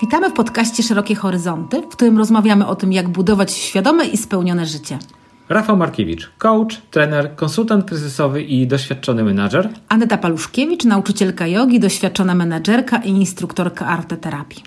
Witamy 0.00 0.30
w 0.30 0.32
podcaście 0.32 0.82
Szerokie 0.82 1.14
Horyzonty, 1.14 1.82
w 1.82 1.88
którym 1.88 2.18
rozmawiamy 2.18 2.66
o 2.66 2.74
tym, 2.74 2.92
jak 2.92 3.08
budować 3.08 3.52
świadome 3.52 4.06
i 4.06 4.16
spełnione 4.16 4.66
życie. 4.66 4.98
Rafał 5.48 5.76
Markiewicz, 5.76 6.30
coach, 6.38 6.76
trener, 6.90 7.34
konsultant 7.36 7.84
kryzysowy 7.84 8.42
i 8.42 8.66
doświadczony 8.66 9.24
menadżer. 9.24 9.68
Aneta 9.88 10.18
Paluszkiewicz, 10.18 10.84
nauczycielka 10.84 11.46
jogi, 11.46 11.80
doświadczona 11.80 12.34
menadżerka 12.34 12.96
i 12.96 13.08
instruktorka 13.10 13.86
arteterapii. 13.86 14.62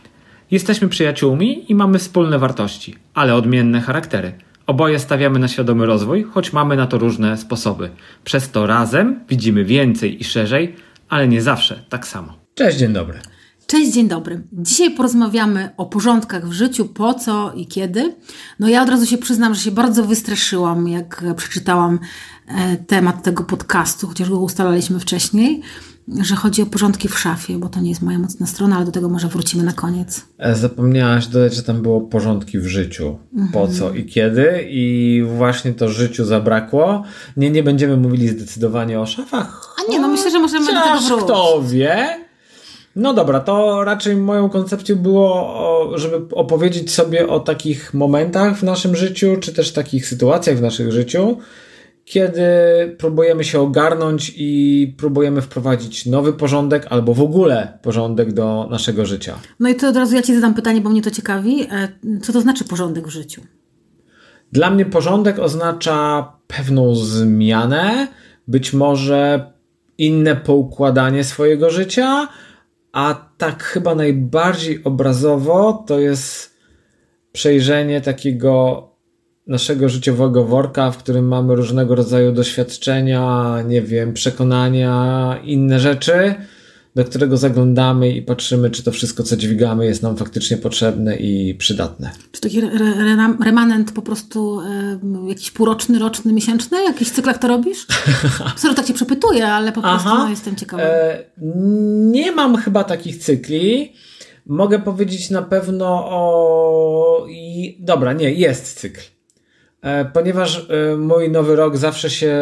Jesteśmy 0.51 0.89
przyjaciółmi 0.89 1.71
i 1.71 1.75
mamy 1.75 1.99
wspólne 1.99 2.39
wartości, 2.39 2.95
ale 3.13 3.35
odmienne 3.35 3.81
charaktery. 3.81 4.33
Oboje 4.67 4.99
stawiamy 4.99 5.39
na 5.39 5.47
świadomy 5.47 5.85
rozwój, 5.85 6.23
choć 6.23 6.53
mamy 6.53 6.75
na 6.75 6.87
to 6.87 6.97
różne 6.97 7.37
sposoby. 7.37 7.89
Przez 8.23 8.51
to 8.51 8.67
razem 8.67 9.19
widzimy 9.29 9.65
więcej 9.65 10.21
i 10.21 10.23
szerzej, 10.23 10.75
ale 11.09 11.27
nie 11.27 11.41
zawsze 11.41 11.83
tak 11.89 12.07
samo. 12.07 12.33
Cześć, 12.55 12.77
dzień 12.77 12.93
dobry. 12.93 13.19
Cześć, 13.67 13.91
dzień 13.93 14.07
dobry. 14.07 14.41
Dzisiaj 14.53 14.91
porozmawiamy 14.91 15.69
o 15.77 15.85
porządkach 15.85 16.47
w 16.49 16.51
życiu, 16.51 16.85
po 16.85 17.13
co 17.13 17.53
i 17.55 17.67
kiedy. 17.67 18.15
No 18.59 18.67
ja 18.67 18.83
od 18.83 18.89
razu 18.89 19.05
się 19.05 19.17
przyznam, 19.17 19.55
że 19.55 19.61
się 19.61 19.71
bardzo 19.71 20.03
wystraszyłam, 20.03 20.87
jak 20.87 21.23
przeczytałam 21.35 21.99
e, 22.47 22.77
temat 22.77 23.23
tego 23.23 23.43
podcastu, 23.43 24.07
chociaż 24.07 24.29
go 24.29 24.39
ustalaliśmy 24.39 24.99
wcześniej, 24.99 25.61
że 26.21 26.35
chodzi 26.35 26.61
o 26.61 26.65
porządki 26.65 27.07
w 27.07 27.19
szafie, 27.19 27.57
bo 27.59 27.69
to 27.69 27.79
nie 27.79 27.89
jest 27.89 28.01
moja 28.01 28.19
mocna 28.19 28.45
strona, 28.47 28.75
ale 28.75 28.85
do 28.85 28.91
tego 28.91 29.09
może 29.09 29.27
wrócimy 29.27 29.63
na 29.63 29.73
koniec. 29.73 30.25
E, 30.37 30.55
zapomniałaś 30.55 31.27
dodać, 31.27 31.55
że 31.55 31.63
tam 31.63 31.81
było 31.81 32.01
porządki 32.01 32.59
w 32.59 32.65
życiu. 32.67 33.17
Po 33.53 33.67
co 33.67 33.93
i 33.93 34.05
kiedy 34.05 34.67
i 34.69 35.23
właśnie 35.37 35.73
to 35.73 35.89
życiu 35.89 36.25
zabrakło. 36.25 37.03
Nie, 37.37 37.51
nie 37.51 37.63
będziemy 37.63 37.97
mówili 37.97 38.27
zdecydowanie 38.27 38.99
o 38.99 39.05
szafach. 39.05 39.75
A 39.79 39.91
nie, 39.91 39.99
no 39.99 40.07
myślę, 40.07 40.31
że 40.31 40.39
możemy 40.39 40.65
do 40.65 40.71
tego 40.71 40.81
Chociaż 40.81 41.07
wrócić. 41.07 41.25
kto 41.25 41.61
wie. 41.67 42.23
No 42.95 43.13
dobra, 43.13 43.39
to 43.39 43.83
raczej 43.83 44.15
moją 44.15 44.49
koncepcją 44.49 44.95
było, 44.95 45.91
żeby 45.95 46.35
opowiedzieć 46.35 46.91
sobie 46.91 47.27
o 47.27 47.39
takich 47.39 47.93
momentach 47.93 48.57
w 48.57 48.63
naszym 48.63 48.95
życiu, 48.95 49.37
czy 49.39 49.53
też 49.53 49.71
takich 49.71 50.07
sytuacjach 50.07 50.57
w 50.57 50.61
naszym 50.61 50.91
życiu, 50.91 51.37
kiedy 52.05 52.43
próbujemy 52.97 53.43
się 53.43 53.59
ogarnąć 53.59 54.33
i 54.37 54.93
próbujemy 54.97 55.41
wprowadzić 55.41 56.05
nowy 56.05 56.33
porządek 56.33 56.87
albo 56.89 57.13
w 57.13 57.21
ogóle 57.21 57.77
porządek 57.81 58.33
do 58.33 58.67
naszego 58.71 59.05
życia. 59.05 59.35
No 59.59 59.69
i 59.69 59.75
to 59.75 59.89
od 59.89 59.95
razu 59.95 60.15
ja 60.15 60.21
Ci 60.21 60.35
zadam 60.35 60.53
pytanie, 60.53 60.81
bo 60.81 60.89
mnie 60.89 61.01
to 61.01 61.11
ciekawi. 61.11 61.61
E, 61.71 61.87
Co 62.21 62.33
to 62.33 62.41
znaczy 62.41 62.63
porządek 62.63 63.07
w 63.07 63.09
życiu? 63.09 63.41
Dla 64.51 64.69
mnie 64.69 64.85
porządek 64.85 65.39
oznacza 65.39 66.31
pewną 66.47 66.95
zmianę, 66.95 68.07
być 68.47 68.73
może 68.73 69.51
inne 69.97 70.35
poukładanie 70.35 71.23
swojego 71.23 71.69
życia, 71.69 72.27
a 72.93 73.29
tak 73.37 73.63
chyba 73.63 73.95
najbardziej 73.95 74.83
obrazowo 74.83 75.83
to 75.87 75.99
jest 75.99 76.57
przejrzenie 77.31 78.01
takiego 78.01 78.89
naszego 79.47 79.89
życiowego 79.89 80.45
worka, 80.45 80.91
w 80.91 80.97
którym 80.97 81.27
mamy 81.27 81.55
różnego 81.55 81.95
rodzaju 81.95 82.31
doświadczenia, 82.31 83.55
nie 83.67 83.81
wiem, 83.81 84.13
przekonania, 84.13 85.39
inne 85.43 85.79
rzeczy, 85.79 86.35
do 86.95 87.05
którego 87.05 87.37
zaglądamy 87.37 88.09
i 88.09 88.21
patrzymy, 88.21 88.69
czy 88.69 88.83
to 88.83 88.91
wszystko, 88.91 89.23
co 89.23 89.37
dźwigamy, 89.37 89.85
jest 89.85 90.03
nam 90.03 90.17
faktycznie 90.17 90.57
potrzebne 90.57 91.15
i 91.15 91.55
przydatne. 91.55 92.11
Czy 92.31 92.41
taki 92.41 92.59
re, 92.59 92.69
re, 92.71 93.35
remanent 93.45 93.91
po 93.91 94.01
prostu 94.01 94.61
e, 94.61 94.99
jakiś 95.27 95.51
półroczny, 95.51 95.99
roczny, 95.99 96.33
miesięczny? 96.33 96.83
Jakiś 96.83 97.11
cyklach 97.11 97.37
to 97.37 97.47
robisz? 97.47 97.87
Sorry, 98.57 98.75
tak 98.75 98.85
Cię 98.85 98.93
przepytuję, 98.93 99.47
ale 99.47 99.71
po 99.71 99.81
prostu 99.81 100.09
no, 100.09 100.29
jestem 100.29 100.55
ciekawa. 100.55 100.83
E, 100.83 101.23
nie 102.11 102.31
mam 102.31 102.57
chyba 102.57 102.83
takich 102.83 103.17
cykli. 103.17 103.93
Mogę 104.45 104.79
powiedzieć 104.79 105.29
na 105.29 105.41
pewno 105.41 105.85
o. 106.09 107.25
I... 107.29 107.77
Dobra, 107.79 108.13
nie, 108.13 108.31
jest 108.31 108.79
cykl. 108.79 109.01
E, 109.83 110.05
Ponieważ 110.05 110.67
e, 110.69 110.97
mój 110.97 111.29
nowy 111.31 111.55
rok 111.55 111.77
zawsze 111.77 112.09
się 112.09 112.35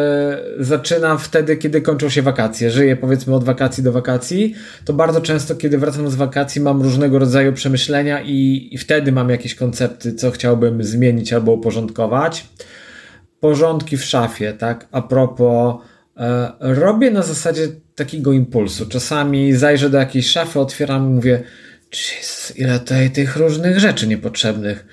zaczyna 0.58 1.16
wtedy, 1.16 1.56
kiedy 1.56 1.80
kończą 1.80 2.08
się 2.08 2.22
wakacje. 2.22 2.70
Żyję 2.70 2.96
powiedzmy 2.96 3.34
od 3.34 3.44
wakacji 3.44 3.82
do 3.82 3.92
wakacji, 3.92 4.54
to 4.84 4.92
bardzo 4.92 5.20
często, 5.20 5.54
kiedy 5.54 5.78
wracam 5.78 6.10
z 6.10 6.14
wakacji, 6.14 6.60
mam 6.60 6.82
różnego 6.82 7.18
rodzaju 7.18 7.52
przemyślenia 7.52 8.22
i, 8.22 8.68
i 8.72 8.78
wtedy 8.78 9.12
mam 9.12 9.30
jakieś 9.30 9.54
koncepty, 9.54 10.14
co 10.14 10.30
chciałbym 10.30 10.84
zmienić 10.84 11.32
albo 11.32 11.52
uporządkować. 11.52 12.46
Porządki 13.40 13.96
w 13.96 14.04
szafie, 14.04 14.52
tak? 14.52 14.88
A 14.92 15.02
propos, 15.02 15.74
e, 16.16 16.52
robię 16.60 17.10
na 17.10 17.22
zasadzie 17.22 17.68
takiego 17.94 18.32
impulsu. 18.32 18.88
Czasami 18.88 19.52
zajrzę 19.52 19.90
do 19.90 19.98
jakiejś 19.98 20.26
szafy, 20.26 20.60
otwieram 20.60 21.10
i 21.10 21.14
mówię, 21.14 21.42
ile 22.56 22.78
tutaj 22.78 23.10
tych 23.10 23.36
różnych 23.36 23.80
rzeczy 23.80 24.06
niepotrzebnych. 24.06 24.86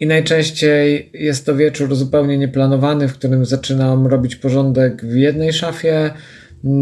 I 0.00 0.06
najczęściej 0.06 1.10
jest 1.14 1.46
to 1.46 1.56
wieczór 1.56 1.94
zupełnie 1.94 2.38
nieplanowany, 2.38 3.08
w 3.08 3.12
którym 3.12 3.44
zaczynam 3.44 4.06
robić 4.06 4.36
porządek 4.36 5.04
w 5.04 5.14
jednej 5.14 5.52
szafie. 5.52 6.10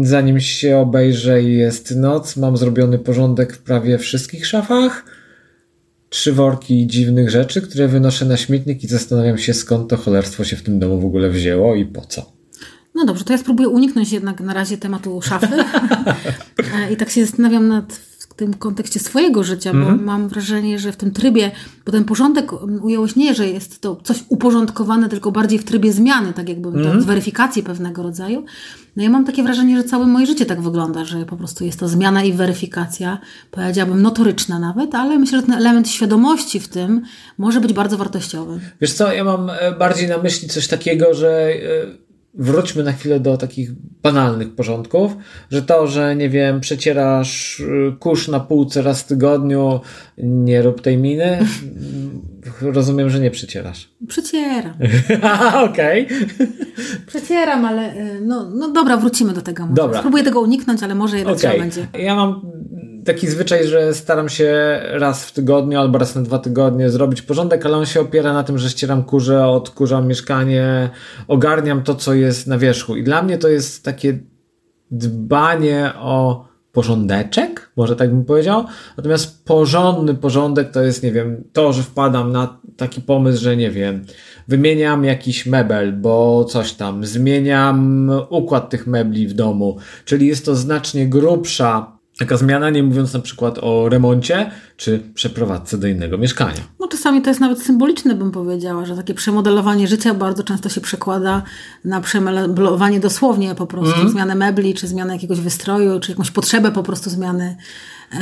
Zanim 0.01 0.39
się 0.39 0.77
obejrzę 0.77 1.43
i 1.43 1.57
jest 1.57 1.95
noc, 1.95 2.37
mam 2.37 2.57
zrobiony 2.57 2.99
porządek 2.99 3.53
w 3.53 3.61
prawie 3.61 3.97
wszystkich 3.97 4.47
szafach. 4.47 5.05
Trzy 6.09 6.33
worki 6.33 6.87
dziwnych 6.87 7.29
rzeczy, 7.29 7.61
które 7.61 7.87
wynoszę 7.87 8.25
na 8.25 8.37
śmietnik 8.37 8.83
i 8.83 8.87
zastanawiam 8.87 9.37
się, 9.37 9.53
skąd 9.53 9.89
to 9.89 9.97
cholerstwo 9.97 10.43
się 10.43 10.55
w 10.55 10.63
tym 10.63 10.79
domu 10.79 10.99
w 10.99 11.05
ogóle 11.05 11.29
wzięło 11.29 11.75
i 11.75 11.85
po 11.85 12.01
co. 12.01 12.31
No 12.95 13.05
dobrze, 13.05 13.23
to 13.23 13.33
ja 13.33 13.39
spróbuję 13.39 13.69
uniknąć 13.69 14.11
jednak 14.11 14.39
na 14.39 14.53
razie 14.53 14.77
tematu 14.77 15.21
szafy. 15.21 15.47
E, 16.75 16.93
I 16.93 16.97
tak 16.97 17.09
się 17.09 17.25
zastanawiam 17.25 17.67
nad 17.67 18.08
tym 18.39 18.53
kontekście 18.53 18.99
swojego 18.99 19.43
życia, 19.43 19.73
bo 19.73 20.03
mam 20.03 20.29
wrażenie, 20.29 20.79
że 20.79 20.91
w 20.91 20.95
tym 20.95 21.11
trybie, 21.11 21.51
bo 21.85 21.91
ten 21.91 22.05
porządek 22.05 22.51
ująłeś 22.83 23.15
nie, 23.15 23.35
że 23.35 23.47
jest 23.47 23.81
to 23.81 23.95
coś 24.03 24.23
uporządkowane, 24.29 25.09
tylko 25.09 25.31
bardziej 25.31 25.59
w 25.59 25.65
trybie 25.65 25.93
zmiany, 25.93 26.33
tak 26.33 26.49
jakby 26.49 26.83
to 26.83 27.05
weryfikacji 27.05 27.63
pewnego 27.63 28.03
rodzaju. 28.03 28.45
No 28.95 29.03
ja 29.03 29.09
mam 29.09 29.25
takie 29.25 29.43
wrażenie, 29.43 29.77
że 29.77 29.83
całe 29.83 30.07
moje 30.07 30.25
życie 30.25 30.45
tak 30.45 30.61
wygląda, 30.61 31.05
że 31.05 31.25
po 31.25 31.37
prostu 31.37 31.65
jest 31.65 31.79
to 31.79 31.87
zmiana 31.87 32.23
i 32.23 32.33
weryfikacja, 32.33 33.17
powiedziałabym 33.51 34.01
notoryczna 34.01 34.59
nawet, 34.59 34.95
ale 34.95 35.19
myślę, 35.19 35.39
że 35.39 35.45
ten 35.45 35.55
element 35.55 35.89
świadomości 35.89 36.59
w 36.59 36.67
tym 36.67 37.01
może 37.37 37.61
być 37.61 37.73
bardzo 37.73 37.97
wartościowy. 37.97 38.59
Wiesz 38.81 38.93
co, 38.93 39.13
ja 39.13 39.23
mam 39.23 39.49
e, 39.49 39.71
bardziej 39.71 40.07
na 40.07 40.17
myśli 40.17 40.49
coś 40.49 40.67
takiego, 40.67 41.13
że 41.13 41.29
e, 41.29 42.08
wróćmy 42.39 42.83
na 42.83 42.91
chwilę 42.91 43.19
do 43.19 43.37
takich 43.37 43.71
banalnych 44.03 44.55
porządków, 44.55 45.15
że 45.51 45.61
to, 45.61 45.87
że 45.87 46.15
nie 46.15 46.29
wiem, 46.29 46.59
przecierasz 46.59 47.61
e, 47.61 47.91
kurz 47.99 48.27
na 48.27 48.39
półce 48.39 48.81
raz 48.81 49.01
w 49.01 49.07
tygodniu, 49.07 49.79
nie 50.17 50.61
rób 50.61 50.81
tej 50.81 50.97
miny. 50.97 51.39
Rozumiem, 52.61 53.09
że 53.09 53.19
nie 53.19 53.31
przecierasz. 53.31 53.89
Przecieram. 54.07 54.73
Okej. 55.69 56.07
Przecieram, 57.07 57.65
ale 57.65 57.95
y, 57.95 58.21
no, 58.21 58.49
no 58.49 58.69
dobra, 58.71 58.97
wrócimy 58.97 59.33
do 59.33 59.41
tego. 59.41 59.63
Może. 59.63 59.75
Dobra. 59.75 59.99
Spróbuję 59.99 60.23
tego 60.23 60.41
uniknąć, 60.41 60.83
ale 60.83 60.95
może 60.95 61.17
jednak 61.17 61.37
trzeba 61.37 61.53
Okej. 61.53 61.61
będzie. 61.61 61.87
Ja 61.93 62.15
mam 62.15 62.41
taki 63.13 63.27
zwyczaj, 63.27 63.67
że 63.67 63.93
staram 63.93 64.29
się 64.29 64.79
raz 64.83 65.25
w 65.25 65.31
tygodniu 65.31 65.79
albo 65.79 65.97
raz 65.97 66.15
na 66.15 66.21
dwa 66.21 66.39
tygodnie 66.39 66.89
zrobić 66.89 67.21
porządek, 67.21 67.65
ale 67.65 67.77
on 67.77 67.85
się 67.85 68.01
opiera 68.01 68.33
na 68.33 68.43
tym, 68.43 68.57
że 68.57 68.69
ścieram 68.69 69.03
kurze, 69.03 69.47
odkurzam 69.47 70.07
mieszkanie, 70.07 70.89
ogarniam 71.27 71.83
to, 71.83 71.95
co 71.95 72.13
jest 72.13 72.47
na 72.47 72.57
wierzchu. 72.57 72.95
I 72.95 73.03
dla 73.03 73.23
mnie 73.23 73.37
to 73.37 73.47
jest 73.47 73.85
takie 73.85 74.19
dbanie 74.91 75.91
o 75.95 76.45
porządeczek, 76.71 77.71
może 77.75 77.95
tak 77.95 78.09
bym 78.09 78.25
powiedział. 78.25 78.65
Natomiast 78.97 79.45
porządny 79.45 80.15
porządek 80.15 80.71
to 80.71 80.83
jest, 80.83 81.03
nie 81.03 81.11
wiem, 81.11 81.43
to, 81.53 81.73
że 81.73 81.83
wpadam 81.83 82.31
na 82.31 82.59
taki 82.77 83.01
pomysł, 83.01 83.43
że 83.43 83.57
nie 83.57 83.71
wiem, 83.71 84.05
wymieniam 84.47 85.03
jakiś 85.05 85.45
mebel, 85.45 85.93
bo 85.93 86.45
coś 86.45 86.73
tam, 86.73 87.05
zmieniam 87.05 88.09
układ 88.29 88.69
tych 88.69 88.87
mebli 88.87 89.27
w 89.27 89.33
domu, 89.33 89.77
czyli 90.05 90.27
jest 90.27 90.45
to 90.45 90.55
znacznie 90.55 91.07
grubsza 91.07 91.98
taka 92.19 92.37
zmiana, 92.37 92.69
nie 92.69 92.83
mówiąc 92.83 93.13
na 93.13 93.19
przykład 93.19 93.57
o 93.61 93.89
remoncie 93.89 94.51
czy 94.77 94.99
przeprowadzce 95.13 95.77
do 95.77 95.87
innego 95.87 96.17
mieszkania. 96.17 96.61
No 96.79 96.87
czasami 96.87 97.21
to 97.21 97.29
jest 97.29 97.39
nawet 97.39 97.61
symboliczne, 97.61 98.15
bym 98.15 98.31
powiedziała, 98.31 98.85
że 98.85 98.95
takie 98.95 99.13
przemodelowanie 99.13 99.87
życia 99.87 100.13
bardzo 100.13 100.43
często 100.43 100.69
się 100.69 100.81
przekłada 100.81 101.43
na 101.85 102.01
przemodelowanie 102.01 102.99
dosłownie 102.99 103.55
po 103.55 103.67
prostu, 103.67 103.89
Mhm. 103.93 104.09
zmianę 104.09 104.35
mebli, 104.35 104.73
czy 104.73 104.87
zmianę 104.87 105.13
jakiegoś 105.13 105.39
wystroju, 105.39 105.99
czy 105.99 106.11
jakąś 106.11 106.31
potrzebę 106.31 106.71
po 106.71 106.83
prostu 106.83 107.09
zmiany 107.09 107.55
e, 108.11 108.17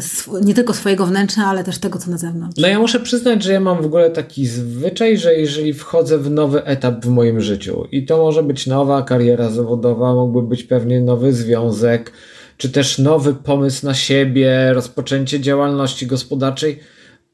w, 0.00 0.28
nie 0.46 0.54
tylko 0.54 0.74
swojego 0.74 1.06
wnętrza, 1.06 1.42
ale 1.46 1.64
też 1.64 1.78
tego, 1.78 1.98
co 1.98 2.10
na 2.10 2.16
zewnątrz. 2.18 2.60
No 2.60 2.68
ja 2.68 2.78
muszę 2.78 3.00
przyznać, 3.00 3.42
że 3.42 3.52
ja 3.52 3.60
mam 3.60 3.82
w 3.82 3.86
ogóle 3.86 4.10
taki 4.10 4.46
zwyczaj, 4.46 5.18
że 5.18 5.34
jeżeli 5.34 5.74
wchodzę 5.74 6.18
w 6.18 6.30
nowy 6.30 6.64
etap 6.64 7.04
w 7.04 7.08
moim 7.08 7.40
życiu 7.40 7.84
i 7.92 8.06
to 8.06 8.16
może 8.18 8.42
być 8.42 8.66
nowa 8.66 9.02
kariera 9.02 9.50
zawodowa, 9.50 10.14
mógłby 10.14 10.48
być 10.48 10.64
pewnie 10.64 11.00
nowy 11.00 11.32
związek, 11.32 12.12
czy 12.56 12.70
też 12.70 12.98
nowy 12.98 13.34
pomysł 13.34 13.86
na 13.86 13.94
siebie, 13.94 14.72
rozpoczęcie 14.72 15.40
działalności 15.40 16.06
gospodarczej, 16.06 16.80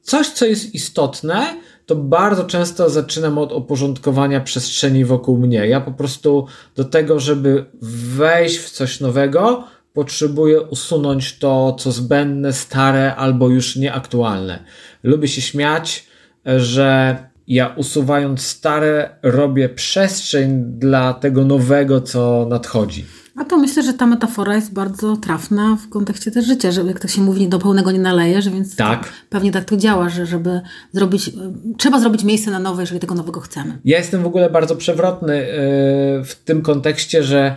coś 0.03 0.29
co 0.29 0.47
jest 0.47 0.75
istotne, 0.75 1.57
to 1.87 1.97
bardzo 1.97 2.45
często 2.45 2.91
zaczynam 2.91 3.39
od 3.39 3.53
oporządkowania 3.53 4.41
przestrzeni 4.41 5.05
wokół 5.05 5.39
mnie. 5.39 5.67
Ja 5.67 5.81
po 5.81 5.93
prostu 5.93 6.47
do 6.77 6.85
tego, 6.85 7.21
żeby 7.21 7.65
wejść 8.17 8.59
w 8.59 8.71
coś 8.71 9.01
nowego, 9.01 9.65
potrzebuję 9.93 10.61
usunąć 10.61 11.39
to, 11.39 11.77
co 11.79 11.93
zbędne, 11.93 12.53
stare 12.53 13.17
albo 13.17 13.49
już 13.49 13.77
nieaktualne. 13.77 14.65
Lubię 15.03 15.29
się 15.29 15.43
śmiać, 15.43 16.07
że 16.57 17.17
ja 17.47 17.75
usuwając 17.77 18.43
stare, 18.43 19.19
robię 19.23 19.69
przestrzeń 19.69 20.65
dla 20.65 21.15
tego 21.15 21.45
nowego, 21.45 22.01
co 22.01 22.47
nadchodzi. 22.51 23.05
A 23.41 23.45
to 23.45 23.57
myślę, 23.57 23.83
że 23.83 23.93
ta 23.93 24.07
metafora 24.07 24.55
jest 24.55 24.73
bardzo 24.73 25.17
trafna 25.17 25.77
w 25.77 25.89
kontekście 25.89 26.31
też 26.31 26.47
życia, 26.47 26.73
że 26.73 26.83
jak 26.83 27.01
to 27.01 27.09
się 27.09 27.23
mówi, 27.23 27.49
do 27.49 27.59
pełnego 27.59 27.93
nie 27.93 27.99
nalejesz, 27.99 28.49
więc 28.49 28.77
tak. 28.77 29.13
pewnie 29.31 29.53
tak 29.53 29.65
to 29.65 29.77
działa, 29.77 30.09
że 30.09 30.27
żeby 30.27 30.61
zrobić, 30.93 31.31
trzeba 31.79 32.01
zrobić 32.01 32.25
miejsce 32.25 32.51
na 32.51 32.59
nowe, 32.59 32.83
jeżeli 32.83 33.01
tego 33.01 33.15
nowego 33.15 33.41
chcemy. 33.41 33.79
Ja 33.85 33.99
jestem 33.99 34.23
w 34.23 34.27
ogóle 34.27 34.51
bardzo 34.51 34.77
przewrotny 34.77 35.37
yy, 35.37 36.25
w 36.25 36.35
tym 36.45 36.63
kontekście, 36.63 37.23
że 37.23 37.57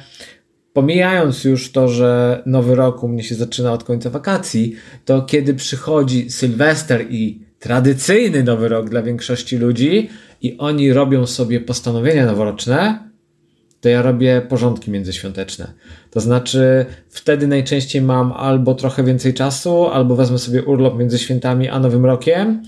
pomijając 0.74 1.44
już 1.44 1.71
to, 1.71 1.88
że 1.88 2.41
nowy 2.45 2.75
rok 2.75 3.03
u 3.03 3.07
mnie 3.07 3.24
się 3.24 3.36
zaczyna 3.36 3.74
od 3.74 3.83
końca 3.83 4.09
wakacji, 4.09 4.75
to 5.06 5.21
kiedy 5.21 5.53
przychodzi 5.53 6.29
Sylwester 6.29 7.06
i 7.09 7.45
tradycyjny 7.59 8.44
nowy 8.44 8.68
rok 8.68 8.89
dla 8.89 9.01
większości 9.01 9.57
ludzi 9.57 10.09
i 10.41 10.57
oni 10.57 10.94
robią 10.94 11.27
sobie 11.27 11.59
postanowienia 11.59 12.25
noworoczne, 12.25 13.12
to 13.83 13.89
ja 13.89 14.01
robię 14.01 14.41
porządki 14.50 14.91
międzyświąteczne. 14.91 15.74
To 16.12 16.19
znaczy, 16.19 16.85
wtedy 17.09 17.47
najczęściej 17.47 18.01
mam 18.01 18.31
albo 18.31 18.75
trochę 18.75 19.03
więcej 19.03 19.33
czasu, 19.33 19.88
albo 19.88 20.15
wezmę 20.15 20.38
sobie 20.38 20.63
urlop 20.63 21.00
między 21.00 21.19
świętami 21.19 21.69
a 21.69 21.80
Nowym 21.80 22.06
Rokiem. 22.06 22.63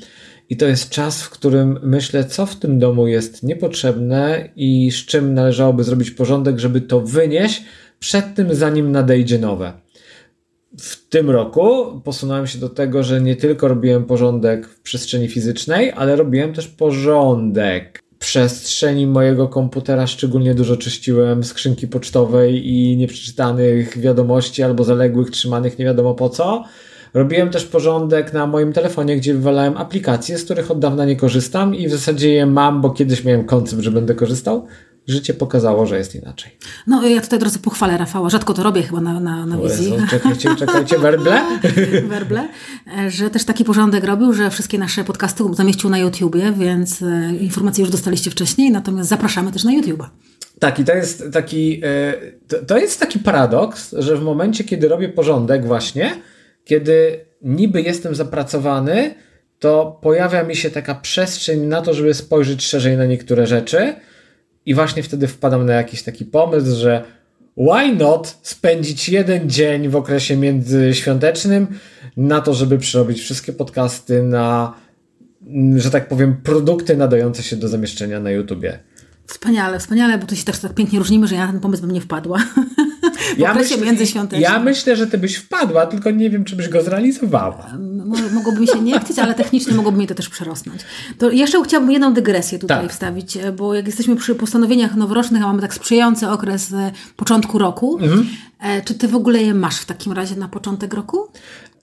I 0.50 0.58
to 0.58 0.66
jest 0.66 0.90
czas, 0.90 1.24
w 1.24 1.30
którym 1.30 1.80
myślę, 1.84 2.24
co 2.24 2.46
w 2.46 2.56
tym 2.56 2.80
domu 2.80 3.08
jest 3.08 3.44
niepotrzebne 3.44 4.50
i 4.56 4.92
z 4.92 4.96
czym 5.06 5.34
należałoby 5.34 5.84
zrobić 5.84 6.12
porządek, 6.12 6.60
żeby 6.60 6.82
to 6.82 7.02
wynieść 7.02 7.64
przed 8.00 8.36
tym, 8.36 8.56
zanim 8.56 8.92
nadejdzie 8.92 9.40
nowe. 9.40 9.74
W 10.80 11.10
tym 11.10 11.30
roku 11.30 12.02
posunąłem 12.04 12.48
się 12.48 12.60
do 12.60 12.70
tego, 12.70 13.04
że 13.04 13.22
nie 13.22 13.36
tylko 13.36 13.68
robiłem 13.68 14.06
porządek 14.06 14.68
w 14.68 14.82
przestrzeni 14.82 15.28
fizycznej, 15.28 15.92
ale 15.92 16.16
robiłem 16.16 16.54
też 16.54 16.68
porządek 16.68 18.05
przestrzeni 18.26 19.08
mojego 19.08 19.48
komputera 19.48 20.08
szczególnie 20.08 20.56
dużo 20.56 20.78
czyściłem 20.78 21.44
skrzynki 21.44 21.88
pocztowej 21.88 22.68
i 22.68 22.98
nieprzeczytanych 22.98 23.98
wiadomości 24.00 24.64
albo 24.64 24.84
zaległych 24.84 25.30
trzymanych 25.32 25.80
nie 25.80 25.86
wiadomo 25.86 26.14
po 26.14 26.30
co. 26.30 26.64
Robiłem 27.14 27.50
też 27.50 27.66
porządek 27.66 28.34
na 28.34 28.48
moim 28.48 28.74
telefonie, 28.74 29.18
gdzie 29.18 29.34
wywalałem 29.34 29.78
aplikacje, 29.78 30.38
z 30.38 30.46
których 30.46 30.72
od 30.72 30.80
dawna 30.80 31.06
nie 31.06 31.16
korzystam 31.16 31.76
i 31.76 31.88
w 31.88 31.92
zasadzie 31.92 32.34
je 32.34 32.46
mam, 32.46 32.82
bo 32.82 32.90
kiedyś 32.90 33.24
miałem 33.24 33.46
koncept, 33.46 33.82
że 33.82 33.92
będę 33.92 34.16
korzystał 34.16 34.68
życie 35.08 35.34
pokazało, 35.34 35.86
że 35.86 35.98
jest 35.98 36.16
inaczej. 36.16 36.58
No 36.88 37.08
ja 37.08 37.22
tutaj 37.22 37.40
od 37.40 37.44
razu 37.44 37.60
pochwalę 37.60 37.98
Rafała, 37.98 38.30
rzadko 38.30 38.54
to 38.54 38.64
robię 38.64 38.84
chyba 38.84 39.02
na, 39.02 39.20
na, 39.20 39.46
na 39.46 39.58
wizji. 39.58 39.92
Jezu, 39.92 40.06
czekajcie, 40.10 40.56
czekajcie, 40.56 41.00
werble? 41.00 41.42
werble, 42.08 42.48
że 43.08 43.30
też 43.30 43.46
taki 43.46 43.64
porządek 43.66 44.04
robił, 44.04 44.34
że 44.34 44.50
wszystkie 44.50 44.78
nasze 44.78 45.04
podcasty 45.04 45.44
zamieścił 45.54 45.90
na 45.90 45.98
YouTubie, 45.98 46.54
więc 46.58 47.02
e, 47.02 47.36
informacje 47.36 47.82
już 47.82 47.92
dostaliście 47.92 48.32
wcześniej, 48.32 48.72
natomiast 48.72 49.10
zapraszamy 49.10 49.52
też 49.52 49.64
na 49.64 49.72
YouTube'a. 49.72 50.10
Tak, 50.60 50.80
i 50.80 50.84
to 50.84 50.96
jest 50.96 51.24
taki, 51.34 51.82
e, 51.84 52.62
to 52.68 52.78
jest 52.78 53.00
taki 53.00 53.20
paradoks, 53.20 53.96
że 53.98 54.18
w 54.18 54.22
momencie, 54.22 54.64
kiedy 54.64 54.88
robię 54.88 55.10
porządek 55.10 55.66
właśnie, 55.66 56.22
kiedy 56.66 57.26
niby 57.42 57.82
jestem 57.82 58.16
zapracowany, 58.16 59.16
to 59.60 60.00
pojawia 60.02 60.44
mi 60.44 60.56
się 60.56 60.70
taka 60.70 60.96
przestrzeń 60.96 61.62
na 61.62 61.82
to, 61.82 61.94
żeby 61.94 62.14
spojrzeć 62.14 62.66
szerzej 62.66 62.98
na 62.98 63.06
niektóre 63.06 63.48
rzeczy, 63.48 63.96
i 64.66 64.74
właśnie 64.74 65.04
wtedy 65.04 65.28
wpadam 65.28 65.66
na 65.66 65.74
jakiś 65.74 66.04
taki 66.04 66.26
pomysł, 66.26 66.76
że 66.76 67.04
why 67.58 67.96
not 67.96 68.38
spędzić 68.42 69.10
jeden 69.10 69.50
dzień 69.50 69.90
w 69.90 69.96
okresie 69.96 70.38
międzyświątecznym 70.38 71.68
na 72.18 72.42
to, 72.42 72.54
żeby 72.54 72.78
przerobić 72.78 73.20
wszystkie 73.20 73.54
podcasty 73.54 74.24
na, 74.24 74.74
że 75.76 75.92
tak 75.92 76.08
powiem, 76.08 76.38
produkty 76.44 76.98
nadające 76.98 77.44
się 77.44 77.56
do 77.56 77.68
zamieszczenia 77.68 78.20
na 78.20 78.32
YouTubie. 78.32 78.80
Wspaniale, 79.28 79.80
wspaniale, 79.80 80.18
bo 80.18 80.26
to 80.26 80.36
się 80.36 80.44
też 80.44 80.60
tak 80.60 80.74
pięknie 80.74 81.00
różnimy, 81.00 81.28
że 81.28 81.36
ja 81.36 81.46
na 81.46 81.52
ten 81.52 81.62
pomysł 81.62 81.82
bym 81.82 81.92
nie 81.92 82.02
wpadła. 82.02 82.40
ja 83.38 83.52
okresie 83.52 83.76
myślę, 83.76 83.88
międzyświątecznym. 83.88 84.42
Ja 84.42 84.60
myślę, 84.60 84.96
że 84.96 85.08
ty 85.08 85.18
byś 85.18 85.36
wpadła, 85.36 85.86
tylko 85.86 86.12
nie 86.12 86.30
wiem, 86.30 86.46
czy 86.46 86.56
byś 86.56 86.70
go 86.70 86.82
zrealizowała. 86.82 87.68
Mogłoby 88.34 88.60
mi 88.60 88.68
się 88.68 88.82
nie 88.82 89.00
chcieć, 89.00 89.20
ale 89.20 89.34
technicznie 89.34 89.74
mogłoby 89.74 89.98
mi 89.98 90.08
to 90.08 90.16
też 90.16 90.30
przerosnąć. 90.30 90.82
To 91.18 91.32
jeszcze 91.32 91.64
chciałabym 91.64 91.92
jedną 91.92 92.14
dygresję 92.14 92.60
tutaj 92.60 92.82
tak. 92.82 92.92
wstawić, 92.92 93.38
e, 93.38 93.52
bo 93.52 93.74
jak 93.74 93.86
jesteśmy 93.86 94.16
przy 94.16 94.36
postanowieniach 94.36 94.96
noworocznych, 94.96 95.44
a 95.44 95.48
mamy 95.48 95.62
tak 95.62 95.74
sprzyjający 95.74 96.30
okres 96.30 96.74
e, 96.74 96.92
początku 97.16 97.60
roku, 97.60 98.00
mhm. 98.02 98.28
E, 98.60 98.82
czy 98.82 98.94
ty 98.94 99.08
w 99.08 99.16
ogóle 99.16 99.42
je 99.42 99.54
masz 99.54 99.78
w 99.78 99.86
takim 99.86 100.14
razie 100.14 100.36
na 100.36 100.48
początek 100.48 100.94
roku? 100.94 101.28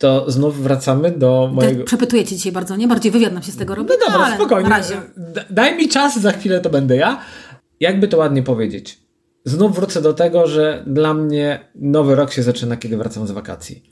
to 0.03 0.31
znów 0.31 0.63
wracamy 0.63 1.11
do 1.11 1.51
mojego... 1.53 1.85
Przepytuję 1.85 2.25
cię 2.25 2.37
dzisiaj 2.37 2.53
bardzo, 2.53 2.77
nie? 2.77 2.89
Bardziej 2.89 3.13
wywiad 3.13 3.33
nam 3.33 3.43
się 3.43 3.53
z 3.53 3.57
tego 3.57 3.75
robi. 3.75 3.91
No 3.91 4.07
dobra, 4.07 4.29
no, 4.31 4.35
spokojnie. 4.37 4.71
Daj 5.51 5.77
mi 5.77 5.89
czas, 5.89 6.21
za 6.21 6.33
chwilę 6.33 6.61
to 6.61 6.71
będę 6.71 6.97
ja. 6.97 7.21
Jakby 7.81 8.09
to 8.09 8.19
ładnie 8.19 8.43
powiedzieć. 8.43 9.02
Znów 9.45 9.77
wrócę 9.77 10.03
do 10.03 10.13
tego, 10.13 10.47
że 10.47 10.85
dla 10.87 11.15
mnie 11.15 11.69
nowy 11.75 12.15
rok 12.15 12.33
się 12.33 12.43
zaczyna, 12.43 12.77
kiedy 12.77 12.97
wracam 12.97 13.27
z 13.27 13.31
wakacji. 13.31 13.83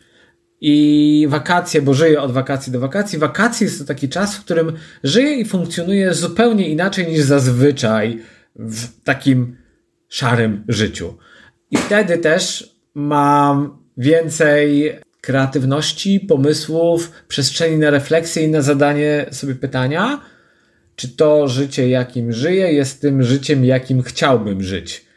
I 0.61 1.27
wakacje, 1.29 1.83
bo 1.83 1.95
żyję 1.95 2.23
od 2.23 2.33
wakacji 2.33 2.73
do 2.73 2.81
wakacji. 2.81 3.19
Wakacje 3.19 3.67
jest 3.67 3.79
to 3.79 3.85
taki 3.85 4.09
czas, 4.09 4.37
w 4.37 4.45
którym 4.45 4.73
żyję 5.05 5.35
i 5.35 5.45
funkcjonuję 5.45 6.15
zupełnie 6.15 6.69
inaczej 6.69 7.07
niż 7.07 7.21
zazwyczaj 7.21 8.19
w 8.57 9.03
takim 9.05 9.57
szarym 10.09 10.65
życiu. 10.69 11.17
I 11.71 11.77
wtedy 11.77 12.19
też 12.19 12.75
mam 12.95 13.79
więcej 13.97 14.93
kreatywności, 15.21 16.21
pomysłów, 16.21 17.11
przestrzeni 17.29 17.79
na 17.79 17.91
refleksję 17.91 18.43
i 18.43 18.49
na 18.49 18.63
zadanie 18.63 19.27
sobie 19.31 19.55
pytania, 19.55 20.21
czy 20.97 21.09
to 21.09 21.49
życie, 21.49 21.89
jakim 21.89 22.33
żyję, 22.33 22.73
jest 22.73 23.01
tym 23.01 23.23
życiem, 23.23 23.65
jakim 23.65 24.03
chciałbym 24.03 24.63
żyć. 24.63 25.10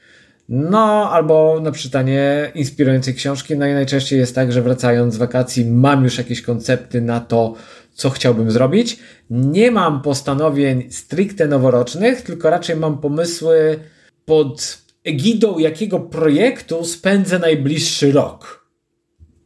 No, 0.49 1.11
albo 1.11 1.59
na 1.61 1.71
przeczytanie 1.71 2.51
inspirującej 2.55 3.13
książki. 3.13 3.57
No 3.57 3.67
i 3.67 3.73
najczęściej 3.73 4.19
jest 4.19 4.35
tak, 4.35 4.51
że 4.51 4.61
wracając 4.61 5.13
z 5.13 5.17
wakacji 5.17 5.65
mam 5.65 6.03
już 6.03 6.17
jakieś 6.17 6.41
koncepty 6.41 7.01
na 7.01 7.19
to, 7.19 7.55
co 7.93 8.09
chciałbym 8.09 8.51
zrobić. 8.51 8.99
Nie 9.29 9.71
mam 9.71 10.01
postanowień 10.01 10.91
stricte 10.91 11.47
noworocznych, 11.47 12.21
tylko 12.21 12.49
raczej 12.49 12.75
mam 12.75 12.97
pomysły 12.97 13.79
pod 14.25 14.77
egidą 15.03 15.59
jakiego 15.59 15.99
projektu 15.99 16.85
spędzę 16.85 17.39
najbliższy 17.39 18.11
rok. 18.11 18.63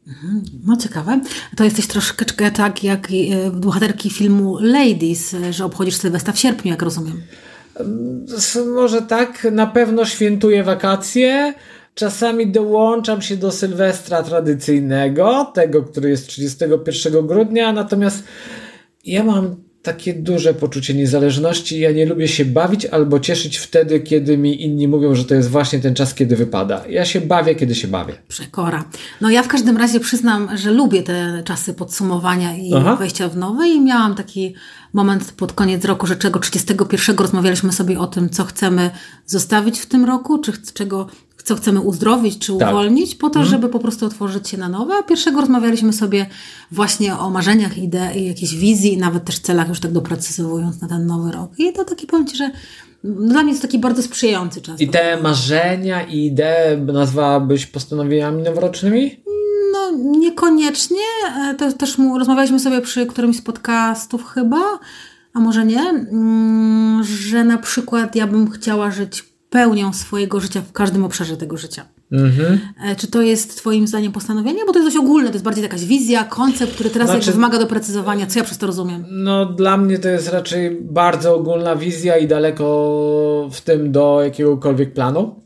Mhm. 0.06 0.42
No 0.64 0.76
ciekawe. 0.76 1.20
To 1.56 1.64
jesteś 1.64 1.86
troszeczkę 1.86 2.50
tak 2.50 2.84
jak 2.84 3.08
e, 3.10 3.50
bohaterki 3.50 4.10
filmu 4.10 4.58
Ladies, 4.60 5.34
e, 5.34 5.52
że 5.52 5.64
obchodzisz 5.64 5.94
Sylwestra 5.94 6.32
w 6.32 6.38
sierpniu, 6.38 6.70
jak 6.70 6.82
rozumiem. 6.82 7.22
Może 8.74 9.02
tak, 9.02 9.46
na 9.52 9.66
pewno 9.66 10.04
świętuję 10.04 10.64
wakacje. 10.64 11.54
Czasami 11.94 12.52
dołączam 12.52 13.22
się 13.22 13.36
do 13.36 13.52
Sylwestra 13.52 14.22
tradycyjnego, 14.22 15.52
tego, 15.54 15.82
który 15.82 16.10
jest 16.10 16.26
31 16.26 17.26
grudnia, 17.26 17.72
natomiast 17.72 18.24
ja 19.04 19.24
mam 19.24 19.67
takie 19.82 20.14
duże 20.14 20.54
poczucie 20.54 20.94
niezależności. 20.94 21.80
Ja 21.80 21.92
nie 21.92 22.06
lubię 22.06 22.28
się 22.28 22.44
bawić 22.44 22.86
albo 22.86 23.20
cieszyć 23.20 23.56
wtedy, 23.58 24.00
kiedy 24.00 24.38
mi 24.38 24.62
inni 24.62 24.88
mówią, 24.88 25.14
że 25.14 25.24
to 25.24 25.34
jest 25.34 25.50
właśnie 25.50 25.78
ten 25.78 25.94
czas, 25.94 26.14
kiedy 26.14 26.36
wypada. 26.36 26.84
Ja 26.88 27.04
się 27.04 27.20
bawię, 27.20 27.54
kiedy 27.54 27.74
się 27.74 27.88
bawię. 27.88 28.14
Przekora. 28.28 28.84
No 29.20 29.30
ja 29.30 29.42
w 29.42 29.48
każdym 29.48 29.76
razie 29.76 30.00
przyznam, 30.00 30.56
że 30.56 30.70
lubię 30.70 31.02
te 31.02 31.42
czasy 31.44 31.74
podsumowania 31.74 32.56
i 32.56 32.74
Aha. 32.74 32.96
wejścia 32.96 33.28
w 33.28 33.36
nowe 33.36 33.68
i 33.68 33.80
miałam 33.80 34.14
taki 34.14 34.54
moment 34.92 35.32
pod 35.32 35.52
koniec 35.52 35.84
roku, 35.84 36.06
że 36.06 36.16
czego 36.16 36.38
31 36.38 37.16
rozmawialiśmy 37.16 37.72
sobie 37.72 37.98
o 37.98 38.06
tym, 38.06 38.30
co 38.30 38.44
chcemy 38.44 38.90
zostawić 39.26 39.80
w 39.80 39.86
tym 39.86 40.04
roku, 40.04 40.38
czy 40.38 40.52
czego 40.74 41.06
co 41.44 41.56
chcemy 41.56 41.80
uzdrowić 41.80 42.38
czy 42.38 42.58
tak. 42.58 42.68
uwolnić, 42.68 43.14
po 43.14 43.30
to, 43.30 43.40
mhm. 43.40 43.46
żeby 43.46 43.68
po 43.68 43.78
prostu 43.78 44.06
otworzyć 44.06 44.48
się 44.48 44.58
na 44.58 44.68
nowe. 44.68 44.94
A 44.94 45.02
pierwszego 45.02 45.40
rozmawialiśmy 45.40 45.92
sobie 45.92 46.26
właśnie 46.72 47.18
o 47.18 47.30
marzeniach, 47.30 47.78
idei, 47.78 48.26
jakiejś 48.26 48.56
wizji, 48.56 48.96
nawet 48.96 49.24
też 49.24 49.38
celach, 49.38 49.68
już 49.68 49.80
tak 49.80 49.92
doprecyzowując 49.92 50.80
na 50.80 50.88
ten 50.88 51.06
nowy 51.06 51.32
rok. 51.32 51.50
I 51.58 51.72
to 51.72 51.84
taki 51.84 52.06
powiem 52.06 52.26
Ci, 52.26 52.36
że 52.36 52.50
dla 53.04 53.42
mnie 53.42 53.50
jest 53.50 53.62
taki 53.62 53.78
bardzo 53.78 54.02
sprzyjający 54.02 54.60
czas. 54.60 54.80
I 54.80 54.88
te 54.88 55.22
marzenia 55.22 56.06
i 56.06 56.26
idee 56.26 56.92
nazwałabyś 56.92 57.66
postanowieniami 57.66 58.42
noworocznymi? 58.42 59.20
No, 59.72 59.90
niekoniecznie. 60.18 61.06
E, 61.50 61.54
to 61.54 61.72
też 61.72 61.96
rozmawialiśmy 62.18 62.60
sobie 62.60 62.80
przy 62.80 63.06
którymś 63.06 63.36
z 63.36 63.42
podcastów 63.42 64.24
chyba, 64.24 64.78
a 65.34 65.40
może 65.40 65.64
nie, 65.64 65.80
mm, 65.80 67.04
że 67.04 67.44
na 67.44 67.58
przykład 67.58 68.16
ja 68.16 68.26
bym 68.26 68.50
chciała 68.50 68.90
żyć 68.90 69.27
pełnią 69.50 69.92
swojego 69.92 70.40
życia 70.40 70.60
w 70.60 70.72
każdym 70.72 71.04
obszarze 71.04 71.36
tego 71.36 71.56
życia. 71.56 71.84
Mhm. 72.12 72.60
E, 72.84 72.96
czy 72.96 73.06
to 73.06 73.22
jest 73.22 73.56
Twoim 73.56 73.86
zdaniem 73.86 74.12
postanowienie? 74.12 74.64
Bo 74.66 74.72
to 74.72 74.78
jest 74.78 74.94
dość 74.94 75.04
ogólne, 75.04 75.28
to 75.28 75.34
jest 75.34 75.44
bardziej 75.44 75.62
jakaś 75.62 75.84
wizja, 75.84 76.24
koncept, 76.24 76.74
który 76.74 76.90
teraz 76.90 77.10
znaczy, 77.10 77.32
wymaga 77.32 77.58
doprecyzowania. 77.58 78.26
Co 78.26 78.38
ja 78.38 78.44
przez 78.44 78.58
to 78.58 78.66
rozumiem? 78.66 79.04
No, 79.10 79.46
dla 79.46 79.76
mnie 79.76 79.98
to 79.98 80.08
jest 80.08 80.28
raczej 80.28 80.78
bardzo 80.80 81.34
ogólna 81.34 81.76
wizja 81.76 82.16
i 82.16 82.26
daleko 82.26 83.48
w 83.52 83.60
tym 83.60 83.92
do 83.92 84.20
jakiegokolwiek 84.22 84.92
planu. 84.92 85.42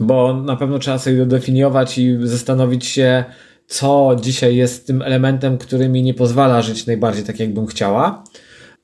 bo 0.00 0.34
na 0.42 0.56
pewno 0.56 0.78
trzeba 0.78 0.98
sobie 0.98 1.16
dodefiniować 1.16 1.98
i 1.98 2.16
zastanowić 2.22 2.86
się, 2.86 3.24
co 3.66 4.16
dzisiaj 4.20 4.56
jest 4.56 4.86
tym 4.86 5.02
elementem, 5.02 5.58
który 5.58 5.88
mi 5.88 6.02
nie 6.02 6.14
pozwala 6.14 6.62
żyć 6.62 6.86
najbardziej 6.86 7.24
tak, 7.24 7.40
jakbym 7.40 7.66
chciała. 7.66 8.24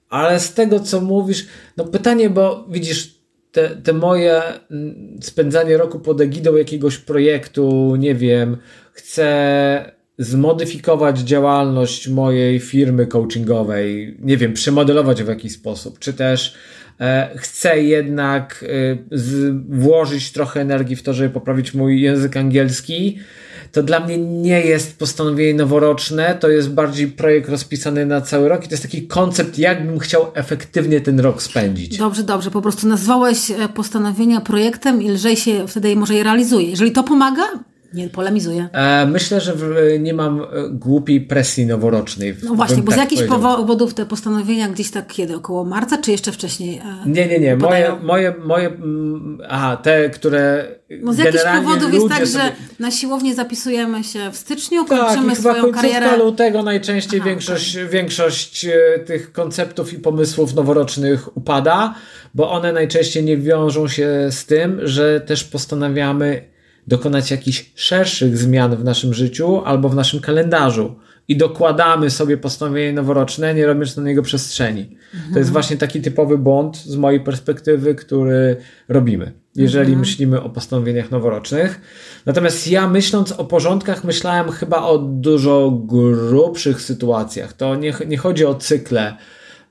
Ale 0.08 0.40
z 0.40 0.54
tego, 0.54 0.80
co 0.80 1.00
mówisz, 1.00 1.46
no 1.76 1.84
pytanie, 1.84 2.30
bo 2.30 2.66
widzisz, 2.70 3.19
te, 3.52 3.68
te 3.68 3.92
moje 3.92 4.42
mm, 4.70 5.18
spędzanie 5.22 5.76
roku 5.76 6.00
pod 6.00 6.20
egidą 6.20 6.56
jakiegoś 6.56 6.98
projektu, 6.98 7.96
nie 7.96 8.14
wiem, 8.14 8.56
chcę 8.92 9.92
zmodyfikować 10.18 11.18
działalność 11.18 12.08
mojej 12.08 12.60
firmy 12.60 13.06
coachingowej, 13.06 14.16
nie 14.20 14.36
wiem, 14.36 14.52
przemodelować 14.52 15.22
w 15.22 15.28
jakiś 15.28 15.52
sposób, 15.52 15.98
czy 15.98 16.12
też 16.12 16.54
e, 17.00 17.30
chcę 17.36 17.82
jednak 17.82 18.64
e, 18.68 19.18
z, 19.18 19.54
włożyć 19.68 20.32
trochę 20.32 20.60
energii 20.60 20.96
w 20.96 21.02
to, 21.02 21.14
żeby 21.14 21.30
poprawić 21.30 21.74
mój 21.74 22.00
język 22.00 22.36
angielski, 22.36 23.18
to 23.72 23.82
dla 23.82 24.00
mnie 24.00 24.18
nie 24.18 24.60
jest 24.60 24.98
postanowienie 24.98 25.54
noworoczne, 25.54 26.34
to 26.40 26.48
jest 26.48 26.70
bardziej 26.70 27.08
projekt 27.08 27.48
rozpisany 27.48 28.06
na 28.06 28.20
cały 28.20 28.48
rok 28.48 28.64
i 28.64 28.68
to 28.68 28.72
jest 28.72 28.82
taki 28.82 29.06
koncept, 29.06 29.58
jakbym 29.58 29.98
chciał 29.98 30.26
efektywnie 30.34 31.00
ten 31.00 31.20
rok 31.20 31.42
spędzić. 31.42 31.98
Dobrze, 31.98 32.22
dobrze. 32.22 32.50
Po 32.50 32.62
prostu 32.62 32.88
nazwałeś 32.88 33.50
e, 33.50 33.68
postanowienia 33.68 34.40
projektem 34.40 35.02
i 35.02 35.10
lżej 35.10 35.36
się 35.36 35.68
wtedy 35.68 35.96
może 35.96 36.14
je 36.14 36.22
realizuje. 36.22 36.70
Jeżeli 36.70 36.92
to 36.92 37.02
pomaga, 37.02 37.42
nie 37.94 38.08
polemizuję. 38.08 38.68
E, 38.72 39.06
myślę, 39.06 39.40
że 39.40 39.54
nie 40.00 40.14
mam 40.14 40.40
e, 40.40 40.46
głupiej 40.70 41.20
presji 41.20 41.66
noworocznej. 41.66 42.36
No 42.42 42.54
właśnie, 42.54 42.82
bo 42.82 42.92
tak 42.92 42.94
z 42.94 42.98
jakichś 42.98 43.22
powodów 43.22 43.94
te 43.94 44.06
postanowienia 44.06 44.68
gdzieś 44.68 44.90
tak 44.90 45.06
kiedy? 45.06 45.36
Około 45.36 45.64
marca, 45.64 45.98
czy 45.98 46.10
jeszcze 46.10 46.32
wcześniej? 46.32 46.78
E, 46.78 47.08
nie, 47.08 47.26
nie, 47.26 47.38
nie. 47.38 47.56
Moje, 47.56 47.96
moje, 48.02 48.34
moje, 48.44 48.70
aha, 49.48 49.76
te, 49.76 50.10
które 50.10 50.68
no 51.02 51.12
z 51.12 51.18
jakichś 51.18 51.44
powodów 51.44 51.94
jest 51.94 52.08
tak, 52.08 52.26
sobie... 52.26 52.44
że 52.44 52.52
na 52.78 52.90
siłownię 52.90 53.34
zapisujemy 53.34 54.04
się 54.04 54.30
w 54.32 54.36
styczniu, 54.36 54.84
tak, 54.84 54.98
kończymy 54.98 55.28
tak, 55.28 55.38
swoją 55.38 55.72
karierę. 55.72 56.16
lutego 56.16 56.62
najczęściej 56.62 57.20
Aha, 57.20 57.28
większość, 57.28 57.76
okay. 57.76 57.88
większość 57.88 58.66
tych 59.06 59.32
konceptów 59.32 59.92
i 59.92 59.98
pomysłów 59.98 60.54
noworocznych 60.54 61.36
upada, 61.36 61.94
bo 62.34 62.50
one 62.50 62.72
najczęściej 62.72 63.24
nie 63.24 63.36
wiążą 63.36 63.88
się 63.88 64.08
z 64.30 64.46
tym, 64.46 64.80
że 64.82 65.20
też 65.20 65.44
postanawiamy 65.44 66.50
dokonać 66.86 67.30
jakichś 67.30 67.72
szerszych 67.74 68.38
zmian 68.38 68.76
w 68.76 68.84
naszym 68.84 69.14
życiu 69.14 69.62
albo 69.64 69.88
w 69.88 69.94
naszym 69.94 70.20
kalendarzu 70.20 70.96
i 71.28 71.36
dokładamy 71.36 72.10
sobie 72.10 72.36
postanowienie 72.36 72.92
noworoczne, 72.92 73.54
nie 73.54 73.66
robiąc 73.66 73.96
na 73.96 74.02
niego 74.02 74.22
przestrzeni. 74.22 74.96
Mhm. 75.14 75.32
To 75.32 75.38
jest 75.38 75.50
właśnie 75.50 75.76
taki 75.76 76.00
typowy 76.00 76.38
błąd 76.38 76.76
z 76.76 76.96
mojej 76.96 77.20
perspektywy, 77.20 77.94
który 77.94 78.56
robimy, 78.88 79.32
jeżeli 79.56 79.86
mhm. 79.86 80.00
myślimy 80.00 80.42
o 80.42 80.50
postanowieniach 80.50 81.10
noworocznych. 81.10 81.80
Natomiast 82.26 82.68
ja 82.68 82.88
myśląc 82.88 83.32
o 83.32 83.44
porządkach, 83.44 84.04
myślałem 84.04 84.50
chyba 84.50 84.82
o 84.82 84.98
dużo 84.98 85.70
grubszych 85.70 86.80
sytuacjach. 86.80 87.52
To 87.52 87.74
nie, 87.74 87.94
nie 88.06 88.16
chodzi 88.16 88.46
o 88.46 88.54
cykle. 88.54 89.16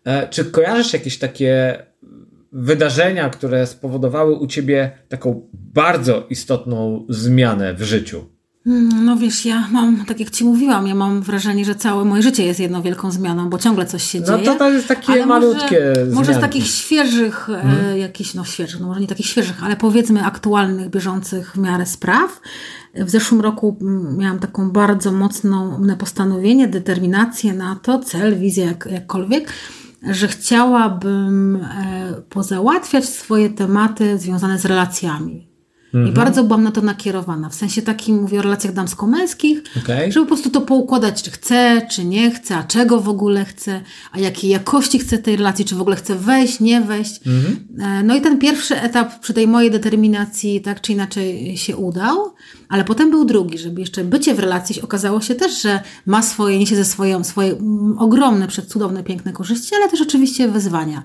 E, 0.06 0.28
czy 0.28 0.46
kojarzysz 0.46 0.94
jakieś 0.94 1.20
takie 1.20 1.80
wydarzenia, 2.51 3.29
które 3.29 3.68
spowodowały 3.68 4.36
u 4.36 4.48
ciebie 4.48 4.91
taką 5.10 5.50
bardzo 5.53 6.25
istotną 6.29 7.06
zmianę 7.10 7.74
w 7.74 7.82
życiu? 7.82 8.25
Hmm, 8.63 9.06
no 9.06 9.18
wiesz, 9.18 9.46
ja 9.46 9.68
mam, 9.72 10.06
tak 10.06 10.20
jak 10.20 10.29
ci 10.29 10.44
mówiłam, 10.44 10.88
ja 10.88 10.96
mam 10.96 11.22
wrażenie, 11.22 11.65
że 11.65 11.75
całe 11.75 12.06
moje 12.06 12.22
życie 12.22 12.46
jest 12.46 12.60
jedną 12.60 12.82
wielką 12.82 13.12
zmianą, 13.12 13.50
bo 13.50 13.58
ciągle 13.58 13.86
coś 13.86 14.03
się 14.03 14.24
dzieje. 14.24 14.38
No 14.38 14.44
to, 14.44 14.60
to 14.60 14.72
jest 14.72 14.88
takie 14.88 15.25
malutkie 15.25 15.82
może, 16.00 16.12
może 16.12 16.34
z 16.34 16.39
takich 16.39 16.65
świeżych, 16.68 17.36
hmm. 17.36 17.86
e, 17.86 18.00
jakichś, 18.00 18.34
no 18.34 18.46
świeżych, 18.46 18.79
no 18.79 18.88
może 18.88 19.01
nie 19.01 19.08
takich 19.08 19.25
świeżych, 19.25 19.63
ale 19.63 19.75
powiedzmy 19.75 20.25
aktualnych, 20.25 20.89
bieżących 20.89 21.51
w 21.51 21.58
miarę 21.58 21.86
spraw. 21.86 22.41
W 22.96 23.10
zeszłym 23.10 23.41
roku 23.41 23.77
mm, 23.82 24.18
miałam 24.18 24.39
taką 24.39 24.72
bardzo 24.72 25.12
mocną 25.12 25.82
postanowienie, 26.00 26.68
determinację 26.68 27.53
na 27.53 27.75
to, 27.75 28.00
cel, 28.00 28.39
wizję, 28.39 28.65
jak, 28.65 28.88
jakkolwiek, 28.91 29.53
że 30.03 30.27
chciałabym 30.27 31.56
e, 31.56 32.22
pozałatwiać 32.29 33.10
swoje 33.10 33.50
tematy 33.50 34.18
związane 34.18 34.60
z 34.60 34.65
relacjami. 34.65 35.49
Mhm. 35.93 36.08
I 36.08 36.12
bardzo 36.12 36.43
byłam 36.43 36.63
na 36.63 36.72
to 36.72 36.81
nakierowana. 36.81 37.50
W 37.50 37.55
sensie 37.55 37.81
takim 37.81 38.22
mówię 38.22 38.39
o 38.39 38.41
relacjach 38.41 38.74
damsko-męskich, 38.74 39.63
okay. 39.84 40.12
żeby 40.12 40.25
po 40.25 40.27
prostu 40.27 40.50
to 40.50 40.62
poukładać, 40.62 41.24
czy 41.24 41.31
chcę, 41.31 41.81
czy 41.91 42.05
nie 42.05 42.31
chcę, 42.31 42.55
a 42.55 42.63
czego 42.63 43.01
w 43.01 43.10
ogóle 43.10 43.46
chcę, 43.46 43.81
a 44.12 44.19
jakiej 44.19 44.50
jakości 44.50 45.00
chcę 45.00 45.17
tej 45.17 45.36
relacji, 45.36 45.65
czy 45.65 45.75
w 45.75 45.81
ogóle 45.81 45.96
chcę 45.96 46.15
wejść, 46.15 46.60
nie 46.60 46.81
wejść. 46.81 47.19
Mhm. 47.27 47.67
E, 47.79 48.03
no 48.03 48.15
i 48.15 48.22
ten 48.22 48.39
pierwszy 48.39 48.81
etap 48.81 49.19
przy 49.19 49.34
tej 49.34 49.48
mojej 49.48 49.72
determinacji 49.72 50.62
tak 50.62 50.81
czy 50.81 50.93
inaczej 50.93 51.58
się 51.58 51.77
udał, 51.77 52.34
ale 52.69 52.86
potem 52.86 53.12
był 53.12 53.25
drugi, 53.25 53.58
żeby 53.58 53.81
jeszcze 53.81 54.03
bycie 54.03 54.36
w 54.36 54.39
relacji 54.39 54.81
okazało 54.81 55.22
się 55.22 55.36
też, 55.36 55.62
że 55.62 55.79
ma 56.05 56.22
swoje, 56.22 56.60
niesie 56.60 56.75
ze 56.75 56.86
swoją, 56.86 57.24
swoje 57.24 57.51
mm, 57.51 57.98
ogromne, 57.98 58.48
cudowne, 58.67 59.03
piękne 59.03 59.34
korzyści, 59.34 59.75
ale 59.75 59.89
też 59.89 60.01
oczywiście 60.01 60.48
wyzwania. 60.48 61.03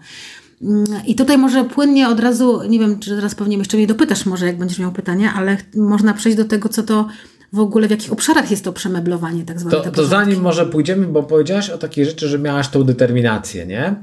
I 1.06 1.14
tutaj 1.14 1.38
może 1.38 1.64
płynnie 1.64 2.08
od 2.08 2.20
razu, 2.20 2.60
nie 2.68 2.78
wiem, 2.78 2.98
czy 2.98 3.10
teraz 3.10 3.34
pewnie 3.34 3.56
jeszcze 3.56 3.76
mnie 3.76 3.86
dopytasz 3.86 4.26
może, 4.26 4.46
jak 4.46 4.58
będziesz 4.58 4.78
miał 4.78 4.92
pytania, 4.92 5.32
ale 5.36 5.56
można 5.76 6.14
przejść 6.14 6.38
do 6.38 6.44
tego, 6.44 6.68
co 6.68 6.82
to 6.82 7.08
w 7.52 7.58
ogóle, 7.58 7.88
w 7.88 7.90
jakich 7.90 8.12
obszarach 8.12 8.50
jest 8.50 8.64
to 8.64 8.72
przemeblowanie 8.72 9.44
tak 9.44 9.60
zwane. 9.60 9.76
To, 9.76 9.90
to 9.90 10.04
zanim 10.04 10.40
może 10.40 10.66
pójdziemy, 10.66 11.06
bo 11.06 11.22
powiedziałaś 11.22 11.70
o 11.70 11.78
takiej 11.78 12.04
rzeczy, 12.04 12.28
że 12.28 12.38
miałaś 12.38 12.68
tą 12.68 12.84
determinację, 12.84 13.66
nie? 13.66 13.94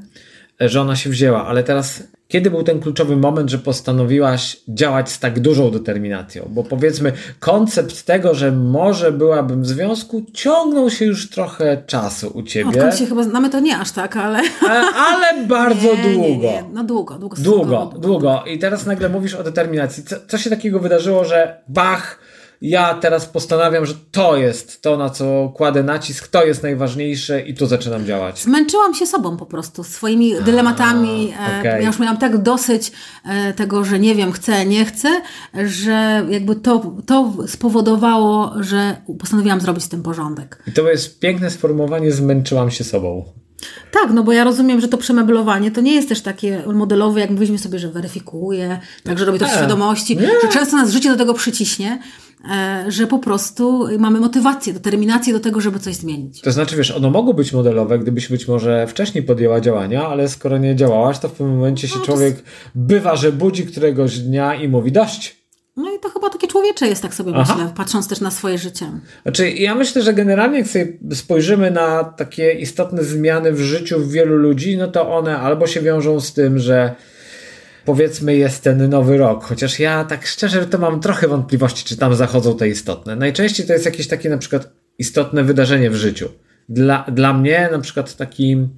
Że 0.59 0.81
ona 0.81 0.95
się 0.95 1.09
wzięła, 1.09 1.47
ale 1.47 1.63
teraz 1.63 2.03
kiedy 2.31 2.51
był 2.51 2.63
ten 2.63 2.79
kluczowy 2.79 3.17
moment, 3.17 3.49
że 3.49 3.57
postanowiłaś 3.57 4.57
działać 4.67 5.11
z 5.11 5.19
tak 5.19 5.39
dużą 5.39 5.71
determinacją? 5.71 6.49
Bo 6.49 6.63
powiedzmy, 6.63 7.11
koncept 7.39 8.03
tego, 8.03 8.33
że 8.33 8.51
może 8.51 9.11
byłabym 9.11 9.63
w 9.63 9.67
związku, 9.67 10.25
ciągnął 10.33 10.89
się 10.89 11.05
już 11.05 11.29
trochę 11.29 11.83
czasu 11.87 12.31
u 12.33 12.43
ciebie. 12.43 12.83
No, 12.85 12.91
się 12.91 13.05
chyba 13.05 13.23
znamy 13.23 13.49
to 13.49 13.59
nie 13.59 13.77
aż 13.77 13.91
tak, 13.91 14.17
ale. 14.17 14.39
Ale, 14.95 15.43
bardzo 15.47 15.95
nie, 15.95 16.13
długo. 16.13 16.27
Nie, 16.27 16.37
nie. 16.37 16.63
No 16.73 16.83
długo, 16.83 17.19
długo. 17.19 17.35
Długo, 17.39 17.93
długo. 17.99 18.43
I 18.47 18.59
teraz 18.59 18.85
nagle 18.85 19.09
mówisz 19.09 19.33
o 19.33 19.43
determinacji. 19.43 20.03
Co, 20.03 20.15
co 20.27 20.37
się 20.37 20.49
takiego 20.49 20.79
wydarzyło, 20.79 21.25
że 21.25 21.61
bach 21.67 22.19
ja 22.61 22.93
teraz 22.93 23.25
postanawiam, 23.25 23.85
że 23.85 23.93
to 24.11 24.37
jest 24.37 24.81
to, 24.81 24.97
na 24.97 25.09
co 25.09 25.53
kładę 25.55 25.83
nacisk, 25.83 26.27
to 26.27 26.45
jest 26.45 26.63
najważniejsze 26.63 27.41
i 27.41 27.53
tu 27.53 27.65
zaczynam 27.65 28.05
działać. 28.05 28.41
Zmęczyłam 28.41 28.93
się 28.93 29.05
sobą 29.05 29.37
po 29.37 29.45
prostu, 29.45 29.83
swoimi 29.83 30.35
dylematami. 30.45 31.33
A, 31.39 31.59
okay. 31.59 31.81
Ja 31.81 31.87
już 31.87 31.99
miałam 31.99 32.17
tak 32.17 32.37
dosyć 32.37 32.91
e, 33.25 33.53
tego, 33.53 33.83
że 33.83 33.99
nie 33.99 34.15
wiem, 34.15 34.31
chcę, 34.31 34.65
nie 34.65 34.85
chcę, 34.85 35.21
że 35.65 36.25
jakby 36.29 36.55
to, 36.55 36.95
to 37.05 37.33
spowodowało, 37.47 38.53
że 38.59 39.01
postanowiłam 39.19 39.61
zrobić 39.61 39.87
tym 39.87 40.03
porządek. 40.03 40.63
I 40.67 40.71
to 40.71 40.89
jest 40.89 41.19
piękne 41.19 41.49
sformułowanie, 41.49 42.11
zmęczyłam 42.11 42.71
się 42.71 42.83
sobą. 42.83 43.25
Tak, 43.91 44.11
no 44.13 44.23
bo 44.23 44.31
ja 44.31 44.43
rozumiem, 44.43 44.81
że 44.81 44.87
to 44.87 44.97
przemeblowanie 44.97 45.71
to 45.71 45.81
nie 45.81 45.95
jest 45.95 46.09
też 46.09 46.21
takie 46.21 46.63
modelowe, 46.73 47.19
jak 47.19 47.29
mówiliśmy 47.29 47.57
sobie, 47.57 47.79
że 47.79 47.89
weryfikuje, 47.89 48.79
także 49.03 49.25
robi 49.25 49.39
to 49.39 49.45
w 49.45 49.51
świadomości, 49.51 50.17
nie. 50.17 50.27
że 50.41 50.47
często 50.47 50.75
nas 50.77 50.91
życie 50.91 51.09
do 51.09 51.17
tego 51.17 51.33
przyciśnie, 51.33 51.91
e, 51.91 52.30
że 52.87 53.07
po 53.07 53.19
prostu 53.19 53.87
mamy 53.99 54.19
motywację, 54.19 54.73
determinację 54.73 55.33
do 55.33 55.39
tego, 55.39 55.61
żeby 55.61 55.79
coś 55.79 55.95
zmienić. 55.95 56.41
To 56.41 56.51
znaczy, 56.51 56.75
wiesz, 56.75 56.91
ono 56.91 57.09
mogło 57.09 57.33
być 57.33 57.53
modelowe, 57.53 57.99
gdybyś 57.99 58.29
być 58.29 58.47
może 58.47 58.87
wcześniej 58.87 59.23
podjęła 59.23 59.61
działania, 59.61 60.07
ale 60.07 60.29
skoro 60.29 60.57
nie 60.57 60.75
działałaś, 60.75 61.19
to 61.19 61.29
w 61.29 61.31
pewnym 61.31 61.55
momencie 61.55 61.87
się 61.87 61.99
no, 61.99 62.05
człowiek 62.05 62.33
jest... 62.33 62.43
bywa, 62.75 63.15
że 63.15 63.31
budzi 63.31 63.65
któregoś 63.65 64.19
dnia 64.19 64.55
i 64.55 64.67
mówi 64.67 64.91
dość. 64.91 65.41
No 65.77 65.93
i 65.93 65.99
to 65.99 66.09
chyba 66.09 66.29
takie 66.29 66.47
człowiecze 66.47 66.87
jest, 66.87 67.01
tak 67.01 67.13
sobie 67.13 67.31
Aha. 67.35 67.55
myślę, 67.55 67.73
patrząc 67.75 68.07
też 68.07 68.21
na 68.21 68.31
swoje 68.31 68.57
życie. 68.57 68.85
Znaczy, 69.23 69.51
ja 69.51 69.75
myślę, 69.75 70.01
że 70.01 70.13
generalnie 70.13 70.57
jak 70.57 70.67
sobie 70.67 70.97
spojrzymy 71.13 71.71
na 71.71 72.03
takie 72.03 72.51
istotne 72.51 73.03
zmiany 73.03 73.51
w 73.51 73.59
życiu 73.59 74.07
wielu 74.07 74.35
ludzi, 74.35 74.77
no 74.77 74.87
to 74.87 75.09
one 75.11 75.39
albo 75.39 75.67
się 75.67 75.81
wiążą 75.81 76.19
z 76.19 76.33
tym, 76.33 76.59
że 76.59 76.95
powiedzmy 77.85 78.35
jest 78.35 78.63
ten 78.63 78.89
nowy 78.89 79.17
rok, 79.17 79.43
chociaż 79.43 79.79
ja 79.79 80.05
tak 80.05 80.25
szczerze 80.25 80.65
to 80.65 80.77
mam 80.77 80.99
trochę 80.99 81.27
wątpliwości, 81.27 81.85
czy 81.85 81.97
tam 81.97 82.15
zachodzą 82.15 82.57
te 82.57 82.69
istotne. 82.69 83.15
Najczęściej 83.15 83.67
to 83.67 83.73
jest 83.73 83.85
jakieś 83.85 84.07
takie 84.07 84.29
na 84.29 84.37
przykład 84.37 84.71
istotne 84.97 85.43
wydarzenie 85.43 85.89
w 85.89 85.95
życiu. 85.95 86.29
Dla, 86.69 87.05
dla 87.11 87.33
mnie 87.33 87.69
na 87.71 87.79
przykład 87.79 88.15
takim, 88.15 88.69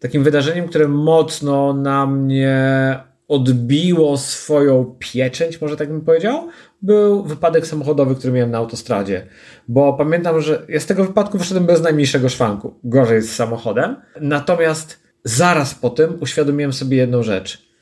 takim 0.00 0.24
wydarzeniem, 0.24 0.68
które 0.68 0.88
mocno 0.88 1.74
na 1.74 2.06
mnie 2.06 2.98
odbiło 3.28 4.18
swoją 4.18 4.96
pieczęć, 4.98 5.60
może 5.60 5.76
tak 5.76 5.88
bym 5.88 6.00
powiedział, 6.00 6.48
był 6.82 7.22
wypadek 7.22 7.66
samochodowy, 7.66 8.14
który 8.14 8.32
miałem 8.32 8.50
na 8.50 8.58
autostradzie. 8.58 9.26
Bo 9.68 9.92
pamiętam, 9.92 10.40
że 10.40 10.66
ja 10.68 10.80
z 10.80 10.86
tego 10.86 11.04
wypadku 11.04 11.38
wyszedłem 11.38 11.66
bez 11.66 11.82
najmniejszego 11.82 12.28
szwanku. 12.28 12.74
Gorzej 12.84 13.22
z 13.22 13.32
samochodem. 13.32 13.96
Natomiast 14.20 15.02
zaraz 15.24 15.74
po 15.74 15.90
tym 15.90 16.16
uświadomiłem 16.20 16.72
sobie 16.72 16.96
jedną 16.96 17.22
rzecz. 17.22 17.73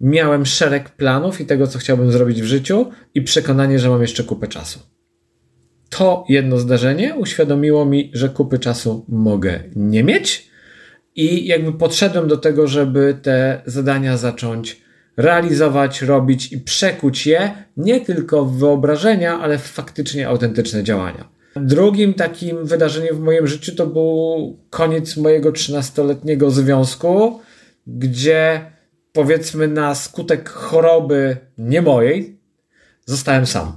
Miałem 0.00 0.46
szereg 0.46 0.90
planów 0.90 1.40
i 1.40 1.46
tego, 1.46 1.66
co 1.66 1.78
chciałbym 1.78 2.12
zrobić 2.12 2.42
w 2.42 2.46
życiu, 2.46 2.90
i 3.14 3.22
przekonanie, 3.22 3.78
że 3.78 3.90
mam 3.90 4.02
jeszcze 4.02 4.24
kupę 4.24 4.48
czasu. 4.48 4.78
To 5.90 6.24
jedno 6.28 6.58
zdarzenie 6.58 7.14
uświadomiło 7.14 7.84
mi, 7.84 8.10
że 8.14 8.28
kupy 8.28 8.58
czasu 8.58 9.04
mogę 9.08 9.60
nie 9.76 10.04
mieć, 10.04 10.54
i 11.16 11.46
jakby 11.46 11.72
podszedłem 11.72 12.28
do 12.28 12.36
tego, 12.36 12.66
żeby 12.66 13.16
te 13.22 13.62
zadania 13.66 14.16
zacząć 14.16 14.84
realizować, 15.16 16.02
robić 16.02 16.52
i 16.52 16.58
przekuć 16.58 17.26
je 17.26 17.52
nie 17.76 18.00
tylko 18.00 18.44
w 18.44 18.58
wyobrażenia, 18.58 19.40
ale 19.40 19.58
w 19.58 19.62
faktycznie 19.62 20.28
autentyczne 20.28 20.84
działania. 20.84 21.28
Drugim 21.56 22.14
takim 22.14 22.66
wydarzeniem 22.66 23.16
w 23.16 23.20
moim 23.20 23.46
życiu 23.46 23.74
to 23.74 23.86
był 23.86 24.58
koniec 24.70 25.16
mojego 25.16 25.52
13-letniego 25.52 26.50
związku, 26.50 27.40
gdzie 27.86 28.60
powiedzmy 29.14 29.68
na 29.68 29.94
skutek 29.94 30.48
choroby 30.48 31.36
nie 31.58 31.82
mojej 31.82 32.38
zostałem 33.06 33.46
sam. 33.46 33.72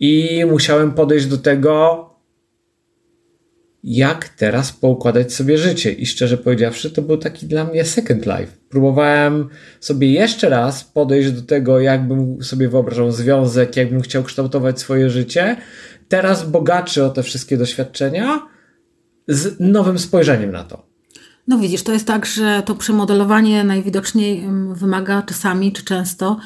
I 0.00 0.44
musiałem 0.50 0.92
podejść 0.92 1.26
do 1.26 1.38
tego, 1.38 2.08
jak 3.84 4.28
teraz 4.28 4.72
poukładać 4.72 5.32
sobie 5.32 5.58
życie. 5.58 5.92
I 5.92 6.06
szczerze 6.06 6.38
powiedziawszy, 6.38 6.90
to 6.90 7.02
był 7.02 7.16
taki 7.16 7.46
dla 7.46 7.64
mnie 7.64 7.84
second 7.84 8.26
life. 8.26 8.52
Próbowałem 8.68 9.48
sobie 9.80 10.12
jeszcze 10.12 10.48
raz 10.48 10.84
podejść 10.84 11.30
do 11.30 11.42
tego, 11.42 11.80
jakbym 11.80 12.42
sobie 12.42 12.68
wyobrażał 12.68 13.12
związek, 13.12 13.76
jakbym 13.76 14.00
chciał 14.00 14.22
kształtować 14.22 14.80
swoje 14.80 15.10
życie. 15.10 15.56
Teraz 16.08 16.50
bogaczy 16.50 17.04
o 17.04 17.10
te 17.10 17.22
wszystkie 17.22 17.56
doświadczenia 17.56 18.46
z 19.28 19.60
nowym 19.60 19.98
spojrzeniem 19.98 20.52
na 20.52 20.64
to. 20.64 20.91
No 21.48 21.58
widzisz, 21.58 21.82
to 21.82 21.92
jest 21.92 22.06
tak, 22.06 22.26
że 22.26 22.62
to 22.66 22.74
przemodelowanie 22.74 23.64
najwidoczniej 23.64 24.48
wymaga 24.72 25.22
czasami 25.22 25.72
czy 25.72 25.84
często 25.84 26.36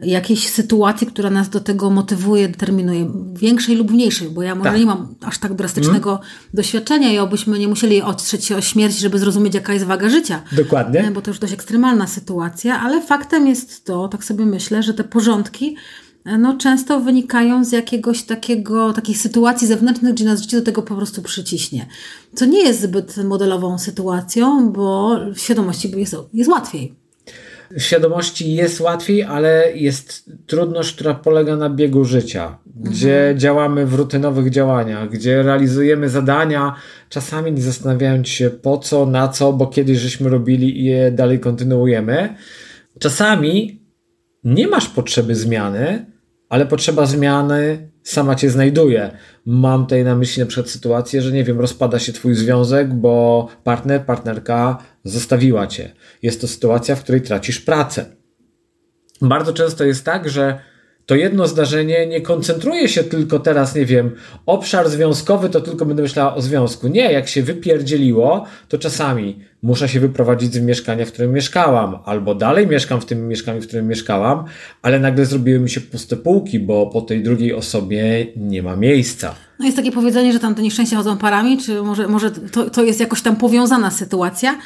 jakiejś 0.00 0.48
sytuacji, 0.48 1.06
która 1.06 1.30
nas 1.30 1.48
do 1.48 1.60
tego 1.60 1.90
motywuje, 1.90 2.48
determinuje, 2.48 3.12
większej 3.32 3.76
lub 3.76 3.90
mniejszej, 3.90 4.28
bo 4.28 4.42
ja 4.42 4.54
może 4.54 4.70
tak. 4.70 4.78
nie 4.78 4.86
mam 4.86 5.14
aż 5.20 5.38
tak 5.38 5.54
drastycznego 5.54 6.10
hmm. 6.10 6.28
doświadczenia 6.54 7.12
i 7.12 7.18
obyśmy 7.18 7.58
nie 7.58 7.68
musieli 7.68 8.02
otrzeć 8.02 8.44
się 8.44 8.56
o 8.56 8.60
śmierć, 8.60 8.98
żeby 8.98 9.18
zrozumieć, 9.18 9.54
jaka 9.54 9.72
jest 9.72 9.84
waga 9.84 10.08
życia. 10.08 10.42
Dokładnie. 10.52 11.10
Bo 11.14 11.22
to 11.22 11.30
już 11.30 11.38
dość 11.38 11.52
ekstremalna 11.52 12.06
sytuacja, 12.06 12.80
ale 12.80 13.02
faktem 13.02 13.46
jest 13.46 13.84
to, 13.84 14.08
tak 14.08 14.24
sobie 14.24 14.46
myślę, 14.46 14.82
że 14.82 14.94
te 14.94 15.04
porządki 15.04 15.76
no, 16.38 16.58
często 16.58 17.00
wynikają 17.00 17.64
z 17.64 17.72
jakiegoś 17.72 18.22
takiego, 18.22 18.92
takiej 18.92 19.14
sytuacji 19.14 19.66
zewnętrznej, 19.66 20.14
gdzie 20.14 20.24
nas 20.24 20.42
życie 20.42 20.56
do 20.56 20.64
tego 20.64 20.82
po 20.82 20.96
prostu 20.96 21.22
przyciśnie. 21.22 21.86
Co 22.34 22.44
nie 22.44 22.62
jest 22.62 22.80
zbyt 22.80 23.16
modelową 23.16 23.78
sytuacją, 23.78 24.72
bo 24.72 25.18
w 25.34 25.38
świadomości 25.38 25.90
jest, 26.00 26.16
jest 26.32 26.50
łatwiej. 26.50 26.94
W 27.70 27.82
świadomości 27.82 28.54
jest 28.54 28.80
łatwiej, 28.80 29.22
ale 29.22 29.72
jest 29.74 30.30
trudność, 30.46 30.94
która 30.94 31.14
polega 31.14 31.56
na 31.56 31.70
biegu 31.70 32.04
życia, 32.04 32.58
gdzie 32.76 33.18
mhm. 33.18 33.38
działamy 33.38 33.86
w 33.86 33.94
rutynowych 33.94 34.50
działaniach, 34.50 35.10
gdzie 35.10 35.42
realizujemy 35.42 36.08
zadania, 36.08 36.74
czasami 37.08 37.52
nie 37.52 37.62
zastanawiając 37.62 38.28
się 38.28 38.50
po 38.50 38.78
co, 38.78 39.06
na 39.06 39.28
co, 39.28 39.52
bo 39.52 39.66
kiedyś 39.66 39.98
żeśmy 39.98 40.28
robili 40.28 40.80
i 40.80 40.84
je 40.84 41.12
dalej 41.12 41.40
kontynuujemy. 41.40 42.36
Czasami 42.98 43.80
nie 44.44 44.68
masz 44.68 44.88
potrzeby 44.88 45.34
zmiany, 45.34 46.15
ale 46.48 46.66
potrzeba 46.66 47.06
zmiany 47.06 47.90
sama 48.02 48.34
cię 48.34 48.50
znajduje. 48.50 49.10
Mam 49.46 49.82
tutaj 49.82 50.04
na 50.04 50.16
myśli 50.16 50.40
na 50.40 50.46
przykład 50.46 50.70
sytuację, 50.70 51.22
że 51.22 51.32
nie 51.32 51.44
wiem, 51.44 51.60
rozpada 51.60 51.98
się 51.98 52.12
twój 52.12 52.34
związek, 52.34 52.94
bo 52.94 53.48
partner, 53.64 54.04
partnerka 54.04 54.78
zostawiła 55.04 55.66
cię. 55.66 55.92
Jest 56.22 56.40
to 56.40 56.48
sytuacja, 56.48 56.96
w 56.96 57.02
której 57.02 57.22
tracisz 57.22 57.60
pracę. 57.60 58.16
Bardzo 59.22 59.52
często 59.52 59.84
jest 59.84 60.04
tak, 60.04 60.28
że 60.28 60.60
to 61.06 61.14
jedno 61.14 61.46
zdarzenie 61.46 62.06
nie 62.06 62.20
koncentruje 62.20 62.88
się 62.88 63.04
tylko 63.04 63.38
teraz, 63.38 63.74
nie 63.74 63.84
wiem, 63.84 64.10
obszar 64.46 64.88
związkowy, 64.90 65.48
to 65.48 65.60
tylko 65.60 65.86
będę 65.86 66.02
myślała 66.02 66.34
o 66.34 66.42
związku. 66.42 66.88
Nie, 66.88 67.12
jak 67.12 67.28
się 67.28 67.42
wypierdzieliło, 67.42 68.44
to 68.68 68.78
czasami 68.78 69.38
muszę 69.62 69.88
się 69.88 70.00
wyprowadzić 70.00 70.54
z 70.54 70.60
mieszkania, 70.60 71.04
w 71.06 71.12
którym 71.12 71.32
mieszkałam, 71.32 71.98
albo 72.04 72.34
dalej 72.34 72.66
mieszkam 72.66 73.00
w 73.00 73.06
tym 73.06 73.28
mieszkaniu, 73.28 73.60
w 73.60 73.66
którym 73.66 73.88
mieszkałam, 73.88 74.44
ale 74.82 75.00
nagle 75.00 75.26
zrobiły 75.26 75.60
mi 75.60 75.70
się 75.70 75.80
puste 75.80 76.16
półki, 76.16 76.58
bo 76.58 76.86
po 76.86 77.00
tej 77.00 77.22
drugiej 77.22 77.54
osobie 77.54 78.26
nie 78.36 78.62
ma 78.62 78.76
miejsca. 78.76 79.34
No 79.58 79.64
jest 79.64 79.76
takie 79.76 79.92
powiedzenie, 79.92 80.32
że 80.32 80.40
tam 80.40 80.54
te 80.54 80.62
nieszczęścia 80.62 80.96
chodzą 80.96 81.18
parami, 81.18 81.58
czy 81.58 81.82
może, 81.82 82.08
może 82.08 82.30
to, 82.30 82.70
to 82.70 82.84
jest 82.84 83.00
jakoś 83.00 83.22
tam 83.22 83.36
powiązana 83.36 83.90
sytuacja. 83.90 84.58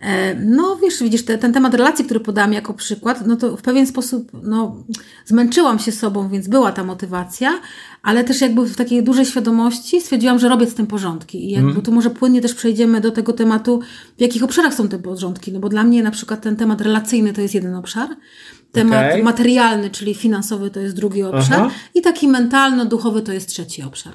E, 0.00 0.34
no 0.34 0.76
wiesz, 0.82 1.02
widzisz, 1.02 1.24
te, 1.24 1.38
ten 1.38 1.52
temat 1.52 1.74
relacji, 1.74 2.04
który 2.04 2.20
podałam 2.20 2.52
jako 2.52 2.74
przykład, 2.74 3.26
no 3.26 3.36
to 3.36 3.56
w 3.56 3.62
pewien 3.62 3.86
sposób 3.86 4.30
no, 4.42 4.76
zmęczyłam 5.24 5.78
się 5.78 5.92
sobą, 5.92 6.28
więc 6.28 6.48
była 6.48 6.72
ta 6.72 6.84
motywacja, 6.84 7.60
ale 8.02 8.24
też 8.24 8.40
jakby 8.40 8.66
w 8.66 8.76
takiej 8.76 9.02
dużej 9.02 9.26
świadomości 9.26 10.00
stwierdziłam, 10.00 10.38
że 10.38 10.48
robię 10.48 10.66
z 10.66 10.74
tym 10.74 10.86
porządki. 10.86 11.46
I 11.46 11.50
jakby 11.50 11.70
mm. 11.70 11.82
tu 11.82 11.92
może 11.92 12.10
płynnie 12.10 12.40
też 12.40 12.54
przejdziemy 12.54 13.00
do 13.00 13.10
tego 13.10 13.32
tematu, 13.32 13.80
w 14.18 14.20
jakich 14.20 14.44
obszarach 14.44 14.74
są 14.74 14.88
te 14.88 14.98
porządki. 14.98 15.52
No 15.52 15.60
bo 15.60 15.68
dla 15.68 15.84
mnie 15.84 16.02
na 16.02 16.10
przykład 16.10 16.42
ten 16.42 16.56
temat 16.56 16.80
relacyjny 16.80 17.32
to 17.32 17.40
jest 17.40 17.54
jeden 17.54 17.74
obszar, 17.74 18.08
temat 18.72 19.06
okay. 19.06 19.22
materialny, 19.22 19.90
czyli 19.90 20.14
finansowy 20.14 20.70
to 20.70 20.80
jest 20.80 20.96
drugi 20.96 21.22
obszar 21.22 21.60
Aha. 21.60 21.70
i 21.94 22.02
taki 22.02 22.28
mentalno-duchowy 22.28 23.22
to 23.22 23.32
jest 23.32 23.48
trzeci 23.48 23.82
obszar. 23.82 24.12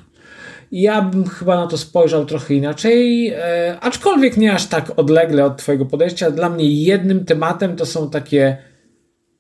Ja 0.71 1.01
bym 1.01 1.29
chyba 1.29 1.55
na 1.55 1.67
to 1.67 1.77
spojrzał 1.77 2.25
trochę 2.25 2.53
inaczej, 2.53 3.29
e, 3.29 3.77
aczkolwiek 3.81 4.38
nie 4.38 4.53
aż 4.53 4.67
tak 4.67 4.99
odlegle 4.99 5.45
od 5.45 5.57
Twojego 5.57 5.86
podejścia. 5.86 6.31
Dla 6.31 6.49
mnie 6.49 6.84
jednym 6.84 7.25
tematem 7.25 7.75
to 7.75 7.86
są 7.86 8.10
takie 8.10 8.57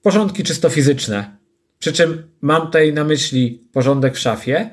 porządki 0.01 0.43
czysto 0.43 0.69
fizyczne. 0.69 1.37
Przy 1.79 1.93
czym 1.93 2.23
mam 2.41 2.61
tutaj 2.61 2.93
na 2.93 3.03
myśli 3.03 3.67
porządek 3.73 4.15
w 4.15 4.19
szafie, 4.19 4.69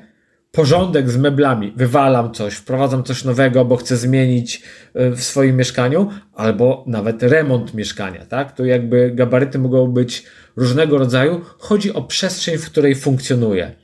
porządek 0.51 1.09
z 1.09 1.17
meblami, 1.17 1.73
wywalam 1.75 2.33
coś, 2.33 2.53
wprowadzam 2.53 3.03
coś 3.03 3.23
nowego, 3.23 3.65
bo 3.65 3.75
chcę 3.75 3.97
zmienić 3.97 4.61
e, 4.93 5.11
w 5.11 5.23
swoim 5.23 5.57
mieszkaniu, 5.57 6.09
albo 6.33 6.83
nawet 6.87 7.23
remont 7.23 7.73
mieszkania, 7.73 8.25
tak? 8.25 8.51
To 8.51 8.65
jakby 8.65 9.11
gabaryty 9.11 9.59
mogą 9.59 9.87
być 9.87 10.25
różnego 10.55 10.97
rodzaju. 10.97 11.41
Chodzi 11.57 11.93
o 11.93 12.01
przestrzeń, 12.01 12.57
w 12.57 12.65
której 12.65 12.95
funkcjonuje. 12.95 13.75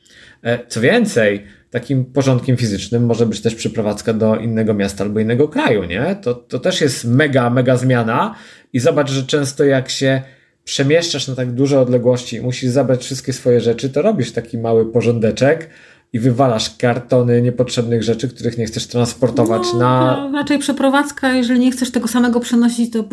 Co 0.68 0.82
więcej, 0.82 1.46
takim 1.76 2.06
porządkiem 2.06 2.58
fizycznym 2.58 3.06
może 3.06 3.26
być 3.26 3.42
też 3.42 3.56
przeprowadzka 3.56 4.14
do 4.14 4.36
innego 4.36 4.74
miasta 4.74 5.04
albo 5.04 5.20
innego 5.20 5.48
kraju, 5.48 5.84
nie? 5.84 6.18
To, 6.22 6.34
to 6.34 6.60
też 6.60 6.82
jest 6.82 7.06
mega, 7.06 7.50
mega 7.50 7.78
zmiana 7.78 8.36
i 8.74 8.80
zobacz, 8.80 9.12
że 9.12 9.24
często 9.24 9.64
jak 9.64 9.90
się 9.90 10.22
przemieszczasz 10.64 11.28
na 11.28 11.36
tak 11.36 11.52
duże 11.52 11.80
odległości 11.80 12.36
i 12.36 12.42
musisz 12.42 12.70
zabrać 12.70 13.04
wszystkie 13.04 13.34
swoje 13.34 13.62
rzeczy, 13.62 13.90
to 13.90 14.02
robisz 14.02 14.32
taki 14.32 14.58
mały 14.58 14.92
porządeczek, 14.92 15.70
i 16.16 16.20
wywalasz 16.20 16.78
kartony 16.78 17.42
niepotrzebnych 17.42 18.04
rzeczy, 18.04 18.30
których 18.30 18.58
nie 18.58 18.66
chcesz 18.66 18.88
transportować 18.88 19.62
no, 19.74 19.80
na. 19.80 20.32
Raczej 20.34 20.60
przeprowadzka, 20.60 21.34
jeżeli 21.34 21.60
nie 21.60 21.72
chcesz 21.72 21.92
tego 21.92 22.08
samego 22.08 22.40
przenosić, 22.40 22.94
to 22.94 23.04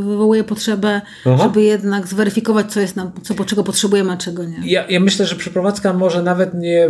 wywołuje 0.00 0.44
potrzebę, 0.44 1.00
Aha. 1.26 1.42
żeby 1.42 1.62
jednak 1.62 2.06
zweryfikować, 2.06 2.72
co 2.72 2.80
jest 2.80 2.96
nam, 2.96 3.10
co, 3.22 3.44
czego 3.44 3.64
potrzebujemy, 3.64 4.12
a 4.12 4.16
czego 4.16 4.44
nie. 4.44 4.56
Ja, 4.64 4.86
ja 4.88 5.00
myślę, 5.00 5.26
że 5.26 5.36
przeprowadzka 5.36 5.92
może 5.92 6.22
nawet 6.22 6.54
nie, 6.54 6.88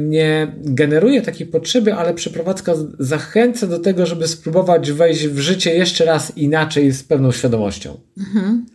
nie 0.00 0.52
generuje 0.56 1.22
takiej 1.22 1.46
potrzeby, 1.46 1.94
ale 1.94 2.14
przeprowadzka 2.14 2.72
zachęca 2.98 3.66
do 3.66 3.78
tego, 3.78 4.06
żeby 4.06 4.28
spróbować 4.28 4.92
wejść 4.92 5.26
w 5.26 5.38
życie 5.38 5.74
jeszcze 5.74 6.04
raz 6.04 6.36
inaczej 6.36 6.92
z 6.92 7.02
pewną 7.02 7.32
świadomością. 7.32 8.00
Mhm. 8.18 8.66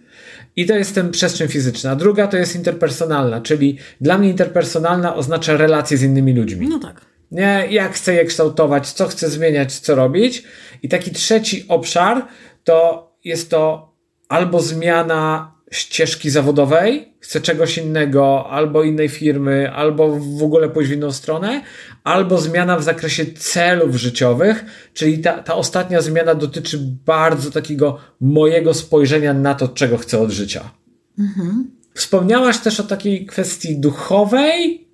I 0.55 0.65
to 0.65 0.75
jest 0.75 0.95
ten 0.95 1.11
przestrzeń 1.11 1.47
fizyczna. 1.47 1.95
Druga 1.95 2.27
to 2.27 2.37
jest 2.37 2.55
interpersonalna, 2.55 3.41
czyli 3.41 3.77
dla 4.01 4.17
mnie 4.17 4.29
interpersonalna 4.29 5.15
oznacza 5.15 5.57
relacje 5.57 5.97
z 5.97 6.03
innymi 6.03 6.33
ludźmi. 6.33 6.67
No 6.69 6.79
tak. 6.79 7.01
Nie, 7.31 7.67
jak 7.69 7.93
chcę 7.93 8.13
je 8.13 8.25
kształtować, 8.25 8.91
co 8.91 9.07
chcę 9.07 9.29
zmieniać, 9.29 9.79
co 9.79 9.95
robić. 9.95 10.43
I 10.83 10.89
taki 10.89 11.11
trzeci 11.11 11.65
obszar 11.67 12.27
to 12.63 13.09
jest 13.23 13.49
to 13.49 13.93
albo 14.29 14.59
zmiana 14.59 15.55
ścieżki 15.71 16.29
zawodowej, 16.29 17.12
chcę 17.23 17.41
czegoś 17.41 17.77
innego, 17.77 18.49
albo 18.49 18.83
innej 18.83 19.09
firmy, 19.09 19.71
albo 19.71 20.19
w 20.19 20.43
ogóle 20.43 20.69
pójść 20.69 20.89
w 20.89 20.93
inną 20.93 21.11
stronę, 21.11 21.61
albo 22.03 22.37
zmiana 22.37 22.77
w 22.77 22.83
zakresie 22.83 23.25
celów 23.25 23.95
życiowych, 23.95 24.65
czyli 24.93 25.19
ta, 25.19 25.43
ta 25.43 25.55
ostatnia 25.55 26.01
zmiana 26.01 26.35
dotyczy 26.35 26.79
bardzo 27.05 27.51
takiego 27.51 27.97
mojego 28.21 28.73
spojrzenia 28.73 29.33
na 29.33 29.55
to, 29.55 29.67
czego 29.67 29.97
chcę 29.97 30.19
od 30.19 30.31
życia. 30.31 30.71
Mhm. 31.19 31.71
Wspomniałaś 31.93 32.57
też 32.59 32.79
o 32.79 32.83
takiej 32.83 33.25
kwestii 33.25 33.79
duchowej. 33.79 34.87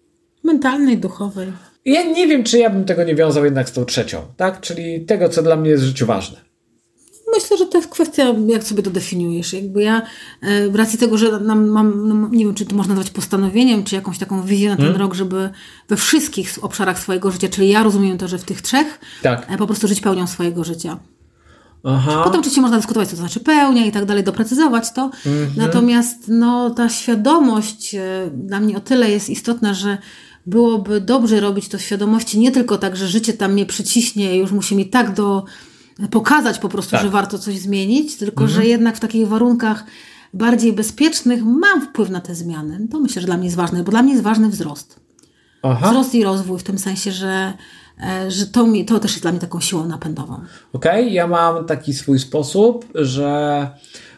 Mentalnej, 0.43 0.97
duchowej. 0.97 1.53
Ja 1.85 2.03
nie 2.03 2.27
wiem, 2.27 2.43
czy 2.43 2.57
ja 2.57 2.69
bym 2.69 2.85
tego 2.85 3.03
nie 3.03 3.15
wiązał 3.15 3.45
jednak 3.45 3.69
z 3.69 3.71
tą 3.71 3.85
trzecią, 3.85 4.21
tak? 4.37 4.61
Czyli 4.61 5.05
tego, 5.05 5.29
co 5.29 5.43
dla 5.43 5.55
mnie 5.55 5.69
jest 5.69 5.83
w 5.83 5.87
życiu 5.87 6.05
ważne. 6.05 6.48
Myślę, 7.35 7.57
że 7.57 7.65
to 7.65 7.77
jest 7.77 7.89
kwestia, 7.89 8.35
jak 8.47 8.63
sobie 8.63 8.83
to 8.83 8.89
definiujesz. 8.89 9.53
Jakby 9.53 9.83
ja, 9.83 10.01
w 10.41 10.75
e, 10.75 10.77
racji 10.77 10.99
tego, 10.99 11.17
że 11.17 11.39
nam, 11.39 11.67
mam, 11.67 12.07
no, 12.07 12.29
nie 12.31 12.45
wiem, 12.45 12.55
czy 12.55 12.65
to 12.65 12.75
można 12.75 12.95
nazwać 12.95 13.13
postanowieniem, 13.13 13.83
czy 13.83 13.95
jakąś 13.95 14.17
taką 14.17 14.43
wizję 14.43 14.69
na 14.69 14.75
ten 14.75 14.85
hmm. 14.85 15.01
rok, 15.01 15.13
żeby 15.13 15.49
we 15.89 15.95
wszystkich 15.95 16.53
obszarach 16.61 16.99
swojego 16.99 17.31
życia, 17.31 17.47
czyli 17.47 17.69
ja 17.69 17.83
rozumiem 17.83 18.17
to, 18.17 18.27
że 18.27 18.37
w 18.37 18.43
tych 18.43 18.61
trzech, 18.61 18.99
tak. 19.21 19.45
E, 19.51 19.57
po 19.57 19.67
prostu 19.67 19.87
żyć 19.87 20.01
pełnią 20.01 20.27
swojego 20.27 20.63
życia. 20.63 20.99
Aha. 21.83 22.21
Potem 22.23 22.39
oczywiście 22.39 22.61
można 22.61 22.77
dyskutować, 22.77 23.09
co 23.09 23.15
to 23.15 23.19
znaczy 23.19 23.39
pełnia 23.39 23.85
i 23.85 23.91
tak 23.91 24.05
dalej, 24.05 24.23
doprecyzować 24.23 24.93
to. 24.93 25.09
Mm-hmm. 25.09 25.47
Natomiast 25.57 26.15
no, 26.27 26.69
ta 26.69 26.89
świadomość 26.89 27.95
e, 27.95 28.31
dla 28.33 28.59
mnie 28.59 28.77
o 28.77 28.79
tyle 28.79 29.11
jest 29.11 29.29
istotna, 29.29 29.73
że 29.73 29.97
byłoby 30.45 31.01
dobrze 31.01 31.39
robić 31.39 31.67
to 31.67 31.77
świadomości 31.77 32.39
nie 32.39 32.51
tylko 32.51 32.77
tak, 32.77 32.95
że 32.95 33.07
życie 33.07 33.33
tam 33.33 33.53
mnie 33.53 33.65
przyciśnie, 33.65 34.37
już 34.37 34.51
musi 34.51 34.75
mi 34.75 34.89
tak 34.89 35.13
do 35.13 35.45
pokazać 36.07 36.59
po 36.59 36.69
prostu, 36.69 36.91
tak. 36.91 37.01
że 37.01 37.09
warto 37.09 37.39
coś 37.39 37.59
zmienić, 37.59 38.15
tylko 38.15 38.43
mhm. 38.43 38.61
że 38.61 38.67
jednak 38.67 38.97
w 38.97 38.99
takich 38.99 39.27
warunkach 39.27 39.83
bardziej 40.33 40.73
bezpiecznych 40.73 41.43
mam 41.43 41.81
wpływ 41.81 42.09
na 42.09 42.21
te 42.21 42.35
zmiany. 42.35 42.87
To 42.91 42.99
myślę, 42.99 43.21
że 43.21 43.25
dla 43.25 43.37
mnie 43.37 43.45
jest 43.45 43.57
ważne, 43.57 43.83
bo 43.83 43.91
dla 43.91 44.03
mnie 44.03 44.11
jest 44.11 44.23
ważny 44.23 44.49
wzrost. 44.49 44.99
Aha. 45.61 45.91
Wzrost 45.91 46.15
i 46.15 46.23
rozwój 46.23 46.59
w 46.59 46.63
tym 46.63 46.77
sensie, 46.77 47.11
że, 47.11 47.53
e, 48.03 48.31
że 48.31 48.47
to, 48.47 48.67
mi, 48.67 48.85
to 48.85 48.99
też 48.99 49.11
jest 49.11 49.21
dla 49.21 49.31
mnie 49.31 49.39
taką 49.39 49.59
siłą 49.59 49.85
napędową. 49.85 50.33
Okej, 50.73 51.01
okay, 51.01 51.09
ja 51.09 51.27
mam 51.27 51.65
taki 51.65 51.93
swój 51.93 52.19
sposób, 52.19 52.85
że 52.95 53.67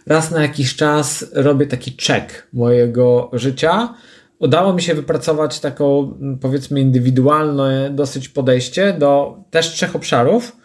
raz 0.06 0.32
na 0.32 0.42
jakiś 0.42 0.76
czas 0.76 1.26
robię 1.34 1.68
taki 1.68 1.98
check 2.08 2.48
mojego 2.54 3.30
życia. 3.34 3.94
Udało 4.40 4.74
mi 4.74 4.82
się 4.82 4.96
wypracować 4.96 5.60
taką, 5.60 6.14
powiedzmy, 6.42 6.82
indywidualne 6.82 7.90
dosyć 7.90 8.30
podejście 8.30 8.94
do 8.94 9.38
też 9.50 9.72
trzech 9.72 9.96
obszarów, 9.96 10.58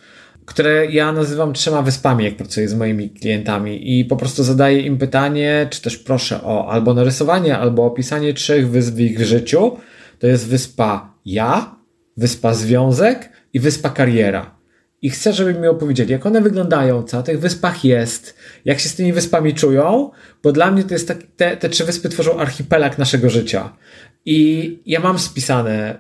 które 0.47 0.87
ja 0.87 1.13
nazywam 1.13 1.53
trzema 1.53 1.83
wyspami, 1.83 2.25
jak 2.25 2.37
pracuję 2.37 2.69
z 2.69 2.75
moimi 2.75 3.11
klientami 3.11 3.99
i 3.99 4.05
po 4.05 4.17
prostu 4.17 4.45
zadaję 4.45 4.81
im 4.81 4.99
pytanie, 4.99 5.67
czy 5.71 5.83
też 5.83 5.97
proszę 5.97 6.43
o 6.43 6.71
albo 6.71 6.95
narysowanie, 6.95 7.59
albo 7.59 7.85
opisanie 7.85 8.35
trzech 8.35 8.71
wysp 8.71 8.95
w 8.95 9.01
ich 9.01 9.25
życiu. 9.25 9.77
To 10.19 10.27
jest 10.27 10.49
wyspa 10.49 11.15
ja, 11.25 11.77
wyspa 12.17 12.55
związek 12.55 13.31
i 13.53 13.61
wyspa 13.61 13.91
kariera 13.91 14.57
i 15.03 15.11
chcę, 15.11 15.33
żeby 15.33 15.55
mi 15.55 15.69
opowiedzieli, 15.69 16.13
jak 16.13 16.27
one 16.27 16.41
wyglądają, 16.41 17.03
co 17.03 17.17
na 17.17 17.23
tych 17.23 17.41
wyspach 17.41 17.85
jest, 17.85 18.37
jak 18.65 18.81
się 18.81 18.89
z 18.89 18.95
tymi 18.95 19.13
wyspami 19.13 19.55
czują, 19.55 20.11
bo 20.43 20.53
dla 20.53 20.71
mnie 20.71 20.85
to 20.85 20.95
jest 20.95 21.09
tak, 21.09 21.19
te, 21.37 21.57
te 21.57 21.69
trzy 21.69 21.85
wyspy 21.85 22.09
tworzą 22.09 22.39
archipelag 22.39 22.99
naszego 22.99 23.31
życia. 23.31 23.77
I 24.25 24.79
ja 24.87 25.01
mam 25.01 25.19
spisane 25.19 25.99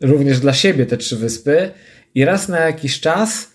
również 0.00 0.40
dla 0.40 0.52
siebie 0.52 0.86
te 0.86 0.96
trzy 0.96 1.16
wyspy 1.16 1.70
i 2.14 2.24
raz 2.24 2.48
na 2.48 2.60
jakiś 2.60 3.00
czas 3.00 3.52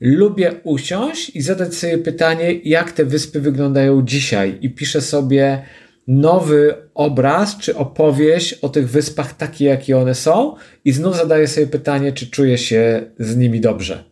lubię 0.00 0.52
usiąść 0.64 1.36
i 1.36 1.42
zadać 1.42 1.74
sobie 1.74 1.98
pytanie, 1.98 2.52
jak 2.64 2.92
te 2.92 3.04
wyspy 3.04 3.40
wyglądają 3.40 4.02
dzisiaj 4.02 4.58
i 4.60 4.70
piszę 4.70 5.00
sobie 5.00 5.62
nowy 6.06 6.74
obraz 6.94 7.58
czy 7.58 7.76
opowieść 7.76 8.52
o 8.54 8.68
tych 8.68 8.90
wyspach 8.90 9.34
takie, 9.34 9.64
jakie 9.64 9.98
one 9.98 10.14
są 10.14 10.54
i 10.84 10.92
znów 10.92 11.16
zadaję 11.16 11.48
sobie 11.48 11.66
pytanie, 11.66 12.12
czy 12.12 12.30
czuję 12.30 12.58
się 12.58 13.10
z 13.18 13.36
nimi 13.36 13.60
dobrze. 13.60 14.04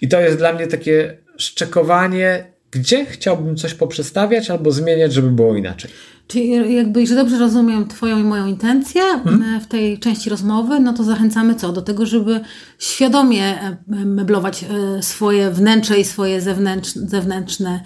I 0.00 0.08
to 0.08 0.20
jest 0.20 0.38
dla 0.38 0.52
mnie 0.52 0.66
takie 0.66 1.16
szczekowanie, 1.36 2.44
gdzie 2.70 3.06
chciałbym 3.06 3.56
coś 3.56 3.74
poprzestawiać 3.74 4.50
albo 4.50 4.70
zmieniać, 4.70 5.12
żeby 5.12 5.30
było 5.30 5.56
inaczej. 5.56 5.90
Czyli 6.28 6.74
jakby, 6.74 7.06
że 7.06 7.14
dobrze 7.14 7.38
rozumiem 7.38 7.88
Twoją 7.88 8.18
i 8.18 8.22
moją 8.22 8.46
intencję 8.46 9.02
hmm? 9.02 9.60
w 9.60 9.66
tej 9.66 9.98
części 9.98 10.30
rozmowy, 10.30 10.80
no 10.80 10.92
to 10.92 11.04
zachęcamy 11.04 11.54
co? 11.54 11.72
Do 11.72 11.82
tego, 11.82 12.06
żeby 12.06 12.40
świadomie 12.78 13.44
e, 13.44 13.76
meblować 13.88 14.64
e, 14.64 15.02
swoje 15.02 15.50
wnętrze 15.50 15.98
i 15.98 16.04
swoje 16.04 16.40
zewnętrzne, 16.40 17.08
zewnętrzne 17.08 17.80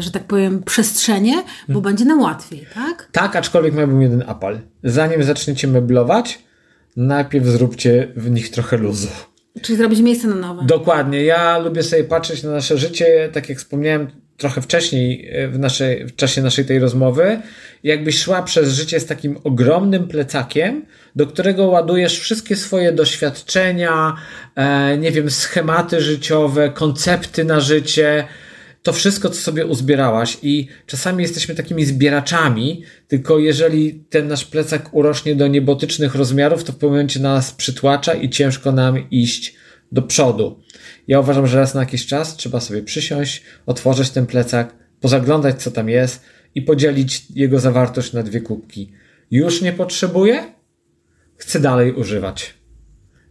że 0.00 0.10
tak 0.10 0.24
powiem, 0.24 0.62
przestrzenie, 0.62 1.34
bo 1.42 1.66
hmm. 1.66 1.82
będzie 1.82 2.04
nam 2.04 2.20
łatwiej, 2.20 2.66
tak? 2.74 3.08
Tak, 3.12 3.36
aczkolwiek 3.36 3.74
miałbym 3.74 4.02
jeden 4.02 4.24
apel. 4.26 4.60
Zanim 4.84 5.22
zaczniecie 5.22 5.68
meblować, 5.68 6.42
najpierw 6.96 7.46
zróbcie 7.46 8.12
w 8.16 8.30
nich 8.30 8.50
trochę 8.50 8.76
luzu. 8.76 9.08
Czyli 9.62 9.78
zrobić 9.78 10.00
miejsce 10.00 10.28
na 10.28 10.34
nowe. 10.34 10.64
Dokładnie. 10.66 11.24
Ja 11.24 11.58
lubię 11.58 11.82
sobie 11.82 12.04
patrzeć 12.04 12.42
na 12.42 12.50
nasze 12.50 12.78
życie, 12.78 13.28
tak 13.32 13.48
jak 13.48 13.58
wspomniałem 13.58 14.10
trochę 14.36 14.62
wcześniej 14.62 15.28
e, 15.32 15.48
w, 15.48 15.58
naszej, 15.58 16.06
w 16.06 16.16
czasie 16.16 16.42
naszej 16.42 16.64
tej 16.64 16.78
rozmowy, 16.78 17.40
jakbyś 17.84 18.18
szła 18.18 18.42
przez 18.42 18.72
życie 18.72 19.00
z 19.00 19.06
takim 19.06 19.38
ogromnym 19.44 20.08
plecakiem, 20.08 20.86
do 21.16 21.26
którego 21.26 21.66
ładujesz 21.66 22.20
wszystkie 22.20 22.56
swoje 22.56 22.92
doświadczenia, 22.92 24.16
e, 24.56 24.98
nie 24.98 25.10
wiem, 25.10 25.30
schematy 25.30 26.00
życiowe, 26.00 26.70
koncepty 26.70 27.44
na 27.44 27.60
życie, 27.60 28.24
to 28.82 28.92
wszystko, 28.92 29.30
co 29.30 29.40
sobie 29.40 29.66
uzbierałaś. 29.66 30.38
I 30.42 30.68
czasami 30.86 31.22
jesteśmy 31.22 31.54
takimi 31.54 31.84
zbieraczami, 31.84 32.82
tylko 33.08 33.38
jeżeli 33.38 34.04
ten 34.10 34.28
nasz 34.28 34.44
plecak 34.44 34.94
urośnie 34.94 35.36
do 35.36 35.46
niebotycznych 35.46 36.14
rozmiarów, 36.14 36.64
to 36.64 36.72
w 36.72 36.74
pewnym 36.74 36.90
momencie 36.90 37.20
nas 37.20 37.52
przytłacza 37.52 38.14
i 38.14 38.30
ciężko 38.30 38.72
nam 38.72 39.10
iść 39.10 39.54
do 39.94 40.02
przodu. 40.02 40.60
Ja 41.08 41.20
uważam, 41.20 41.46
że 41.46 41.58
raz 41.58 41.74
na 41.74 41.80
jakiś 41.80 42.06
czas 42.06 42.36
trzeba 42.36 42.60
sobie 42.60 42.82
przysiąść, 42.82 43.42
otworzyć 43.66 44.10
ten 44.10 44.26
plecak, 44.26 44.74
pozaglądać 45.00 45.62
co 45.62 45.70
tam 45.70 45.88
jest 45.88 46.22
i 46.54 46.62
podzielić 46.62 47.30
jego 47.30 47.58
zawartość 47.58 48.12
na 48.12 48.22
dwie 48.22 48.40
kubki. 48.40 48.92
Już 49.30 49.62
nie 49.62 49.72
potrzebuję? 49.72 50.54
Chcę 51.36 51.60
dalej 51.60 51.92
używać 51.92 52.54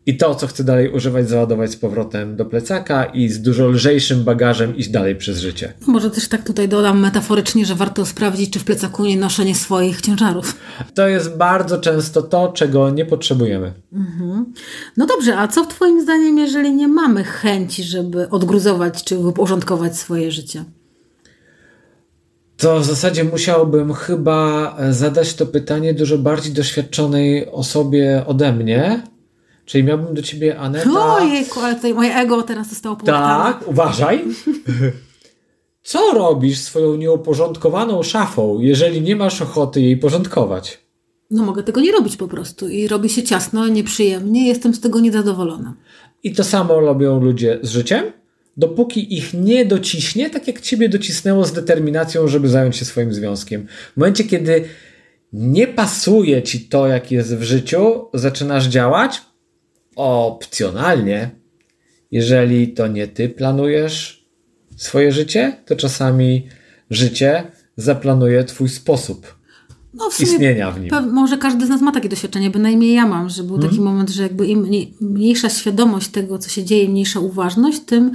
i 0.05 0.17
to, 0.17 0.35
co 0.35 0.47
chcę 0.47 0.63
dalej 0.63 0.89
używać, 0.89 1.29
załadować 1.29 1.71
z 1.71 1.75
powrotem 1.75 2.35
do 2.35 2.45
plecaka 2.45 3.05
i 3.05 3.29
z 3.29 3.41
dużo 3.41 3.67
lżejszym 3.67 4.23
bagażem 4.23 4.75
iść 4.75 4.89
dalej 4.89 5.15
przez 5.15 5.39
życie. 5.39 5.73
Może 5.87 6.11
też 6.11 6.27
tak 6.27 6.43
tutaj 6.43 6.69
dodam 6.69 6.99
metaforycznie, 6.99 7.65
że 7.65 7.75
warto 7.75 8.05
sprawdzić, 8.05 8.53
czy 8.53 8.59
w 8.59 8.63
plecaku 8.63 9.05
nie 9.05 9.17
noszę 9.17 9.45
nie 9.45 9.55
swoich 9.55 10.01
ciężarów. 10.01 10.55
To 10.93 11.07
jest 11.07 11.37
bardzo 11.37 11.77
często 11.77 12.21
to, 12.21 12.47
czego 12.47 12.89
nie 12.89 13.05
potrzebujemy. 13.05 13.73
Mhm. 13.93 14.53
No 14.97 15.05
dobrze, 15.05 15.37
a 15.37 15.47
co 15.47 15.63
w 15.63 15.67
Twoim 15.67 16.01
zdaniem, 16.01 16.37
jeżeli 16.37 16.73
nie 16.73 16.87
mamy 16.87 17.23
chęci, 17.23 17.83
żeby 17.83 18.29
odgruzować 18.29 19.03
czy 19.03 19.17
uporządkować 19.17 19.97
swoje 19.97 20.31
życie? 20.31 20.65
to 22.57 22.79
w 22.79 22.85
zasadzie 22.85 23.23
musiałbym 23.23 23.93
chyba 23.93 24.75
zadać 24.89 25.33
to 25.33 25.45
pytanie 25.45 25.93
dużo 25.93 26.17
bardziej 26.17 26.53
doświadczonej 26.53 27.51
osobie 27.51 28.23
ode 28.27 28.53
mnie, 28.53 29.03
Czyli 29.65 29.83
miałbym 29.83 30.13
do 30.13 30.21
ciebie, 30.21 30.59
Aneta... 30.59 31.15
Ojejku, 31.15 31.59
ale 31.59 31.75
tutaj 31.75 31.93
moje 31.93 32.15
ego 32.15 32.41
teraz 32.41 32.69
zostało 32.69 32.95
połatane. 32.95 33.53
Tak, 33.53 33.67
uważaj. 33.67 34.23
Co 35.83 36.11
robisz 36.13 36.59
swoją 36.59 36.95
nieuporządkowaną 36.95 38.03
szafą, 38.03 38.59
jeżeli 38.59 39.01
nie 39.01 39.15
masz 39.15 39.41
ochoty 39.41 39.81
jej 39.81 39.97
porządkować? 39.97 40.79
No 41.31 41.43
mogę 41.43 41.63
tego 41.63 41.81
nie 41.81 41.91
robić 41.91 42.17
po 42.17 42.27
prostu 42.27 42.69
i 42.69 42.87
robi 42.87 43.09
się 43.09 43.23
ciasno, 43.23 43.67
nieprzyjemnie, 43.67 44.47
jestem 44.47 44.73
z 44.73 44.79
tego 44.81 44.99
niezadowolona. 44.99 45.75
I 46.23 46.33
to 46.33 46.43
samo 46.43 46.79
robią 46.79 47.21
ludzie 47.21 47.59
z 47.61 47.69
życiem, 47.69 48.03
dopóki 48.57 49.17
ich 49.17 49.33
nie 49.33 49.65
dociśnie, 49.65 50.29
tak 50.29 50.47
jak 50.47 50.61
ciebie 50.61 50.89
docisnęło 50.89 51.45
z 51.45 51.53
determinacją, 51.53 52.27
żeby 52.27 52.49
zająć 52.49 52.77
się 52.77 52.85
swoim 52.85 53.13
związkiem. 53.13 53.67
W 53.93 53.97
momencie, 53.97 54.23
kiedy 54.23 54.65
nie 55.33 55.67
pasuje 55.67 56.43
ci 56.43 56.59
to, 56.59 56.87
jak 56.87 57.11
jest 57.11 57.35
w 57.35 57.43
życiu, 57.43 58.05
zaczynasz 58.13 58.65
działać, 58.65 59.21
opcjonalnie, 59.95 61.29
jeżeli 62.11 62.73
to 62.73 62.87
nie 62.87 63.07
ty 63.07 63.29
planujesz 63.29 64.25
swoje 64.75 65.11
życie, 65.11 65.57
to 65.65 65.75
czasami 65.75 66.47
życie 66.89 67.43
zaplanuje 67.77 68.43
twój 68.43 68.69
sposób 68.69 69.35
no, 69.93 70.09
w 70.09 70.19
istnienia 70.19 70.71
w 70.71 70.79
nim. 70.81 70.91
Może 71.11 71.37
każdy 71.37 71.65
z 71.65 71.69
nas 71.69 71.81
ma 71.81 71.91
takie 71.91 72.09
doświadczenie, 72.09 72.49
bynajmniej 72.49 72.93
ja 72.93 73.07
mam, 73.07 73.29
że 73.29 73.43
był 73.43 73.55
hmm. 73.55 73.69
taki 73.69 73.81
moment, 73.81 74.09
że 74.09 74.23
jakby 74.23 74.47
im 74.47 74.67
mniejsza 75.01 75.49
świadomość 75.49 76.07
tego, 76.07 76.37
co 76.37 76.49
się 76.49 76.63
dzieje, 76.63 76.89
mniejsza 76.89 77.19
uważność, 77.19 77.79
tym 77.79 78.11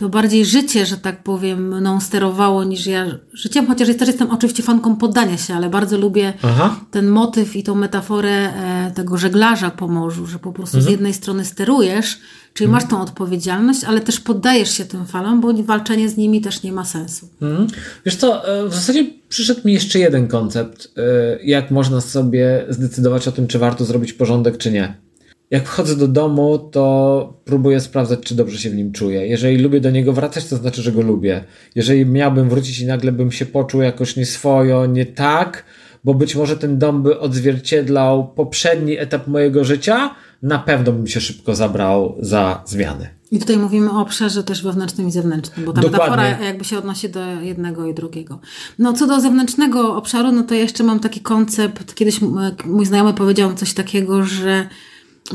to 0.00 0.08
bardziej 0.08 0.46
życie, 0.46 0.86
że 0.86 0.96
tak 0.96 1.22
powiem, 1.22 1.76
mną 1.76 2.00
sterowało 2.00 2.64
niż 2.64 2.86
ja 2.86 3.06
życiem, 3.32 3.66
chociaż 3.66 3.88
ja 3.88 3.94
też 3.94 4.08
jestem 4.08 4.30
oczywiście 4.30 4.62
fanką 4.62 4.96
poddania 4.96 5.36
się, 5.36 5.54
ale 5.54 5.70
bardzo 5.70 5.98
lubię 5.98 6.32
Aha. 6.42 6.80
ten 6.90 7.08
motyw 7.08 7.56
i 7.56 7.62
tą 7.62 7.74
metaforę 7.74 8.30
e, 8.30 8.92
tego 8.94 9.16
żeglarza 9.16 9.70
po 9.70 9.88
morzu, 9.88 10.26
że 10.26 10.38
po 10.38 10.52
prostu 10.52 10.76
mhm. 10.76 10.88
z 10.88 10.92
jednej 10.92 11.14
strony 11.14 11.44
sterujesz, 11.44 12.18
czyli 12.54 12.66
mhm. 12.66 12.82
masz 12.82 12.90
tą 12.90 13.02
odpowiedzialność, 13.02 13.84
ale 13.84 14.00
też 14.00 14.20
poddajesz 14.20 14.70
się 14.70 14.84
tym 14.84 15.06
falom, 15.06 15.40
bo 15.40 15.52
walczenie 15.52 16.08
z 16.08 16.16
nimi 16.16 16.40
też 16.40 16.62
nie 16.62 16.72
ma 16.72 16.84
sensu. 16.84 17.28
Mhm. 17.42 17.66
Wiesz 18.06 18.16
co, 18.16 18.48
e, 18.48 18.68
w 18.68 18.74
zasadzie 18.74 19.06
przyszedł 19.28 19.60
mi 19.64 19.72
jeszcze 19.72 19.98
jeden 19.98 20.28
koncept, 20.28 20.92
e, 20.96 21.02
jak 21.44 21.70
można 21.70 22.00
sobie 22.00 22.64
zdecydować 22.68 23.28
o 23.28 23.32
tym, 23.32 23.46
czy 23.46 23.58
warto 23.58 23.84
zrobić 23.84 24.12
porządek, 24.12 24.58
czy 24.58 24.70
nie 24.70 25.09
jak 25.50 25.68
wchodzę 25.68 25.96
do 25.96 26.08
domu, 26.08 26.58
to 26.58 27.40
próbuję 27.44 27.80
sprawdzać, 27.80 28.20
czy 28.20 28.34
dobrze 28.34 28.58
się 28.58 28.70
w 28.70 28.74
nim 28.74 28.92
czuję. 28.92 29.26
Jeżeli 29.26 29.58
lubię 29.58 29.80
do 29.80 29.90
niego 29.90 30.12
wracać, 30.12 30.46
to 30.46 30.56
znaczy, 30.56 30.82
że 30.82 30.92
go 30.92 31.02
lubię. 31.02 31.44
Jeżeli 31.74 32.06
miałbym 32.06 32.48
wrócić 32.48 32.80
i 32.80 32.86
nagle 32.86 33.12
bym 33.12 33.32
się 33.32 33.46
poczuł 33.46 33.82
jakoś 33.82 34.16
nieswojo, 34.16 34.86
nie 34.86 35.06
tak, 35.06 35.64
bo 36.04 36.14
być 36.14 36.36
może 36.36 36.56
ten 36.56 36.78
dom 36.78 37.02
by 37.02 37.18
odzwierciedlał 37.20 38.28
poprzedni 38.28 38.98
etap 38.98 39.26
mojego 39.26 39.64
życia, 39.64 40.14
na 40.42 40.58
pewno 40.58 40.92
bym 40.92 41.06
się 41.06 41.20
szybko 41.20 41.54
zabrał 41.54 42.16
za 42.20 42.62
zmiany. 42.66 43.08
I 43.30 43.38
tutaj 43.38 43.56
mówimy 43.56 43.90
o 43.90 44.00
obszarze 44.00 44.44
też 44.44 44.62
wewnętrznym 44.62 45.08
i 45.08 45.12
zewnętrznym, 45.12 45.66
bo 45.66 45.72
ta 45.72 45.80
Dokładnie. 45.80 46.16
metafora 46.16 46.46
jakby 46.46 46.64
się 46.64 46.78
odnosi 46.78 47.08
do 47.08 47.20
jednego 47.40 47.86
i 47.86 47.94
drugiego. 47.94 48.40
No 48.78 48.92
co 48.92 49.06
do 49.06 49.20
zewnętrznego 49.20 49.96
obszaru, 49.96 50.32
no 50.32 50.42
to 50.42 50.54
jeszcze 50.54 50.84
mam 50.84 51.00
taki 51.00 51.20
koncept, 51.20 51.94
kiedyś 51.94 52.20
mój 52.64 52.86
znajomy 52.86 53.14
powiedział 53.14 53.54
coś 53.54 53.74
takiego, 53.74 54.24
że 54.24 54.68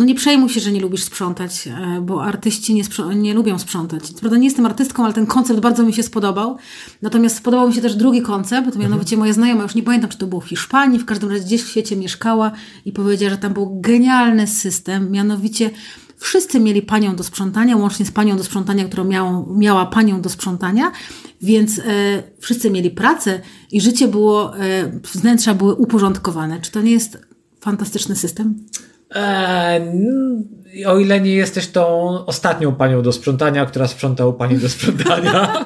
nie 0.03 0.15
przejmuj 0.15 0.49
się, 0.49 0.59
że 0.59 0.71
nie 0.71 0.79
lubisz 0.79 1.03
sprzątać, 1.03 1.67
e, 1.67 2.01
bo 2.01 2.23
artyści 2.23 2.73
nie, 2.73 2.83
nie 3.15 3.33
lubią 3.33 3.59
sprzątać. 3.59 4.03
Prawda, 4.19 4.37
nie 4.37 4.45
jestem 4.45 4.65
artystką, 4.65 5.05
ale 5.05 5.13
ten 5.13 5.25
koncept 5.25 5.59
bardzo 5.59 5.83
mi 5.83 5.93
się 5.93 6.03
spodobał. 6.03 6.57
Natomiast 7.01 7.37
spodobał 7.37 7.67
mi 7.67 7.73
się 7.73 7.81
też 7.81 7.95
drugi 7.95 8.21
koncept, 8.21 8.73
to 8.73 8.79
mianowicie 8.79 9.17
moja 9.17 9.33
znajoma, 9.33 9.63
już 9.63 9.75
nie 9.75 9.83
pamiętam, 9.83 10.09
czy 10.09 10.17
to 10.17 10.27
było 10.27 10.41
w 10.41 10.47
Hiszpanii, 10.47 10.99
w 10.99 11.05
każdym 11.05 11.29
razie 11.29 11.43
gdzieś 11.43 11.63
w 11.63 11.69
świecie 11.69 11.95
mieszkała 11.95 12.51
i 12.85 12.91
powiedziała, 12.91 13.29
że 13.29 13.37
tam 13.37 13.53
był 13.53 13.81
genialny 13.81 14.47
system, 14.47 15.11
mianowicie 15.11 15.69
wszyscy 16.17 16.59
mieli 16.59 16.81
panią 16.81 17.15
do 17.15 17.23
sprzątania, 17.23 17.77
łącznie 17.77 18.05
z 18.05 18.11
panią 18.11 18.37
do 18.37 18.43
sprzątania, 18.43 18.85
którą 18.85 19.03
miała, 19.03 19.45
miała 19.55 19.85
panią 19.85 20.21
do 20.21 20.29
sprzątania, 20.29 20.91
więc 21.41 21.79
e, 21.79 21.83
wszyscy 22.39 22.71
mieli 22.71 22.89
pracę 22.89 23.41
i 23.71 23.81
życie 23.81 24.07
było, 24.07 24.57
e, 24.57 24.99
wnętrza 25.13 25.53
były 25.53 25.75
uporządkowane. 25.75 26.61
Czy 26.61 26.71
to 26.71 26.81
nie 26.81 26.91
jest 26.91 27.17
fantastyczny 27.59 28.15
system? 28.15 28.65
Eee, 29.11 29.81
o 30.87 30.99
ile 30.99 31.21
nie 31.21 31.35
jesteś 31.35 31.67
tą 31.67 31.85
ostatnią 32.25 32.75
panią 32.75 33.01
do 33.01 33.11
sprzątania, 33.11 33.65
która 33.65 33.87
sprząta 33.87 34.25
u 34.25 34.33
pani 34.33 34.57
do 34.57 34.69
sprzątania. 34.69 35.65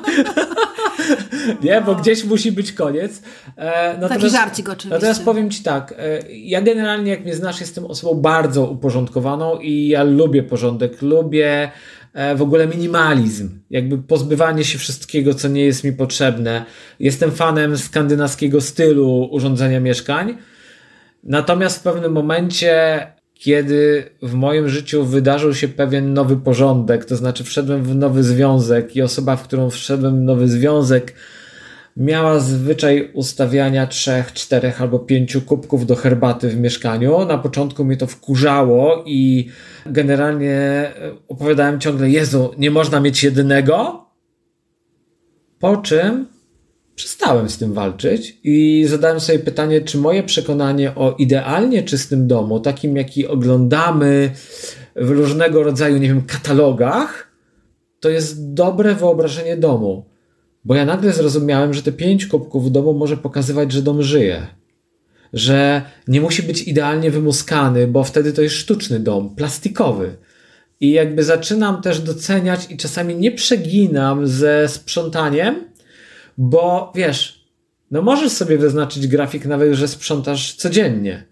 nie, 1.64 1.82
bo 1.82 1.96
gdzieś 1.96 2.24
musi 2.24 2.52
być 2.52 2.74
koniec. 2.74 3.22
E, 3.58 4.10
Taki 4.10 4.30
żarcik 4.30 4.70
oczywiście. 4.70 4.96
Natomiast 4.96 5.26
powiem 5.26 5.50
Ci 5.50 5.64
tak, 5.64 5.94
e, 5.98 6.32
ja 6.32 6.62
generalnie 6.62 7.12
jak 7.12 7.22
mnie 7.24 7.36
znasz 7.36 7.60
jestem 7.60 7.86
osobą 7.86 8.22
bardzo 8.22 8.66
uporządkowaną 8.66 9.60
i 9.60 9.88
ja 9.88 10.04
lubię 10.04 10.44
porządek, 10.44 11.02
lubię 11.02 11.72
e, 12.14 12.36
w 12.36 12.42
ogóle 12.42 12.68
minimalizm, 12.68 13.50
jakby 13.70 13.98
pozbywanie 13.98 14.64
się 14.64 14.78
wszystkiego, 14.78 15.34
co 15.34 15.48
nie 15.48 15.66
jest 15.66 15.84
mi 15.84 15.94
potrzebne. 15.94 16.66
Jestem 17.00 17.32
fanem 17.32 17.78
skandynawskiego 17.78 18.62
stylu 18.62 19.30
urządzenia 19.32 19.80
mieszkań. 19.80 20.38
Natomiast 21.24 21.80
w 21.80 21.84
pewnym 21.84 22.12
momencie 22.12 23.02
kiedy 23.40 24.10
w 24.22 24.34
moim 24.34 24.70
życiu 24.70 25.06
wydarzył 25.06 25.54
się 25.54 25.68
pewien 25.68 26.14
nowy 26.14 26.38
porządek, 26.38 27.06
to 27.06 27.16
znaczy 27.16 27.44
wszedłem 27.44 27.84
w 27.84 27.96
nowy 27.96 28.24
związek 28.24 28.96
i 28.96 29.02
osoba, 29.02 29.36
w 29.36 29.44
którą 29.44 29.70
wszedłem 29.70 30.20
w 30.20 30.22
nowy 30.22 30.48
związek, 30.48 31.14
miała 31.98 32.40
zwyczaj 32.40 33.12
ustawiania 33.14 33.88
trzech, 33.88 34.34
czterech 34.34 34.82
albo 34.82 35.00
pięciu 35.00 35.42
kubków 35.42 35.86
do 35.86 35.96
herbaty 35.96 36.50
w 36.50 36.58
mieszkaniu. 36.58 37.26
Na 37.26 37.38
początku 37.38 37.86
mnie 37.86 37.98
to 37.98 38.08
wkurzało 38.08 39.04
i 39.06 39.50
generalnie 39.86 40.92
opowiadałem 41.28 41.80
ciągle, 41.80 42.10
Jezu, 42.10 42.54
nie 42.58 42.72
można 42.72 43.00
mieć 43.00 43.24
jedynego. 43.24 44.06
Po 45.60 45.78
czym 45.78 46.28
przestałem 47.00 47.50
z 47.50 47.58
tym 47.58 47.74
walczyć 47.74 48.38
i 48.44 48.86
zadałem 48.88 49.20
sobie 49.20 49.40
pytanie, 49.40 49.82
czy 49.82 49.98
moje 49.98 50.24
przekonanie 50.24 50.96
o 50.96 51.16
idealnie 51.20 51.84
czystym 51.84 52.28
domu, 52.28 52.60
takim 52.60 52.98
jaki 52.98 53.28
oglądamy 53.28 54.32
w 54.96 55.10
różnego 55.10 55.64
rodzaju, 55.64 55.98
nie 55.98 56.08
wiem, 56.08 56.22
katalogach, 56.22 57.32
to 58.00 58.10
jest 58.10 58.54
dobre 58.54 58.96
wyobrażenie 58.96 59.58
domu. 59.58 60.06
Bo 60.66 60.76
ja 60.76 60.86
nagle 60.86 61.14
zrozumiałem, 61.14 61.74
że 61.74 61.82
te 61.82 61.92
pięć 61.92 62.26
kubków 62.26 62.72
domu 62.72 62.94
może 62.94 63.18
pokazywać, 63.18 63.72
że 63.72 63.82
dom 63.82 64.04
żyje. 64.04 64.48
Że 65.34 65.82
nie 66.08 66.22
musi 66.22 66.44
być 66.44 66.62
idealnie 66.62 67.12
wymuskany, 67.12 67.88
bo 67.88 68.04
wtedy 68.04 68.34
to 68.34 68.42
jest 68.42 68.56
sztuczny 68.56 69.00
dom, 69.00 69.36
plastikowy. 69.36 70.16
I 70.80 70.92
jakby 70.92 71.24
zaczynam 71.24 71.82
też 71.82 72.00
doceniać 72.00 72.72
i 72.72 72.78
czasami 72.78 73.16
nie 73.16 73.32
przeginam 73.32 74.28
ze 74.28 74.68
sprzątaniem, 74.68 75.69
bo 76.40 76.92
wiesz, 76.96 77.50
no 77.92 78.02
możesz 78.02 78.32
sobie 78.32 78.58
wyznaczyć 78.58 79.08
grafik 79.08 79.46
nawet, 79.46 79.74
że 79.74 79.88
sprzątasz 79.88 80.56
codziennie, 80.56 81.24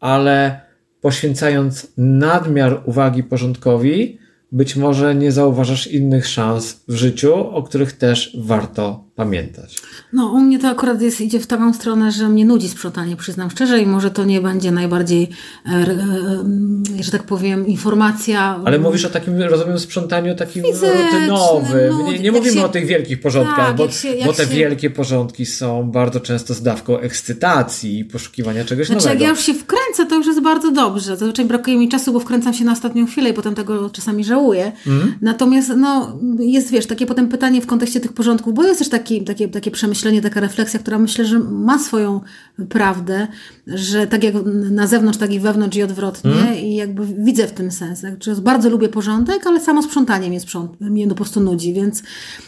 ale 0.00 0.60
poświęcając 1.00 1.92
nadmiar 1.96 2.82
uwagi 2.84 3.24
porządkowi, 3.24 4.18
być 4.52 4.76
może 4.76 5.14
nie 5.14 5.32
zauważasz 5.32 5.86
innych 5.86 6.26
szans 6.26 6.84
w 6.88 6.94
życiu, 6.94 7.34
o 7.34 7.62
których 7.62 7.92
też 7.92 8.36
warto 8.40 9.05
pamiętać. 9.16 9.76
No, 10.12 10.26
u 10.26 10.40
mnie 10.40 10.58
to 10.58 10.68
akurat 10.68 11.02
jest, 11.02 11.20
idzie 11.20 11.40
w 11.40 11.46
taką 11.46 11.74
stronę, 11.74 12.12
że 12.12 12.28
mnie 12.28 12.44
nudzi 12.44 12.68
sprzątanie, 12.68 13.16
przyznam 13.16 13.50
szczerze, 13.50 13.80
i 13.80 13.86
może 13.86 14.10
to 14.10 14.24
nie 14.24 14.40
będzie 14.40 14.72
najbardziej, 14.72 15.28
e, 15.66 15.70
e, 15.70 17.02
że 17.02 17.10
tak 17.10 17.22
powiem, 17.22 17.66
informacja. 17.66 18.60
Ale 18.64 18.78
mówisz 18.78 19.04
o 19.04 19.10
takim, 19.10 19.42
rozumiem, 19.42 19.78
sprzątaniu 19.78 20.34
takim 20.34 20.64
rutynowym. 20.64 21.90
No, 21.90 22.12
nie, 22.12 22.18
nie 22.18 22.32
mówimy 22.32 22.56
się, 22.56 22.64
o 22.64 22.68
tych 22.68 22.86
wielkich 22.86 23.20
porządkach, 23.20 23.66
tak, 23.66 23.76
bo, 23.76 23.90
się, 23.90 24.14
bo 24.26 24.32
te 24.32 24.44
się... 24.44 24.54
wielkie 24.54 24.90
porządki 24.90 25.46
są 25.46 25.90
bardzo 25.90 26.20
często 26.20 26.54
z 26.54 26.62
dawką 26.62 26.98
ekscytacji 26.98 27.98
i 27.98 28.04
poszukiwania 28.04 28.64
czegoś 28.64 28.86
znaczy, 28.86 29.04
nowego. 29.04 29.14
jak 29.14 29.22
ja 29.22 29.28
już 29.28 29.46
się 29.46 29.54
wkręcę, 29.54 30.06
to 30.06 30.14
już 30.14 30.26
jest 30.26 30.40
bardzo 30.40 30.70
dobrze. 30.70 31.16
Zazwyczaj 31.16 31.44
brakuje 31.44 31.78
mi 31.78 31.88
czasu, 31.88 32.12
bo 32.12 32.20
wkręcam 32.20 32.54
się 32.54 32.64
na 32.64 32.72
ostatnią 32.72 33.06
chwilę 33.06 33.30
i 33.30 33.34
potem 33.34 33.54
tego 33.54 33.90
czasami 33.90 34.24
żałuję. 34.24 34.72
Mm. 34.86 35.14
Natomiast 35.20 35.72
no, 35.76 36.18
jest, 36.38 36.70
wiesz, 36.70 36.86
takie 36.86 37.06
potem 37.06 37.28
pytanie 37.28 37.60
w 37.60 37.66
kontekście 37.66 38.00
tych 38.00 38.12
porządków, 38.12 38.54
bo 38.54 38.64
jest 38.64 38.78
też 38.78 38.88
tak 38.88 39.05
taki, 39.06 39.24
takie, 39.24 39.48
takie 39.48 39.70
przemyślenie, 39.70 40.22
taka 40.22 40.40
refleksja, 40.40 40.80
która 40.80 40.98
myślę, 40.98 41.24
że 41.24 41.38
ma 41.38 41.78
swoją 41.78 42.20
prawdę, 42.68 43.28
że 43.66 44.06
tak 44.06 44.24
jak 44.24 44.34
na 44.70 44.86
zewnątrz, 44.86 45.18
tak 45.18 45.32
i 45.32 45.40
wewnątrz 45.40 45.76
i 45.76 45.82
odwrotnie 45.82 46.32
hmm. 46.32 46.58
i 46.58 46.74
jakby 46.74 47.06
widzę 47.06 47.46
w 47.46 47.52
tym 47.52 47.70
sens. 47.70 47.98
Znaczy, 47.98 48.34
bardzo 48.34 48.70
lubię 48.70 48.88
porządek, 48.88 49.46
ale 49.46 49.60
samo 49.60 49.82
sprzątanie 49.82 50.28
mnie, 50.28 50.40
sprząt, 50.40 50.80
mnie 50.80 51.08
po 51.08 51.14
prostu 51.14 51.40
nudzi, 51.40 51.72
więc 51.72 52.02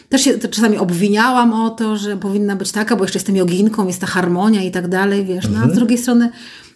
też 0.09 0.23
się 0.23 0.39
czasami 0.39 0.79
obwiniałam 0.79 1.53
o 1.53 1.71
to, 1.71 1.97
że 1.97 2.17
powinna 2.17 2.57
być 2.57 2.73
taka, 2.73 2.97
bo 2.97 3.05
jeszcze 3.05 3.19
jestem 3.19 3.37
joginką, 3.37 3.87
jest 3.87 4.01
ta 4.01 4.07
harmonia 4.07 4.63
i 4.63 4.71
tak 4.71 4.89
dalej, 4.89 5.25
wiesz, 5.25 5.45
no, 5.45 5.51
a 5.51 5.61
z 5.61 5.63
mhm. 5.63 5.75
drugiej 5.75 5.99
strony 5.99 6.31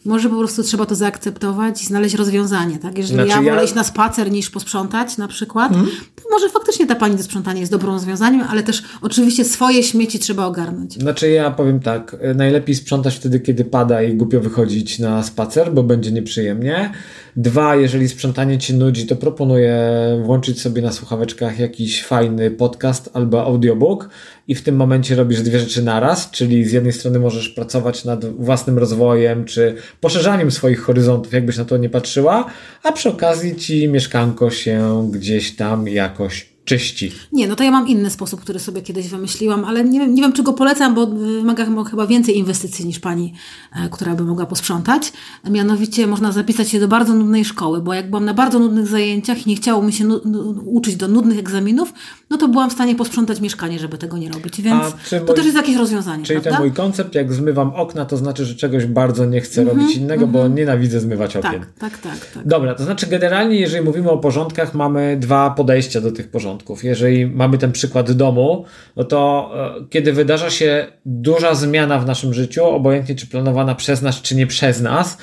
może 0.04 0.28
po 0.28 0.36
prostu 0.36 0.62
trzeba 0.62 0.86
to 0.86 0.94
zaakceptować 0.94 1.82
i 1.82 1.86
znaleźć 1.86 2.14
rozwiązanie, 2.14 2.78
tak? 2.78 2.98
Jeżeli 2.98 3.14
znaczy 3.14 3.28
ja 3.28 3.36
wolę 3.36 3.56
ja... 3.56 3.62
iść 3.62 3.74
na 3.74 3.84
spacer 3.84 4.32
niż 4.32 4.50
posprzątać 4.50 5.18
na 5.18 5.28
przykład, 5.28 5.72
mm. 5.72 5.86
to 6.16 6.22
może 6.30 6.48
faktycznie 6.48 6.86
ta 6.86 6.94
pani 6.94 7.16
do 7.16 7.22
sprzątania 7.22 7.60
jest 7.60 7.72
dobrym 7.72 7.92
rozwiązaniem, 7.92 8.46
ale 8.50 8.62
też 8.62 8.82
oczywiście 9.00 9.44
swoje 9.44 9.82
śmieci 9.82 10.18
trzeba 10.18 10.46
ogarnąć. 10.46 10.94
Znaczy 10.94 11.30
ja 11.30 11.50
powiem 11.50 11.80
tak, 11.80 12.16
najlepiej 12.34 12.74
sprzątać 12.74 13.16
wtedy, 13.16 13.40
kiedy 13.40 13.64
pada 13.64 14.02
i 14.02 14.14
głupio 14.14 14.40
wychodzić 14.40 14.98
na 14.98 15.22
spacer, 15.22 15.72
bo 15.72 15.82
będzie 15.82 16.12
nieprzyjemnie. 16.12 16.92
Dwa, 17.36 17.76
jeżeli 17.76 18.08
sprzątanie 18.08 18.58
Ci 18.58 18.74
nudzi, 18.74 19.06
to 19.06 19.16
proponuję 19.16 19.76
włączyć 20.24 20.60
sobie 20.60 20.82
na 20.82 20.92
słuchaweczkach 20.92 21.58
jakiś 21.58 22.04
fajny 22.04 22.50
podcast 22.50 23.10
albo 23.12 23.44
audiobook 23.44 24.08
i 24.48 24.54
w 24.54 24.62
tym 24.62 24.76
momencie 24.76 25.14
robisz 25.14 25.42
dwie 25.42 25.58
rzeczy 25.58 25.82
naraz, 25.82 26.30
czyli 26.30 26.64
z 26.64 26.72
jednej 26.72 26.92
strony 26.92 27.18
możesz 27.18 27.48
pracować 27.48 28.04
nad 28.04 28.24
własnym 28.24 28.78
rozwojem 28.78 29.44
czy 29.44 29.74
poszerzaniem 30.00 30.50
swoich 30.50 30.82
horyzontów, 30.82 31.32
jakbyś 31.32 31.56
na 31.56 31.64
to 31.64 31.76
nie 31.76 31.88
patrzyła, 31.88 32.46
a 32.82 32.92
przy 32.92 33.08
okazji 33.08 33.56
Ci 33.56 33.88
mieszkanko 33.88 34.50
się 34.50 35.08
gdzieś 35.12 35.56
tam 35.56 35.88
jakoś 35.88 36.51
czyści. 36.64 37.12
Nie, 37.32 37.48
no 37.48 37.56
to 37.56 37.64
ja 37.64 37.70
mam 37.70 37.88
inny 37.88 38.10
sposób, 38.10 38.40
który 38.40 38.58
sobie 38.58 38.82
kiedyś 38.82 39.08
wymyśliłam, 39.08 39.64
ale 39.64 39.84
nie, 39.84 40.06
nie 40.06 40.22
wiem, 40.22 40.32
czy 40.32 40.42
go 40.42 40.52
polecam, 40.52 40.94
bo 40.94 41.06
wymaga 41.06 41.66
chyba 41.90 42.06
więcej 42.06 42.38
inwestycji 42.38 42.86
niż 42.86 43.00
pani, 43.00 43.34
e, 43.72 43.88
która 43.88 44.14
by 44.14 44.24
mogła 44.24 44.46
posprzątać. 44.46 45.12
Mianowicie 45.50 46.06
można 46.06 46.32
zapisać 46.32 46.68
się 46.68 46.80
do 46.80 46.88
bardzo 46.88 47.14
nudnej 47.14 47.44
szkoły, 47.44 47.80
bo 47.80 47.94
jak 47.94 48.10
byłam 48.10 48.24
na 48.24 48.34
bardzo 48.34 48.58
nudnych 48.58 48.86
zajęciach 48.86 49.46
i 49.46 49.50
nie 49.50 49.56
chciało 49.56 49.82
mi 49.82 49.92
się 49.92 50.08
uczyć 50.64 50.96
do 50.96 51.08
nudnych 51.08 51.38
egzaminów, 51.38 51.92
no 52.30 52.38
to 52.38 52.48
byłam 52.48 52.70
w 52.70 52.72
stanie 52.72 52.94
posprzątać 52.94 53.40
mieszkanie, 53.40 53.78
żeby 53.78 53.98
tego 53.98 54.18
nie 54.18 54.28
robić, 54.28 54.60
więc 54.60 54.84
to 55.10 55.16
mój, 55.26 55.34
też 55.34 55.44
jest 55.44 55.56
jakieś 55.56 55.76
rozwiązanie. 55.76 56.24
Czyli 56.24 56.40
prawda? 56.40 56.58
ten 56.58 56.68
mój 56.68 56.76
koncept, 56.76 57.14
jak 57.14 57.32
zmywam 57.32 57.74
okna, 57.74 58.04
to 58.04 58.16
znaczy, 58.16 58.44
że 58.44 58.54
czegoś 58.54 58.86
bardzo 58.86 59.26
nie 59.26 59.40
chcę 59.40 59.62
mm 59.62 59.74
-hmm, 59.74 59.80
robić 59.80 59.96
innego, 59.96 60.14
mm 60.14 60.28
-hmm. 60.28 60.32
bo 60.32 60.38
mhm. 60.38 60.54
nienawidzę 60.54 61.00
zmywać 61.00 61.36
okien. 61.36 61.52
Tak, 61.52 61.68
tak, 61.78 61.98
tak, 61.98 62.30
tak. 62.34 62.46
Dobra, 62.46 62.74
to 62.74 62.84
znaczy 62.84 63.06
generalnie, 63.06 63.56
jeżeli 63.56 63.84
mówimy 63.84 64.10
o 64.10 64.18
porządkach, 64.18 64.74
mamy 64.74 65.16
dwa 65.20 65.50
podejścia 65.50 66.00
do 66.00 66.12
tych 66.12 66.28
porządków 66.28 66.51
Jeżeli 66.82 67.26
mamy 67.26 67.58
ten 67.58 67.72
przykład 67.72 68.12
domu, 68.12 68.64
no 68.96 69.04
to 69.04 69.50
e, 69.80 69.84
kiedy 69.90 70.12
wydarza 70.12 70.50
się 70.50 70.86
duża 71.06 71.54
zmiana 71.54 71.98
w 71.98 72.06
naszym 72.06 72.34
życiu, 72.34 72.64
obojętnie 72.64 73.14
czy 73.14 73.26
planowana 73.26 73.74
przez 73.74 74.02
nas, 74.02 74.22
czy 74.22 74.36
nie 74.36 74.46
przez 74.46 74.80
nas, 74.80 75.18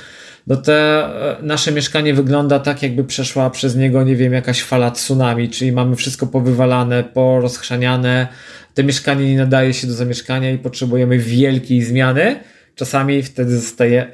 no 0.48 0.56
to 0.56 0.74
e, 0.74 1.38
nasze 1.42 1.72
mieszkanie 1.72 2.14
wygląda 2.14 2.60
tak, 2.60 2.84
jakby 2.84 3.04
przeszła 3.04 3.50
przez 3.50 3.76
niego, 3.76 4.04
nie 4.04 4.16
wiem, 4.16 4.34
jakaś 4.34 4.64
fala 4.64 4.92
tsunami, 4.92 5.50
czyli 5.50 5.72
mamy 5.72 5.96
wszystko 5.96 6.28
powywalane, 6.28 7.04
porozchrzaniane. 7.04 8.28
To 8.74 8.84
mieszkanie 8.84 9.32
nie 9.32 9.38
nadaje 9.38 9.74
się 9.74 9.88
do 9.88 9.94
zamieszkania 9.94 10.52
i 10.52 10.58
potrzebujemy 10.58 11.18
wielkiej 11.18 11.82
zmiany. 11.82 12.40
Czasami 12.76 13.24
wtedy 13.24 13.60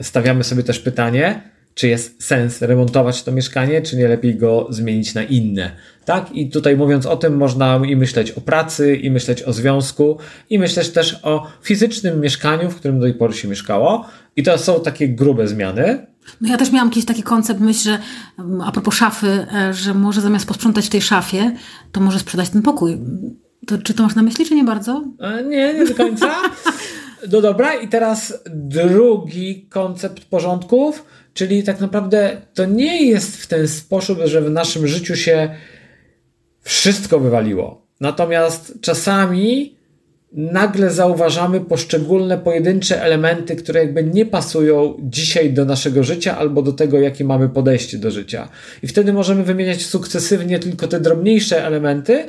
stawiamy 0.02 0.44
sobie 0.44 0.64
też 0.64 0.80
pytanie, 0.80 1.42
czy 1.76 1.88
jest 1.88 2.24
sens 2.24 2.62
remontować 2.62 3.24
to 3.24 3.32
mieszkanie, 3.32 3.82
czy 3.82 3.98
nie 3.98 4.08
lepiej 4.08 4.36
go 4.36 4.68
zmienić 4.70 5.14
na 5.14 5.24
inne. 5.24 5.72
Tak? 6.06 6.32
I 6.32 6.50
tutaj 6.50 6.78
mówiąc 6.78 7.06
o 7.06 7.18
tym, 7.18 7.38
można 7.38 7.82
i 7.88 7.96
myśleć 7.96 8.32
o 8.32 8.42
pracy, 8.42 8.96
i 8.96 9.12
myśleć 9.12 9.44
o 9.44 9.54
związku, 9.54 10.18
i 10.50 10.60
myśleć 10.60 10.90
też 10.90 11.20
o 11.24 11.48
fizycznym 11.62 12.22
mieszkaniu, 12.22 12.72
w 12.72 12.76
którym 12.76 13.00
do 13.00 13.06
tej 13.06 13.14
pory 13.14 13.34
się 13.34 13.48
mieszkało. 13.48 14.06
I 14.36 14.44
to 14.44 14.58
są 14.58 14.80
takie 14.80 15.10
grube 15.10 15.48
zmiany. 15.48 16.08
No 16.42 16.50
ja 16.50 16.58
też 16.58 16.72
miałam 16.72 16.88
jakiś 16.88 17.06
taki 17.06 17.24
koncept, 17.24 17.60
myśl, 17.60 17.84
że 17.84 18.00
mm, 18.40 18.62
a 18.62 18.72
propos 18.72 18.96
szafy, 18.96 19.48
e, 19.56 19.74
że 19.74 19.94
może 19.94 20.22
zamiast 20.22 20.48
posprzątać 20.48 20.86
w 20.86 20.90
tej 20.90 21.02
szafie, 21.02 21.52
to 21.92 22.02
może 22.02 22.20
sprzedać 22.20 22.50
ten 22.50 22.62
pokój. 22.62 22.98
To, 23.68 23.78
czy 23.78 23.94
to 23.94 24.04
masz 24.04 24.16
na 24.16 24.22
myśli, 24.22 24.46
czy 24.46 24.56
nie 24.56 24.64
bardzo? 24.64 25.04
E, 25.20 25.44
nie, 25.44 25.74
nie 25.74 25.86
do 25.86 25.96
końca. 25.96 26.36
No 27.32 27.42
dobra, 27.42 27.74
i 27.74 27.88
teraz 27.88 28.44
drugi 28.46 29.68
koncept 29.70 30.26
porządków, 30.26 31.06
czyli 31.36 31.64
tak 31.64 31.80
naprawdę 31.80 32.42
to 32.54 32.66
nie 32.66 33.06
jest 33.06 33.38
w 33.38 33.48
ten 33.48 33.68
sposób, 33.68 34.20
że 34.26 34.42
w 34.42 34.50
naszym 34.50 34.88
życiu 34.88 35.16
się 35.16 35.50
wszystko 36.62 37.20
wywaliło. 37.20 37.88
Natomiast 38.02 38.74
czasami 38.82 39.76
nagle 40.32 40.92
zauważamy 40.92 41.62
poszczególne 41.62 42.38
pojedyncze 42.38 43.04
elementy, 43.04 43.56
które 43.56 43.80
jakby 43.80 44.04
nie 44.04 44.26
pasują 44.26 44.98
dzisiaj 45.00 45.54
do 45.54 45.66
naszego 45.66 46.04
życia 46.04 46.38
albo 46.38 46.62
do 46.62 46.74
tego, 46.74 47.00
jakie 47.00 47.24
mamy 47.24 47.50
podejście 47.50 47.98
do 47.98 48.12
życia. 48.12 48.50
I 48.84 48.88
wtedy 48.88 49.14
możemy 49.14 49.44
wymieniać 49.44 49.86
sukcesywnie 49.86 50.60
tylko 50.60 50.88
te 50.88 51.00
drobniejsze 51.00 51.66
elementy 51.66 52.26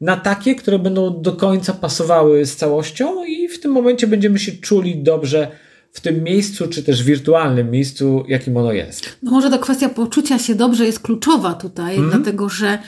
na 0.00 0.16
takie, 0.16 0.54
które 0.54 0.78
będą 0.78 1.22
do 1.22 1.32
końca 1.32 1.72
pasowały 1.72 2.46
z 2.46 2.56
całością 2.56 3.24
i 3.24 3.48
w 3.48 3.60
tym 3.60 3.72
momencie 3.72 4.06
będziemy 4.06 4.38
się 4.38 4.52
czuli 4.52 5.02
dobrze 5.02 5.48
w 5.92 6.00
tym 6.00 6.24
miejscu, 6.24 6.68
czy 6.68 6.82
też 6.82 7.02
wirtualnym 7.02 7.70
miejscu, 7.70 8.24
jakim 8.28 8.56
ono 8.56 8.72
jest. 8.72 9.18
No 9.22 9.30
może 9.30 9.50
ta 9.50 9.58
kwestia 9.58 9.88
poczucia 9.88 10.38
się 10.38 10.54
dobrze 10.54 10.86
jest 10.86 11.00
kluczowa 11.00 11.54
tutaj, 11.54 11.96
mm 11.96 12.08
-hmm. 12.08 12.12
dlatego 12.12 12.48
że 12.48 12.78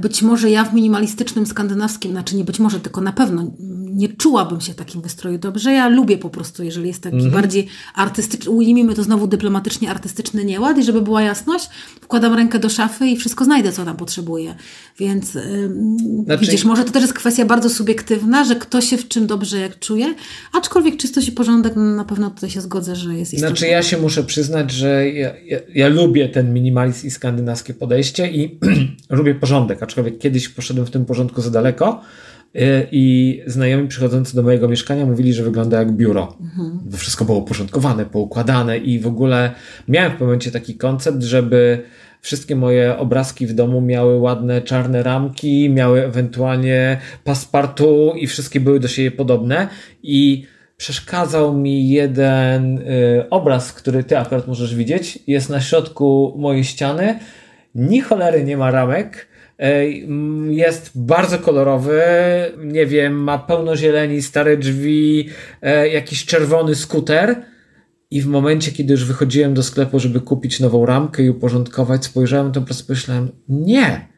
być 0.00 0.22
może 0.22 0.50
ja 0.50 0.64
w 0.64 0.74
minimalistycznym 0.74 1.46
skandynawskim, 1.46 2.10
znaczy 2.10 2.36
nie 2.36 2.44
być 2.44 2.58
może, 2.58 2.80
tylko 2.80 3.00
na 3.00 3.12
pewno 3.12 3.50
nie 3.94 4.08
czułabym 4.08 4.60
się 4.60 4.72
w 4.72 4.76
takim 4.76 5.02
wystroju 5.02 5.38
dobrze. 5.38 5.72
Ja 5.72 5.88
lubię 5.88 6.18
po 6.18 6.30
prostu, 6.30 6.62
jeżeli 6.62 6.88
jest 6.88 7.02
taki 7.02 7.16
mm 7.16 7.30
-hmm. 7.30 7.32
bardziej 7.32 7.66
artystyczny, 7.94 8.50
ujmijmy 8.50 8.94
to 8.94 9.02
znowu 9.02 9.26
dyplomatycznie, 9.26 9.90
artystyczny 9.90 10.44
nieład 10.44 10.78
i 10.78 10.84
żeby 10.84 11.02
była 11.02 11.22
jasność, 11.22 11.68
wkładam 12.00 12.34
rękę 12.34 12.58
do 12.58 12.68
szafy 12.68 13.06
i 13.06 13.16
wszystko 13.16 13.44
znajdę, 13.44 13.72
co 13.72 13.84
tam 13.84 13.96
potrzebuję. 13.96 14.54
Więc 14.98 15.34
yy, 15.34 15.70
znaczy... 16.24 16.40
widzisz, 16.40 16.64
może 16.64 16.84
to 16.84 16.92
też 16.92 17.02
jest 17.02 17.14
kwestia 17.14 17.44
bardzo 17.44 17.70
subiektywna, 17.70 18.44
że 18.44 18.56
kto 18.56 18.80
się 18.80 18.96
w 18.96 19.08
czym 19.08 19.26
dobrze 19.26 19.58
jak 19.58 19.78
czuje, 19.78 20.14
aczkolwiek 20.52 20.96
czystość 20.96 21.28
i 21.28 21.32
porządek 21.32 21.76
na 21.76 22.04
pewno 22.04 22.30
tutaj 22.30 22.50
się 22.50 22.60
zgodzę, 22.60 22.96
że 22.96 23.14
jest 23.14 23.34
istotne. 23.34 23.56
Znaczy 23.56 23.66
ja 23.66 23.82
się 23.82 23.98
muszę 23.98 24.24
przyznać, 24.24 24.70
że 24.70 25.10
ja, 25.10 25.32
ja, 25.44 25.58
ja 25.74 25.88
lubię 25.88 26.28
ten 26.28 26.54
minimalizm 26.54 27.06
i 27.06 27.10
skandynawskie 27.10 27.74
podejście 27.74 28.30
i 28.30 28.58
lubię 29.10 29.34
porządek 29.34 29.63
porządek, 29.64 29.82
aczkolwiek 29.82 30.18
kiedyś 30.18 30.48
poszedłem 30.48 30.86
w 30.86 30.90
tym 30.90 31.04
porządku 31.04 31.40
za 31.40 31.50
daleko 31.50 32.00
y, 32.56 32.60
i 32.92 33.42
znajomi 33.46 33.88
przychodzący 33.88 34.36
do 34.36 34.42
mojego 34.42 34.68
mieszkania 34.68 35.06
mówili, 35.06 35.32
że 35.32 35.42
wygląda 35.42 35.78
jak 35.78 35.92
biuro. 35.92 36.36
Mhm. 36.40 36.80
Bo 36.84 36.96
wszystko 36.96 37.24
było 37.24 37.38
uporządkowane, 37.38 38.06
poukładane 38.06 38.78
i 38.78 39.00
w 39.00 39.06
ogóle 39.06 39.50
miałem 39.88 40.16
w 40.16 40.20
momencie 40.20 40.50
taki 40.50 40.74
koncept, 40.74 41.22
żeby 41.22 41.82
wszystkie 42.20 42.56
moje 42.56 42.98
obrazki 42.98 43.46
w 43.46 43.54
domu 43.54 43.80
miały 43.80 44.18
ładne 44.18 44.62
czarne 44.62 45.02
ramki, 45.02 45.70
miały 45.70 46.04
ewentualnie 46.04 47.00
paspartu 47.24 48.12
i 48.16 48.26
wszystkie 48.26 48.60
były 48.60 48.80
do 48.80 48.88
siebie 48.88 49.10
podobne 49.10 49.68
i 50.02 50.46
przeszkadzał 50.76 51.54
mi 51.54 51.88
jeden 51.88 52.78
y, 52.78 53.24
obraz, 53.30 53.72
który 53.72 54.04
ty 54.04 54.18
akurat 54.18 54.48
możesz 54.48 54.74
widzieć. 54.74 55.18
Jest 55.26 55.50
na 55.50 55.60
środku 55.60 56.34
mojej 56.38 56.64
ściany. 56.64 57.18
Ni 57.74 58.00
cholery 58.00 58.44
nie 58.44 58.56
ma 58.56 58.70
ramek 58.70 59.33
jest 60.48 60.90
bardzo 60.94 61.38
kolorowy, 61.38 62.02
nie 62.64 62.86
wiem, 62.86 63.14
ma 63.14 63.38
pełno 63.38 63.76
zieleni, 63.76 64.22
stare 64.22 64.56
drzwi, 64.56 65.28
e, 65.62 65.88
jakiś 65.88 66.24
czerwony 66.24 66.74
skuter. 66.74 67.42
I 68.10 68.22
w 68.22 68.26
momencie, 68.26 68.72
kiedy 68.72 68.92
już 68.92 69.04
wychodziłem 69.04 69.54
do 69.54 69.62
sklepu, 69.62 69.98
żeby 69.98 70.20
kupić 70.20 70.60
nową 70.60 70.86
ramkę 70.86 71.22
i 71.22 71.30
uporządkować, 71.30 72.04
spojrzałem 72.04 72.52
to 72.52 72.60
po 72.60 72.66
prostu 72.66 72.86
pomyślałem, 72.86 73.28
nie! 73.48 74.08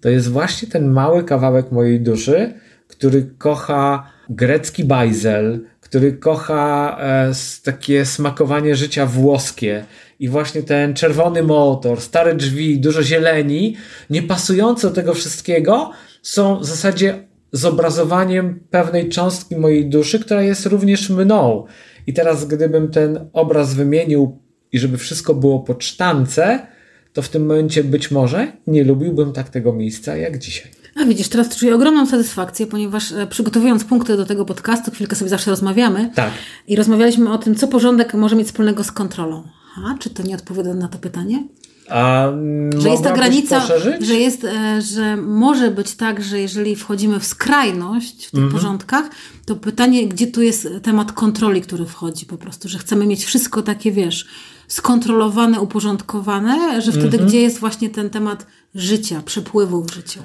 To 0.00 0.08
jest 0.08 0.28
właśnie 0.28 0.68
ten 0.68 0.90
mały 0.90 1.24
kawałek 1.24 1.72
mojej 1.72 2.00
duszy, 2.00 2.54
który 2.88 3.22
kocha 3.38 4.10
grecki 4.28 4.84
bajzel, 4.84 5.60
który 5.80 6.12
kocha 6.12 6.96
e, 7.00 7.32
takie 7.64 8.04
smakowanie 8.04 8.76
życia 8.76 9.06
włoskie, 9.06 9.84
i 10.24 10.28
właśnie 10.28 10.62
ten 10.62 10.94
czerwony 10.94 11.42
motor, 11.42 12.00
stare 12.00 12.34
drzwi, 12.34 12.80
dużo 12.80 13.02
zieleni, 13.02 13.76
nie 14.10 14.22
pasujące 14.22 14.88
do 14.88 14.94
tego 14.94 15.14
wszystkiego, 15.14 15.90
są 16.22 16.58
w 16.60 16.64
zasadzie 16.64 17.28
zobrazowaniem 17.52 18.60
pewnej 18.70 19.08
cząstki 19.08 19.56
mojej 19.56 19.88
duszy, 19.88 20.18
która 20.18 20.42
jest 20.42 20.66
również 20.66 21.10
mną. 21.10 21.64
I 22.06 22.12
teraz, 22.12 22.44
gdybym 22.44 22.90
ten 22.90 23.28
obraz 23.32 23.74
wymienił 23.74 24.38
i 24.72 24.78
żeby 24.78 24.98
wszystko 24.98 25.34
było 25.34 25.60
po 25.60 25.74
cztance, 25.74 26.66
to 27.12 27.22
w 27.22 27.28
tym 27.28 27.46
momencie 27.46 27.84
być 27.84 28.10
może 28.10 28.52
nie 28.66 28.84
lubiłbym 28.84 29.32
tak 29.32 29.48
tego 29.48 29.72
miejsca 29.72 30.16
jak 30.16 30.38
dzisiaj. 30.38 30.70
A 30.96 31.04
widzisz, 31.04 31.28
teraz 31.28 31.56
czuję 31.56 31.74
ogromną 31.74 32.06
satysfakcję, 32.06 32.66
ponieważ 32.66 33.12
e, 33.12 33.26
przygotowując 33.26 33.84
punkty 33.84 34.16
do 34.16 34.26
tego 34.26 34.44
podcastu, 34.44 34.90
chwilkę 34.90 35.16
sobie 35.16 35.28
zawsze 35.28 35.50
rozmawiamy. 35.50 36.10
Tak. 36.14 36.32
I 36.66 36.76
rozmawialiśmy 36.76 37.32
o 37.32 37.38
tym, 37.38 37.54
co 37.54 37.68
porządek 37.68 38.14
może 38.14 38.36
mieć 38.36 38.46
wspólnego 38.46 38.84
z 38.84 38.92
kontrolą. 38.92 39.44
Aha, 39.78 39.96
czy 39.98 40.10
to 40.10 40.22
nie 40.22 40.34
odpowiada 40.34 40.74
na 40.74 40.88
to 40.88 40.98
pytanie? 40.98 41.44
A 41.88 42.32
że 42.78 42.88
jest 42.88 43.02
ta 43.02 43.12
granica, 43.12 43.62
że 44.00 44.14
jest, 44.14 44.44
e, 44.44 44.82
że 44.82 45.16
może 45.16 45.70
być 45.70 45.94
tak, 45.94 46.22
że 46.22 46.40
jeżeli 46.40 46.76
wchodzimy 46.76 47.20
w 47.20 47.24
skrajność 47.24 48.26
w 48.26 48.30
tych 48.30 48.40
mhm. 48.40 48.52
porządkach, 48.52 49.10
to 49.46 49.56
pytanie, 49.56 50.08
gdzie 50.08 50.26
tu 50.26 50.42
jest 50.42 50.68
temat 50.82 51.12
kontroli, 51.12 51.60
który 51.60 51.84
wchodzi 51.84 52.26
po 52.26 52.36
prostu, 52.36 52.68
że 52.68 52.78
chcemy 52.78 53.06
mieć 53.06 53.24
wszystko 53.24 53.62
takie, 53.62 53.92
wiesz, 53.92 54.26
skontrolowane, 54.68 55.60
uporządkowane, 55.60 56.82
że 56.82 56.92
wtedy 56.92 57.06
mhm. 57.06 57.26
gdzie 57.26 57.40
jest 57.40 57.58
właśnie 57.58 57.90
ten 57.90 58.10
temat 58.10 58.46
życia, 58.74 59.22
przepływu 59.24 59.82
w 59.82 59.90
życiu. 59.90 60.20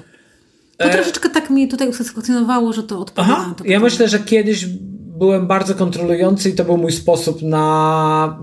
To 0.76 0.84
e... 0.84 0.90
troszeczkę 0.90 1.30
tak 1.30 1.50
mi 1.50 1.68
tutaj 1.68 1.88
usatysfakcjonowało, 1.88 2.72
że 2.72 2.82
to 2.82 2.98
odpowiada 2.98 3.34
Aha, 3.36 3.48
na 3.48 3.54
to 3.54 3.64
Ja 3.64 3.80
myślę, 3.80 4.08
że 4.08 4.18
kiedyś 4.18 4.66
byłem 5.18 5.46
bardzo 5.46 5.74
kontrolujący 5.74 6.50
i 6.50 6.52
to 6.52 6.64
był 6.64 6.76
mój 6.76 6.92
sposób 6.92 7.42
na 7.42 8.38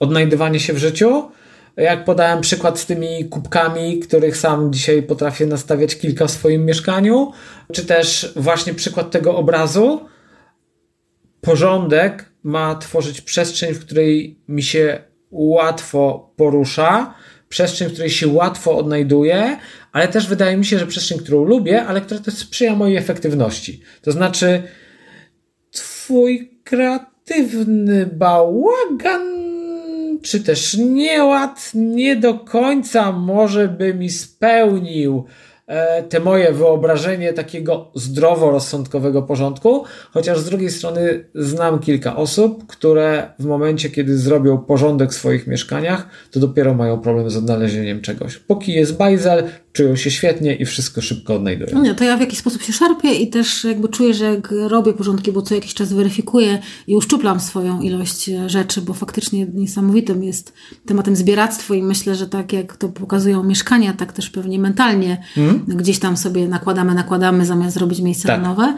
odnajdywanie 0.00 0.60
się 0.60 0.72
w 0.72 0.78
życiu. 0.78 1.30
Jak 1.76 2.04
podałem 2.04 2.40
przykład 2.40 2.78
z 2.78 2.86
tymi 2.86 3.24
kubkami, 3.24 3.98
których 3.98 4.36
sam 4.36 4.72
dzisiaj 4.72 5.02
potrafię 5.02 5.46
nastawiać 5.46 5.96
kilka 5.96 6.26
w 6.26 6.30
swoim 6.30 6.64
mieszkaniu, 6.64 7.32
czy 7.72 7.86
też 7.86 8.32
właśnie 8.36 8.74
przykład 8.74 9.10
tego 9.10 9.36
obrazu. 9.36 10.00
Porządek 11.40 12.24
ma 12.42 12.74
tworzyć 12.74 13.20
przestrzeń, 13.20 13.74
w 13.74 13.80
której 13.80 14.40
mi 14.48 14.62
się 14.62 14.98
łatwo 15.30 16.32
porusza, 16.36 17.14
przestrzeń, 17.48 17.88
w 17.88 17.92
której 17.92 18.10
się 18.10 18.28
łatwo 18.28 18.78
odnajduję, 18.78 19.58
ale 19.92 20.08
też 20.08 20.26
wydaje 20.26 20.56
mi 20.56 20.64
się, 20.64 20.78
że 20.78 20.86
przestrzeń, 20.86 21.18
którą 21.18 21.44
lubię, 21.44 21.84
ale 21.84 22.00
która 22.00 22.20
też 22.20 22.34
sprzyja 22.34 22.76
mojej 22.76 22.96
efektywności. 22.96 23.80
To 24.02 24.12
znaczy, 24.12 24.62
twój 25.70 26.60
kreatywny 26.64 28.06
bałagan 28.06 29.45
czy 30.22 30.40
też 30.40 30.76
nieład 30.76 31.70
nie 31.74 32.16
do 32.16 32.34
końca 32.34 33.12
może 33.12 33.68
by 33.68 33.94
mi 33.94 34.10
spełnił 34.10 35.24
E, 35.66 36.02
te 36.02 36.20
moje 36.20 36.52
wyobrażenie 36.52 37.32
takiego 37.32 37.90
zdroworozsądkowego 37.94 39.22
porządku, 39.22 39.84
chociaż 40.10 40.38
z 40.38 40.44
drugiej 40.44 40.70
strony 40.70 41.24
znam 41.34 41.78
kilka 41.78 42.16
osób, 42.16 42.66
które 42.66 43.30
w 43.38 43.44
momencie, 43.44 43.90
kiedy 43.90 44.18
zrobią 44.18 44.58
porządek 44.58 45.10
w 45.10 45.14
swoich 45.14 45.46
mieszkaniach, 45.46 46.08
to 46.30 46.40
dopiero 46.40 46.74
mają 46.74 47.00
problem 47.00 47.30
z 47.30 47.36
odnalezieniem 47.36 48.00
czegoś. 48.00 48.36
Póki 48.36 48.72
jest 48.72 48.96
bajzel, 48.96 49.44
czują 49.76 49.96
się 49.96 50.10
świetnie 50.10 50.54
i 50.54 50.64
wszystko 50.64 51.02
szybko 51.02 51.34
odnajdują. 51.34 51.82
Nie, 51.82 51.94
to 51.94 52.04
ja 52.04 52.16
w 52.16 52.20
jakiś 52.20 52.38
sposób 52.38 52.62
się 52.62 52.72
szarpię 52.72 53.14
i 53.14 53.30
też 53.30 53.64
jakby 53.64 53.88
czuję, 53.88 54.14
że 54.14 54.24
jak 54.24 54.54
robię 54.68 54.92
porządki, 54.92 55.32
bo 55.32 55.42
co 55.42 55.54
jakiś 55.54 55.74
czas 55.74 55.92
weryfikuję 55.92 56.58
i 56.86 56.96
uszczuplam 56.96 57.40
swoją 57.40 57.80
ilość 57.80 58.28
e, 58.28 58.48
rzeczy, 58.48 58.82
bo 58.82 58.94
faktycznie 58.94 59.46
niesamowitym 59.54 60.24
jest 60.24 60.52
tematem 60.86 61.16
zbieractwo 61.16 61.74
i 61.74 61.82
myślę, 61.82 62.14
że 62.14 62.26
tak 62.26 62.52
jak 62.52 62.76
to 62.76 62.88
pokazują 62.88 63.42
mieszkania, 63.42 63.92
tak 63.92 64.12
też 64.12 64.30
pewnie 64.30 64.58
mentalnie 64.58 65.22
mm. 65.36 65.64
gdzieś 65.68 65.98
tam 65.98 66.16
sobie 66.16 66.48
nakładamy, 66.48 66.94
nakładamy 66.94 67.46
zamiast 67.46 67.74
zrobić 67.74 68.00
miejsce 68.00 68.28
tak. 68.28 68.42
na 68.42 68.48
nowe, 68.48 68.74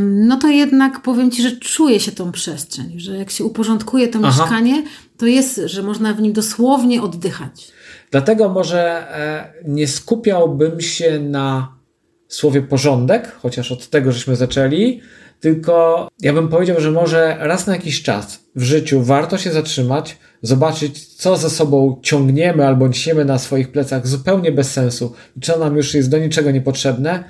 no 0.00 0.36
to 0.36 0.48
jednak 0.48 1.02
powiem 1.02 1.30
Ci, 1.30 1.42
że 1.42 1.56
czuję 1.56 2.00
się 2.00 2.12
tą 2.12 2.32
przestrzeń, 2.32 3.00
że 3.00 3.16
jak 3.16 3.30
się 3.30 3.44
uporządkuje 3.44 4.08
to 4.08 4.18
Aha. 4.22 4.28
mieszkanie, 4.28 4.82
to 5.16 5.26
jest, 5.26 5.60
że 5.64 5.82
można 5.82 6.14
w 6.14 6.22
nim 6.22 6.32
dosłownie 6.32 7.02
oddychać. 7.02 7.77
Dlatego 8.10 8.48
może 8.48 8.82
e, 8.82 9.52
nie 9.64 9.88
skupiałbym 9.88 10.80
się 10.80 11.20
na 11.20 11.78
słowie 12.28 12.62
porządek, 12.62 13.32
chociaż 13.32 13.72
od 13.72 13.88
tego 13.88 14.12
żeśmy 14.12 14.36
zaczęli, 14.36 15.00
tylko 15.40 16.08
ja 16.20 16.32
bym 16.32 16.48
powiedział, 16.48 16.80
że 16.80 16.90
może 16.90 17.36
raz 17.40 17.66
na 17.66 17.72
jakiś 17.72 18.02
czas 18.02 18.40
w 18.56 18.62
życiu 18.62 19.02
warto 19.02 19.38
się 19.38 19.50
zatrzymać, 19.50 20.18
zobaczyć, 20.42 21.14
co 21.14 21.36
ze 21.36 21.50
sobą 21.50 22.00
ciągniemy 22.02 22.66
albo 22.66 22.88
niesiemy 22.88 23.24
na 23.24 23.38
swoich 23.38 23.72
plecach 23.72 24.06
zupełnie 24.06 24.52
bez 24.52 24.72
sensu 24.72 25.14
i 25.36 25.40
co 25.40 25.58
nam 25.58 25.76
już 25.76 25.94
jest 25.94 26.10
do 26.10 26.18
niczego 26.18 26.50
niepotrzebne, 26.50 27.24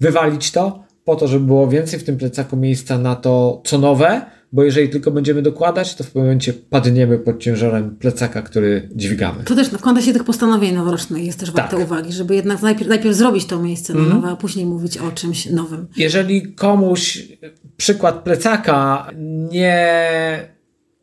wywalić 0.00 0.52
to 0.52 0.84
po 1.04 1.16
to, 1.16 1.28
żeby 1.28 1.46
było 1.46 1.68
więcej 1.68 2.00
w 2.00 2.04
tym 2.04 2.16
plecaku 2.16 2.56
miejsca 2.56 2.98
na 2.98 3.16
to, 3.16 3.62
co 3.64 3.78
nowe, 3.78 4.26
bo 4.56 4.64
jeżeli 4.64 4.88
tylko 4.88 5.10
będziemy 5.10 5.42
dokładać, 5.42 5.94
to 5.94 6.04
w 6.04 6.06
pewnym 6.06 6.24
momencie 6.24 6.52
padniemy 6.52 7.18
pod 7.18 7.38
ciężarem 7.38 7.96
plecaka, 7.96 8.42
który 8.42 8.88
dźwigamy. 8.94 9.44
To 9.44 9.54
też 9.54 9.68
w 9.68 9.80
kontekście 9.80 10.12
tych 10.12 10.24
postanowień 10.24 10.74
noworocznych 10.74 11.24
jest 11.24 11.40
też 11.40 11.50
warte 11.50 11.76
tak. 11.76 11.86
uwagi, 11.86 12.12
żeby 12.12 12.34
jednak 12.34 12.62
najpierw, 12.62 12.88
najpierw 12.88 13.16
zrobić 13.16 13.46
to 13.46 13.62
miejsce 13.62 13.92
mm. 13.92 14.08
nowe, 14.08 14.28
a 14.28 14.36
później 14.36 14.66
mówić 14.66 14.98
o 14.98 15.10
czymś 15.10 15.46
nowym. 15.46 15.86
Jeżeli 15.96 16.54
komuś 16.54 17.28
przykład 17.76 18.22
plecaka 18.22 19.10
nie 19.50 19.96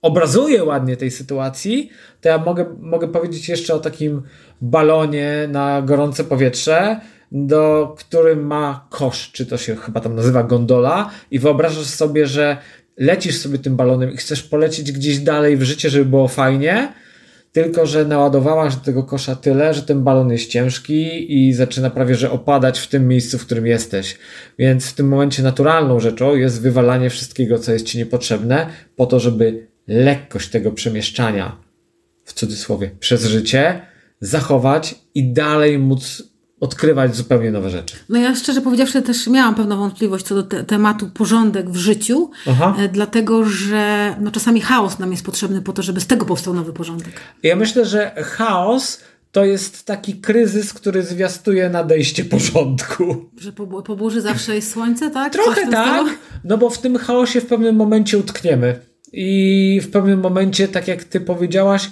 obrazuje 0.01 0.63
ładnie 0.63 0.97
tej 0.97 1.11
sytuacji, 1.11 1.89
to 2.21 2.30
ja 2.30 2.38
mogę, 2.38 2.65
mogę 2.80 3.07
powiedzieć 3.07 3.49
jeszcze 3.49 3.73
o 3.73 3.80
takim 3.80 4.21
balonie 4.61 5.49
na 5.51 5.82
gorące 5.82 6.23
powietrze, 6.23 6.99
do 7.32 7.95
którym 7.97 8.45
ma 8.45 8.88
kosz, 8.89 9.32
czy 9.32 9.45
to 9.45 9.57
się 9.57 9.75
chyba 9.75 9.99
tam 9.99 10.15
nazywa 10.15 10.43
gondola, 10.43 11.09
i 11.32 11.39
wyobrażasz 11.39 11.86
sobie, 11.86 12.28
że 12.28 12.57
lecisz 12.97 13.37
sobie 13.37 13.57
tym 13.57 13.75
balonem 13.75 14.13
i 14.13 14.17
chcesz 14.17 14.43
polecieć 14.43 14.91
gdzieś 14.91 15.19
dalej 15.19 15.57
w 15.57 15.63
życie, 15.63 15.89
żeby 15.89 16.05
było 16.05 16.27
fajnie, 16.27 16.93
tylko 17.51 17.85
że 17.85 18.05
naładowałaś 18.05 18.75
do 18.75 18.81
tego 18.81 19.03
kosza 19.03 19.35
tyle, 19.35 19.73
że 19.73 19.81
ten 19.81 20.03
balon 20.03 20.31
jest 20.31 20.49
ciężki 20.49 21.33
i 21.37 21.53
zaczyna 21.53 21.89
prawie 21.89 22.15
że 22.15 22.31
opadać 22.31 22.79
w 22.79 22.87
tym 22.87 23.07
miejscu, 23.07 23.37
w 23.37 23.45
którym 23.45 23.67
jesteś. 23.67 24.17
Więc 24.59 24.89
w 24.89 24.93
tym 24.93 25.07
momencie 25.07 25.43
naturalną 25.43 25.99
rzeczą 25.99 26.35
jest 26.35 26.61
wywalanie 26.61 27.09
wszystkiego, 27.09 27.59
co 27.59 27.73
jest 27.73 27.85
ci 27.85 27.97
niepotrzebne, 27.97 28.67
po 28.95 29.05
to, 29.05 29.19
żeby 29.19 29.67
lekkość 29.87 30.49
tego 30.49 30.71
przemieszczania, 30.71 31.57
w 32.25 32.33
cudzysłowie, 32.33 32.91
przez 32.99 33.25
życie 33.25 33.81
zachować 34.19 34.95
i 35.15 35.33
dalej 35.33 35.79
móc 35.79 36.23
odkrywać 36.60 37.16
zupełnie 37.16 37.51
nowe 37.51 37.70
rzeczy. 37.70 37.95
No 38.10 38.20
ja 38.20 38.36
szczerze 38.36 38.62
powiedziawszy 38.62 39.01
też 39.01 39.28
miałam 39.28 39.56
pewną 39.56 39.78
wątpliwość 39.78 40.26
co 40.26 40.36
do 40.36 40.43
te 40.43 40.64
tematu 40.64 41.10
porządek 41.10 41.70
w 41.70 41.76
życiu, 41.76 42.32
Aha. 42.47 42.76
E, 42.80 42.89
dlatego 42.89 43.45
że 43.45 44.16
no, 44.22 44.32
czasami 44.32 44.62
chaos 44.62 44.99
nam 44.99 45.12
jest 45.12 45.26
potrzebny 45.26 45.62
po 45.62 45.74
to, 45.74 45.84
żeby 45.84 46.01
z 46.01 46.08
tego 46.08 46.26
powstał 46.26 46.54
nowy 46.54 46.74
porządek. 46.74 47.22
Ja 47.43 47.56
myślę, 47.56 47.86
że 47.86 48.12
chaos 48.24 48.99
to 49.32 49.45
jest 49.45 49.86
taki 49.86 50.14
kryzys, 50.14 50.74
który 50.74 51.04
zwiastuje 51.04 51.70
nadejście 51.70 52.26
porządku. 52.26 53.30
Że 53.38 53.51
po, 53.51 53.82
po 53.82 53.95
burzy 53.95 54.22
zawsze 54.22 54.56
jest 54.56 54.72
słońce, 54.72 55.10
tak? 55.10 55.34
Trochę 55.34 55.72
tak, 55.72 56.08
no 56.43 56.58
bo 56.58 56.70
w 56.70 56.78
tym 56.78 56.97
chaosie 56.97 57.41
w 57.41 57.45
pewnym 57.45 57.76
momencie 57.76 58.18
utkniemy. 58.18 58.80
I 59.14 59.82
w 59.84 59.91
pewnym 59.91 60.20
momencie, 60.20 60.68
tak 60.68 60.88
jak 60.88 61.04
ty 61.04 61.22
powiedziałaś, 61.22 61.91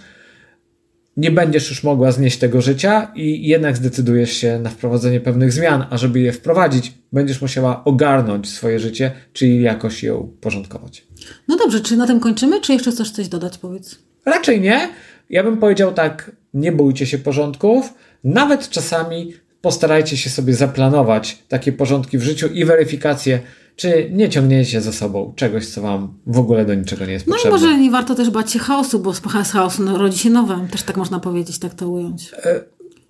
nie 1.18 1.32
będziesz 1.32 1.70
już 1.70 1.84
mogła 1.84 2.12
znieść 2.12 2.38
tego 2.38 2.62
życia 2.62 3.12
i 3.16 3.48
jednak 3.48 3.78
zdecydujesz 3.78 4.34
się 4.34 4.60
na 4.60 4.70
wprowadzenie 4.70 5.20
pewnych 5.20 5.52
zmian, 5.54 5.86
a 5.90 5.98
żeby 5.98 6.20
je 6.20 6.32
wprowadzić, 6.32 6.94
będziesz 7.14 7.42
musiała 7.42 7.84
ogarnąć 7.84 8.50
swoje 8.50 8.80
życie, 8.80 9.12
czyli 9.34 9.62
jakoś 9.62 10.04
je 10.04 10.16
uporządkować. 10.16 11.08
No 11.48 11.58
dobrze, 11.58 11.80
czy 11.80 11.98
na 11.98 12.08
tym 12.08 12.20
kończymy, 12.20 12.62
czy 12.62 12.74
jeszcze 12.74 12.92
chcesz 12.92 13.12
coś 13.12 13.28
dodać, 13.28 13.58
powiedz? 13.58 14.00
Raczej 14.26 14.62
nie. 14.62 14.90
Ja 15.30 15.44
bym 15.44 15.58
powiedział 15.58 15.94
tak, 15.94 16.32
nie 16.54 16.72
bójcie 16.72 17.06
się 17.06 17.18
porządków, 17.18 17.94
nawet 18.24 18.70
czasami 18.70 19.34
postarajcie 19.62 20.18
się 20.18 20.30
sobie 20.30 20.54
zaplanować 20.54 21.38
takie 21.48 21.72
porządki 21.72 22.18
w 22.18 22.24
życiu 22.24 22.48
i 22.48 22.66
weryfikację 22.66 23.40
czy 23.76 24.10
nie 24.14 24.30
ciągniecie 24.30 24.82
za 24.82 24.92
sobą 24.92 25.34
czegoś, 25.36 25.68
co 25.68 25.82
wam 25.82 26.14
w 26.28 26.40
ogóle 26.40 26.66
do 26.66 26.76
niczego 26.76 27.06
nie 27.06 27.14
jest 27.14 27.28
no 27.28 27.34
potrzebne. 27.34 27.60
No 27.60 27.66
i 27.66 27.70
może 27.70 27.82
nie 27.82 27.92
warto 27.92 28.16
też 28.16 28.30
bać 28.30 28.52
się 28.52 28.60
chaosu, 28.60 29.00
bo 29.00 29.14
z 29.14 29.22
chaosu 29.52 29.84
no, 29.84 29.98
rodzi 29.98 30.18
się 30.18 30.30
nowe. 30.30 30.68
Też 30.72 30.84
tak 30.84 30.98
można 30.98 31.20
powiedzieć, 31.20 31.60
tak 31.60 31.74
to 31.74 31.90
ująć. 31.90 32.32
E, 32.44 32.62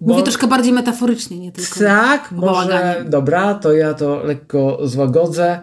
Mówię 0.02 0.20
bo... 0.20 0.22
troszkę 0.22 0.48
bardziej 0.48 0.74
metaforycznie, 0.74 1.40
nie 1.40 1.52
tylko 1.52 1.80
Tak, 1.80 2.32
może, 2.32 3.06
dobra, 3.10 3.54
to 3.54 3.74
ja 3.74 3.94
to 3.94 4.24
lekko 4.24 4.80
złagodzę. 4.84 5.60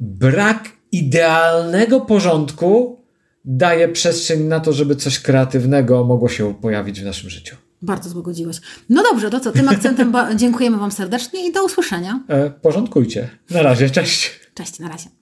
Brak 0.00 0.68
idealnego 0.92 2.00
porządku 2.00 3.00
daje 3.44 3.88
przestrzeń 3.88 4.42
na 4.42 4.60
to, 4.60 4.72
żeby 4.72 4.96
coś 4.96 5.20
kreatywnego 5.20 6.04
mogło 6.04 6.28
się 6.28 6.54
pojawić 6.54 7.00
w 7.00 7.04
naszym 7.04 7.30
życiu. 7.30 7.56
Bardzo 7.82 8.10
złagodziłeś. 8.10 8.60
No 8.88 9.02
dobrze, 9.02 9.30
to 9.30 9.40
co? 9.40 9.52
Tym 9.52 9.68
akcentem 9.68 10.12
dziękujemy 10.36 10.76
Wam 10.76 10.92
serdecznie 10.92 11.48
i 11.48 11.52
do 11.52 11.64
usłyszenia. 11.64 12.20
E, 12.28 12.50
porządkujcie. 12.50 13.28
Na 13.50 13.62
razie, 13.62 13.90
cześć. 13.90 14.40
Cześć, 14.54 14.78
na 14.78 14.88
razie. 14.88 15.21